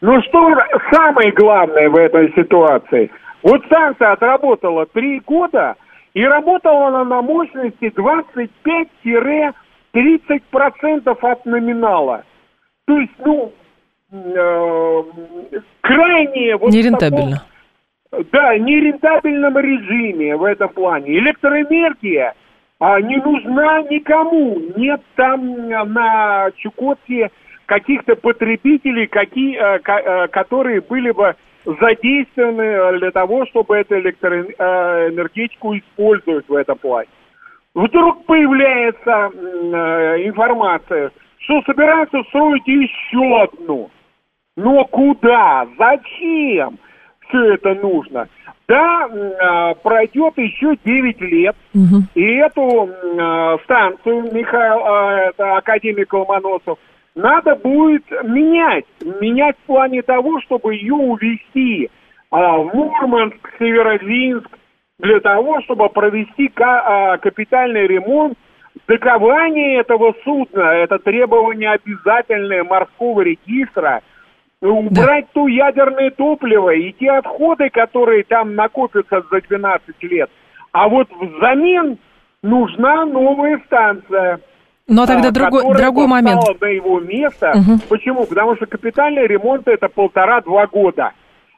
Но 0.00 0.20
что 0.22 0.54
самое 0.92 1.32
главное 1.32 1.88
в 1.88 1.96
этой 1.96 2.32
ситуации? 2.34 3.10
Вот 3.42 3.64
станция 3.66 4.12
отработала 4.12 4.86
три 4.86 5.18
года, 5.20 5.74
и 6.14 6.24
работала 6.24 6.86
она 6.88 7.04
на 7.04 7.20
мощности 7.22 7.92
25-30% 7.94 9.52
от 11.20 11.46
номинала. 11.46 12.24
То 12.86 12.98
есть, 12.98 13.12
ну, 13.24 13.52
э, 14.12 15.02
крайне... 15.80 16.56
Вот 16.56 16.72
Нерентабельно. 16.72 17.42
Таком, 18.10 18.26
да, 18.32 18.56
нерентабельном 18.56 19.58
режиме 19.58 20.36
в 20.36 20.44
этом 20.44 20.68
плане. 20.70 21.18
Электроэнергия– 21.18 22.34
а, 22.80 23.00
не 23.00 23.16
нужна 23.16 23.82
никому. 23.82 24.60
Нет 24.76 25.00
там 25.16 25.68
на 25.68 26.50
Чукотке 26.56 27.30
каких-то 27.66 28.16
потребителей, 28.16 29.06
какие, 29.06 29.58
э, 29.58 29.80
э, 29.84 30.28
которые 30.28 30.80
были 30.80 31.10
бы 31.10 31.34
задействованы 31.64 32.98
для 32.98 33.10
того, 33.10 33.44
чтобы 33.46 33.76
эту 33.76 33.98
электроэнергетику 33.98 35.76
использовать 35.76 36.48
в 36.48 36.54
этом 36.54 36.78
плане. 36.78 37.08
Вдруг 37.74 38.24
появляется 38.24 39.30
информация, 40.24 41.10
что 41.40 41.60
собираются 41.62 42.22
строить 42.28 42.66
еще 42.66 43.42
одну. 43.42 43.90
Но 44.56 44.84
куда? 44.86 45.66
Зачем 45.78 46.78
все 47.28 47.54
это 47.54 47.74
нужно? 47.74 48.28
Да, 48.68 49.08
а, 49.40 49.74
пройдет 49.74 50.36
еще 50.36 50.76
9 50.84 51.20
лет, 51.22 51.56
угу. 51.74 52.02
и 52.14 52.22
эту 52.22 52.90
а, 53.18 53.56
станцию, 53.64 54.30
Михаил, 54.30 54.84
а, 54.84 55.20
это 55.28 55.56
академик 55.56 56.12
Ломоносов, 56.12 56.78
надо 57.14 57.56
будет 57.56 58.04
менять. 58.24 58.84
Менять 59.20 59.56
в 59.56 59.66
плане 59.66 60.02
того, 60.02 60.40
чтобы 60.42 60.74
ее 60.74 60.94
увезти 60.94 61.90
в 62.30 62.70
Мурманск, 62.74 63.38
Северодвинск, 63.58 64.50
для 64.98 65.18
того, 65.20 65.62
чтобы 65.62 65.88
провести 65.88 66.48
капитальный 66.48 67.86
ремонт. 67.86 68.36
Докование 68.86 69.80
этого 69.80 70.14
судна, 70.22 70.60
это 70.60 70.98
требование 70.98 71.70
обязательное 71.70 72.62
морского 72.64 73.22
регистра– 73.22 74.02
убрать 74.60 75.26
да. 75.26 75.30
ту 75.32 75.46
ядерное 75.46 76.10
топливо 76.10 76.70
и 76.70 76.92
те 76.92 77.10
отходы, 77.10 77.70
которые 77.70 78.24
там 78.24 78.54
накопятся 78.54 79.22
за 79.30 79.40
12 79.40 80.02
лет. 80.02 80.30
А 80.72 80.88
вот 80.88 81.08
взамен 81.20 81.98
нужна 82.42 83.06
новая 83.06 83.60
станция. 83.66 84.40
Но 84.86 85.06
тогда 85.06 85.28
а, 85.28 85.32
другой, 85.32 85.74
другой 85.76 86.06
момент. 86.06 86.42
на 86.60 86.66
его 86.66 86.98
место. 87.00 87.52
Угу. 87.54 87.80
Почему? 87.88 88.26
Потому 88.26 88.56
что 88.56 88.66
капитальный 88.66 89.26
ремонт 89.26 89.68
это 89.68 89.88
полтора-два 89.88 90.66
года. 90.66 91.12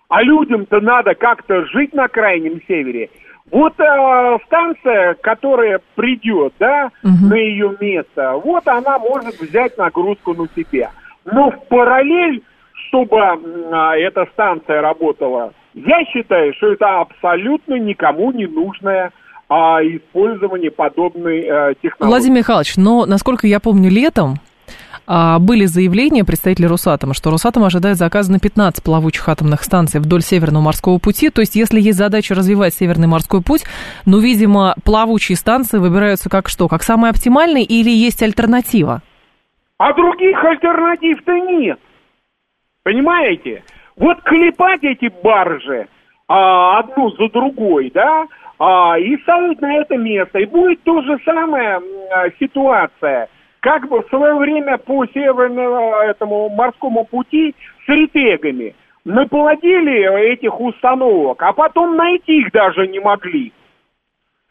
А 0.09 0.23
людям-то 0.23 0.81
надо 0.81 1.15
как-то 1.15 1.65
жить 1.67 1.95
на 1.95 2.09
крайнем 2.09 2.61
севере. 2.67 3.09
Вот 3.53 3.79
э, 3.81 4.39
станция, 4.47 5.15
которая 5.15 5.81
придет, 5.95 6.53
да, 6.59 6.91
Мгм. 7.03 7.29
на 7.29 7.35
ее 7.35 7.77
место, 7.81 8.35
вот 8.45 8.67
она 8.69 8.99
может 8.99 9.41
взять 9.41 9.77
нагрузку 9.77 10.35
на 10.35 10.47
себя. 10.55 10.91
Но 11.25 11.51
в 11.51 11.69
параллель, 11.69 12.43
чтобы 12.89 13.19
а, 13.21 13.97
эта 13.97 14.27
станция 14.33 14.81
работала, 14.81 15.53
я 15.75 16.05
считаю, 16.07 16.53
что 16.55 16.73
это 16.73 17.01
абсолютно 17.01 17.75
никому 17.79 18.33
не 18.33 18.47
нужное 18.47 19.13
а, 19.49 19.81
использование 19.83 20.71
подобной 20.71 21.41
э, 21.41 21.75
технологии. 21.83 22.13
Владимир 22.13 22.39
Михайлович, 22.39 22.77
но, 22.77 23.07
насколько 23.07 23.47
я 23.47 23.59
помню, 23.61 23.91
летом 23.91 24.37
а, 25.13 25.41
были 25.41 25.65
заявления 25.65 26.25
представителей 26.25 26.69
Росатома, 26.69 27.15
что 27.15 27.31
Росатом 27.31 27.65
ожидает 27.65 27.97
заказа 27.97 28.31
на 28.31 28.39
15 28.39 28.85
плавучих 28.85 29.29
атомных 29.29 29.65
станций 29.65 29.99
вдоль 29.99 30.23
Северного 30.23 30.63
морского 30.63 30.99
пути. 30.99 31.31
То 31.31 31.41
есть, 31.41 31.57
если 31.57 31.81
есть 31.81 31.99
задача 31.99 32.37
развивать 32.37 32.75
Северный 32.75 33.09
морской 33.09 33.43
путь, 33.43 33.65
ну, 34.07 34.21
видимо, 34.21 34.77
плавучие 34.85 35.37
станции 35.37 35.79
выбираются 35.79 36.31
как 36.31 36.49
что? 36.49 36.69
Как 36.69 36.85
самые 36.85 37.11
оптимальные 37.11 37.65
или 37.65 37.91
есть 37.91 38.23
альтернатива? 38.23 39.03
А 39.79 39.93
других 39.95 40.45
альтернатив-то 40.45 41.33
нет. 41.33 41.81
Понимаете? 42.83 43.63
Вот 43.97 44.23
клепать 44.23 44.83
эти 44.83 45.13
баржи 45.23 45.89
а, 46.29 46.79
одну 46.79 47.11
за 47.11 47.29
другой, 47.29 47.91
да, 47.93 48.27
а, 48.59 48.99
и 48.99 49.17
ставить 49.19 49.61
на 49.61 49.75
это 49.77 49.97
место. 49.97 50.39
И 50.39 50.47
будет 50.47 50.83
то 50.85 51.03
же 51.03 51.19
самое 51.25 51.81
а, 52.11 52.31
ситуация, 52.39 53.29
как 53.61 53.89
бы 53.89 54.03
в 54.03 54.09
свое 54.09 54.35
время 54.35 54.79
по 54.79 55.05
северному 55.07 55.97
этому 55.97 56.49
морскому 56.49 57.05
пути 57.05 57.55
с 57.85 57.89
ретегами. 57.89 58.75
Наплодили 59.05 60.33
этих 60.33 60.61
установок, 60.61 61.43
а 61.43 61.53
потом 61.53 61.97
найти 61.97 62.41
их 62.41 62.53
даже 62.53 62.87
не 62.87 63.01
могли. 63.01 63.53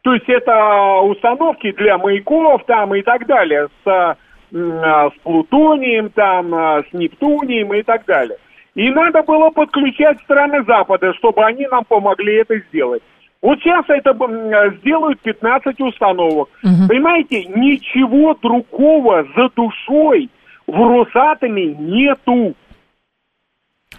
То 0.01 0.13
есть 0.13 0.27
это 0.27 1.01
установки 1.01 1.71
для 1.71 1.97
маяков 1.97 2.63
там 2.65 2.95
и 2.95 3.01
так 3.01 3.25
далее, 3.25 3.67
с, 3.83 3.87
а, 3.87 4.17
с 4.51 5.13
плутонием 5.23 6.09
там, 6.09 6.53
а, 6.53 6.83
с 6.89 6.93
нептунием 6.93 7.73
и 7.73 7.83
так 7.83 8.05
далее. 8.05 8.37
И 8.75 8.89
надо 8.89 9.23
было 9.23 9.49
подключать 9.49 10.19
страны 10.21 10.63
Запада, 10.63 11.13
чтобы 11.15 11.43
они 11.43 11.67
нам 11.67 11.83
помогли 11.85 12.35
это 12.35 12.59
сделать. 12.69 13.03
Вот 13.41 13.59
сейчас 13.59 13.85
это 13.87 14.11
а, 14.11 14.69
сделают 14.79 15.19
15 15.21 15.79
установок. 15.81 16.49
Мгм. 16.63 16.87
Понимаете, 16.87 17.45
ничего 17.45 18.33
другого 18.35 19.25
за 19.35 19.49
душой 19.55 20.29
в 20.67 20.75
Росатоме 20.75 21.67
нету. 21.67 22.55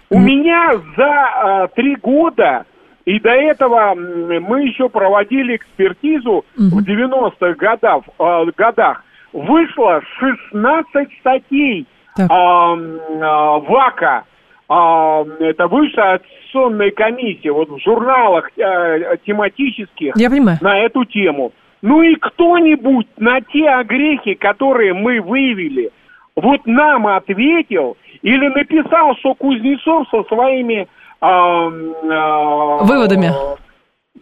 У 0.09 0.19
меня 0.19 0.77
за 0.97 1.05
а, 1.05 1.67
три 1.69 1.95
года, 1.95 2.65
и 3.05 3.19
до 3.19 3.31
этого 3.31 3.95
мы 3.95 4.63
еще 4.63 4.89
проводили 4.89 5.55
экспертизу 5.55 6.45
Мгм. 6.55 6.69
в 6.69 6.83
90-х 6.83 7.53
годах, 7.53 8.03
а, 8.19 8.45
годах, 8.55 9.03
вышло 9.33 10.01
16 10.19 11.09
статей 11.19 11.87
Так. 12.15 12.27
а, 12.29 12.73
а, 12.73 13.59
ВАКа, 13.59 14.23
а, 14.69 15.23
это 15.39 15.67
высшая 15.67 16.15
аттестационная 16.15 16.91
комиссия, 16.91 17.51
вот 17.51 17.69
в 17.69 17.79
журналах 17.79 18.49
э, 18.57 19.17
тематических 19.25 20.13
Я 20.15 20.29
понимаю. 20.29 20.57
на 20.61 20.79
эту 20.79 21.05
тему. 21.05 21.51
Ну 21.81 22.01
и 22.03 22.15
кто-нибудь 22.15 23.07
на 23.17 23.41
те 23.41 23.69
огрехи, 23.69 24.35
которые 24.35 24.93
мы 24.93 25.19
выявили, 25.19 25.91
вот 26.35 26.65
нам 26.65 27.07
ответил 27.07 27.97
или 28.21 28.47
написал, 28.49 29.15
что 29.17 29.33
Кузнецов 29.33 30.07
со 30.09 30.23
своими 30.23 30.87
а, 31.21 31.67
а, 31.67 32.77
Выводами. 32.83 33.31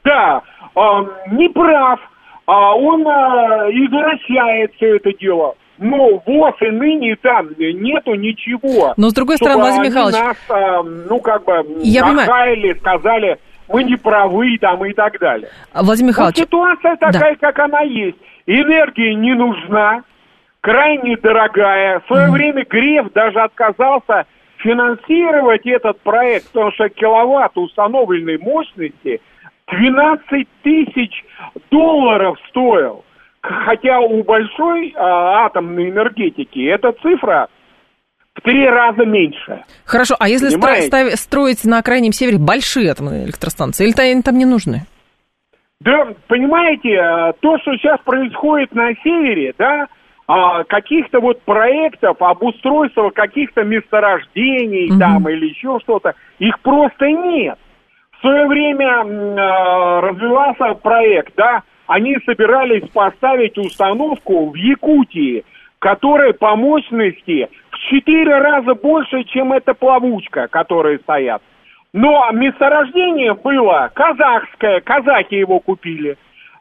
Да, 0.04 0.42
а, 0.76 1.06
не 1.32 1.50
прав, 1.50 2.00
а 2.50 2.74
он 2.74 3.08
а, 3.08 3.70
извращает 3.70 4.74
все 4.76 4.96
это 4.96 5.14
дело. 5.20 5.56
Но 5.78 6.22
ВОЗ 6.26 6.56
и 6.62 6.72
ныне 6.72 7.16
там 7.22 7.48
нету 7.58 8.16
ничего. 8.16 8.94
Но, 8.98 9.10
с 9.10 9.14
другой 9.14 9.38
стороны, 9.38 9.62
Владимир 9.62 9.86
Михайлович, 9.86 10.16
нас, 10.18 10.38
а, 10.50 10.82
ну, 10.84 11.20
как 11.20 11.46
бы, 11.46 11.54
Я 11.84 12.04
понимаю. 12.04 12.76
сказали, 12.80 13.38
мы 13.70 13.84
не 13.84 13.96
правы 13.96 14.58
там 14.60 14.84
и 14.84 14.94
так 14.94 15.20
далее. 15.20 15.50
Владимир 15.76 16.08
Вот 16.08 16.18
Михайлович, 16.18 16.38
ситуация 16.38 16.96
такая, 16.96 17.36
как 17.36 17.60
она 17.60 17.82
есть. 17.82 18.18
Энергия 18.48 19.14
не 19.14 19.36
нужна, 19.36 20.02
крайне 20.62 21.18
дорогая. 21.18 22.00
В 22.00 22.08
свое 22.08 22.32
время 22.32 22.66
Греф 22.68 23.14
даже 23.14 23.40
отказался 23.40 24.26
финансировать 24.58 25.66
этот 25.68 26.00
проект, 26.02 26.48
потому 26.52 26.72
что 26.72 26.90
киловатт 26.90 27.56
установленной 27.58 28.40
мощности 28.40 29.22
12 29.72 30.48
тысяч 30.64 31.24
долларов 31.72 32.38
стоил. 32.50 33.04
Хотя 33.42 34.00
у 34.00 34.24
большой 34.24 34.94
а, 34.98 35.46
атомной 35.46 35.90
энергетики 35.90 36.66
эта 36.68 36.92
цифра 37.02 37.48
в 38.36 38.42
три 38.42 38.68
раза 38.68 39.06
меньше. 39.06 39.64
хорошо, 39.86 40.16
а 40.20 40.28
если 40.28 40.50
стро- 40.50 40.88
стави- 40.90 41.16
строить 41.16 41.64
на 41.66 41.82
крайнем 41.82 42.12
севере 42.12 42.38
большие 42.38 42.92
атомные 42.92 43.26
электростанции, 43.26 43.88
или 43.88 44.12
они 44.12 44.22
там 44.22 44.38
не 44.38 44.46
нужны? 44.46 44.82
Да, 45.82 46.10
понимаете, 46.28 46.90
э, 46.90 47.34
то, 47.40 47.58
что 47.60 47.74
сейчас 47.78 48.00
происходит 48.02 48.74
на 48.76 48.94
севере, 48.96 49.54
да, 49.58 49.88
а, 50.28 50.64
каких-то 50.66 51.22
вот 51.22 51.42
проектов, 51.44 52.22
обустройства 52.22 53.10
каких-то 53.10 53.64
месторождений 53.64 54.90
Мгм. 54.92 55.00
там 55.00 55.30
или 55.30 55.48
еще 55.48 55.80
что-то, 55.82 56.14
их 56.40 56.60
просто 56.60 57.08
нет. 57.08 57.58
В 58.20 58.22
свое 58.22 58.48
время 58.48 59.06
э, 59.06 60.00
развивался 60.02 60.74
проект, 60.74 61.34
да, 61.38 61.64
они 61.88 62.18
собирались 62.26 62.86
поставить 62.90 63.58
установку 63.58 64.50
в 64.50 64.56
Якутии, 64.56 65.46
которая 65.80 66.34
по 66.34 66.58
мощности 66.58 67.48
в 67.72 67.78
четыре 67.90 68.40
раза 68.40 68.76
больше, 68.76 69.24
чем 69.24 69.54
эта 69.54 69.74
плавучка, 69.74 70.50
которые 70.50 71.00
стоят. 71.00 71.42
Но 71.94 72.30
месторождение 72.34 73.36
было 73.36 73.90
казахское, 73.94 74.82
казахи 74.82 75.36
его 75.36 75.62
купили. 75.62 76.18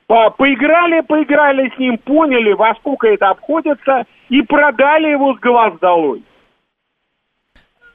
По- 0.07 0.31
Поиграли, 0.31 1.01
поиграли 1.01 1.73
с 1.75 1.79
ним, 1.79 1.99
поняли, 1.99 2.53
во 2.53 2.73
сколько 2.77 3.09
это 3.09 3.31
обходится, 3.31 4.05
и 4.29 4.43
продали 4.43 5.09
его 5.09 5.35
с 5.35 5.41
глаз 5.41 5.77
долой. 5.81 6.23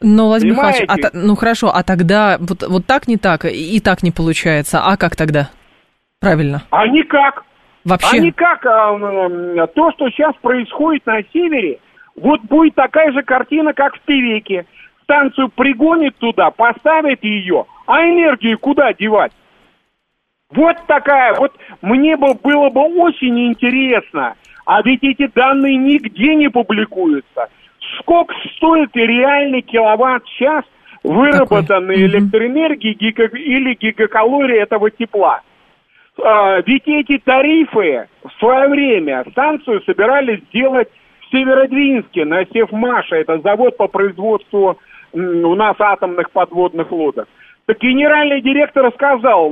Но, 0.03 0.27
Владимир 0.27 0.53
Михайлович, 0.53 0.81
а 0.81 0.93
Понимаете? 0.93 1.09
та- 1.09 1.19
ну 1.27 1.35
хорошо, 1.35 1.71
а 1.73 1.83
тогда 1.83 2.37
вот, 2.39 2.63
вот 2.67 2.85
так 2.85 3.07
не 3.07 3.17
так, 3.17 3.45
и 3.45 3.79
так 3.79 4.03
не 4.03 4.11
получается. 4.11 4.81
А 4.83 4.97
как 4.97 5.15
тогда? 5.15 5.49
Правильно. 6.19 6.63
А 6.69 6.87
никак. 6.87 7.43
Вообще. 7.85 8.17
А 8.17 8.19
никак. 8.19 8.65
а, 8.65 9.67
то, 9.67 9.91
что 9.91 10.09
сейчас 10.09 10.35
происходит 10.41 11.05
на 11.05 11.21
севере, 11.33 11.79
вот 12.15 12.41
будет 12.41 12.75
такая 12.75 13.11
же 13.11 13.23
картина, 13.23 13.73
как 13.73 13.95
в 13.95 14.05
Тевеке. 14.05 14.65
Станцию 15.03 15.49
пригонит 15.49 16.15
туда, 16.17 16.49
поставит 16.51 17.23
ее, 17.23 17.65
а 17.87 18.01
энергию 18.03 18.57
куда 18.57 18.93
девать? 18.93 19.33
Вот 20.51 20.77
такая, 20.87 21.33
вот 21.35 21.51
мне 21.81 22.15
бы 22.15 22.35
было 22.35 22.69
бы 22.69 22.81
очень 23.01 23.47
интересно, 23.47 24.35
а 24.65 24.81
ведь 24.81 25.03
эти 25.03 25.27
данные 25.27 25.77
нигде 25.77 26.35
не 26.35 26.47
публикуются. 26.49 27.49
Сколько 27.99 28.33
стоит 28.55 28.89
реальный 28.95 29.61
киловатт-час 29.61 30.63
выработанной 31.03 31.97
Мгм. 31.97 32.05
электроэнергии 32.05 32.93
гига- 32.93 33.37
или 33.37 33.73
гигакалории 33.75 34.57
этого 34.57 34.89
тепла? 34.89 35.41
А, 36.21 36.61
ведь 36.61 36.87
эти 36.87 37.17
тарифы 37.17 38.07
в 38.23 38.31
свое 38.39 38.67
время 38.69 39.25
станцию 39.31 39.81
собирались 39.81 40.41
сделать 40.49 40.89
в 41.21 41.31
Северодвинске 41.31 42.25
на 42.25 42.45
Севмаше. 42.45 43.15
Это 43.15 43.39
завод 43.39 43.77
по 43.77 43.87
производству 43.87 44.77
у 45.11 45.55
нас 45.55 45.75
атомных 45.79 46.31
подводных 46.31 46.91
лодок. 46.91 47.27
Так 47.65 47.79
генеральный 47.79 48.41
директор 48.41 48.91
сказал, 48.93 49.49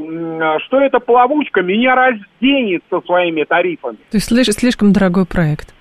что 0.65 0.81
эта 0.81 0.99
плавучка 0.99 1.61
меня 1.61 1.95
разденет 1.95 2.83
со 2.89 2.99
своими 3.01 3.43
тарифами. 3.45 3.95
То 4.11 4.17
есть 4.17 4.29
слиш- 4.31 4.51
слишком 4.51 4.91
дорогой 4.91 5.25
проект. 5.25 5.73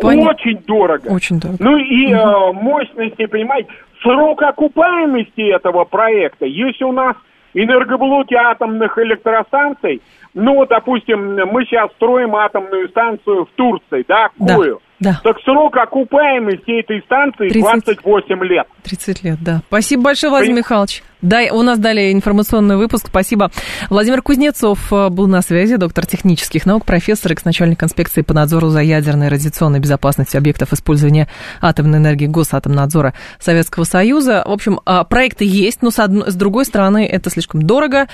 Поня- 0.00 0.28
Очень 0.30 0.58
дорого. 0.66 1.08
Очень 1.08 1.40
дорого. 1.40 1.58
Ну 1.60 1.76
и 1.76 2.12
э, 2.12 2.52
мощности, 2.52 3.26
понимаете, 3.26 3.68
срок 4.02 4.42
окупаемости 4.42 5.40
этого 5.52 5.84
проекта, 5.84 6.46
если 6.46 6.84
у 6.84 6.92
нас 6.92 7.16
энергоблоки 7.54 8.34
атомных 8.34 8.96
электростанций, 8.98 10.00
ну, 10.34 10.64
допустим, 10.66 11.34
мы 11.52 11.64
сейчас 11.64 11.90
строим 11.96 12.34
атомную 12.36 12.88
станцию 12.88 13.46
в 13.46 13.50
Турции, 13.56 14.04
да, 14.08 14.28
Да, 14.38 14.56
Кою. 14.56 14.80
да. 15.00 15.20
Так 15.22 15.36
срок 15.44 15.76
окупаемости 15.76 16.80
этой 16.80 17.00
станции 17.02 17.48
30. 17.48 17.60
28 17.62 18.44
лет. 18.44 18.66
30 18.84 19.22
лет, 19.24 19.38
да. 19.42 19.62
Спасибо 19.68 20.04
большое, 20.04 20.30
Владимир 20.30 20.54
Поним- 20.54 20.58
Михайлович. 20.58 21.02
Да, 21.22 21.40
у 21.52 21.62
нас 21.62 21.78
далее 21.78 22.12
информационный 22.12 22.76
выпуск. 22.76 23.06
Спасибо. 23.06 23.52
Владимир 23.90 24.22
Кузнецов 24.22 24.92
э, 24.92 25.08
был 25.08 25.28
на 25.28 25.40
связи, 25.40 25.76
доктор 25.76 26.04
технических 26.04 26.66
наук, 26.66 26.84
профессор, 26.84 27.30
экс-начальник 27.30 27.80
инспекции 27.84 28.22
по 28.22 28.34
надзору 28.34 28.70
за 28.70 28.80
ядерной 28.80 29.28
и 29.28 29.30
радиационной 29.30 29.78
безопасностью 29.78 30.38
объектов 30.38 30.72
использования 30.72 31.28
атомной 31.60 31.98
энергии 32.00 32.26
Госатомнадзора 32.26 33.14
Советского 33.38 33.84
Союза. 33.84 34.42
В 34.44 34.50
общем, 34.50 34.80
а, 34.84 35.04
проекты 35.04 35.44
есть, 35.44 35.80
но 35.80 35.92
с, 35.92 36.00
одной, 36.00 36.28
с 36.28 36.34
другой 36.34 36.64
стороны 36.64 37.06
это 37.06 37.30
слишком 37.30 37.62
дорого 37.62 38.08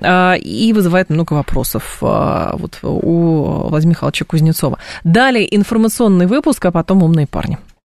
а, 0.00 0.32
и 0.32 0.72
вызывает 0.72 1.10
много 1.10 1.34
вопросов 1.34 1.55
а, 2.02 2.56
вот 2.56 2.78
у 2.82 3.68
Владимира 3.68 3.90
Михайловича 3.90 4.24
Кузнецова. 4.24 4.78
Далее 5.04 5.54
информационный 5.54 6.26
выпуск, 6.26 6.64
а 6.64 6.72
потом 6.72 7.02
умные 7.02 7.26
парни. 7.26 7.58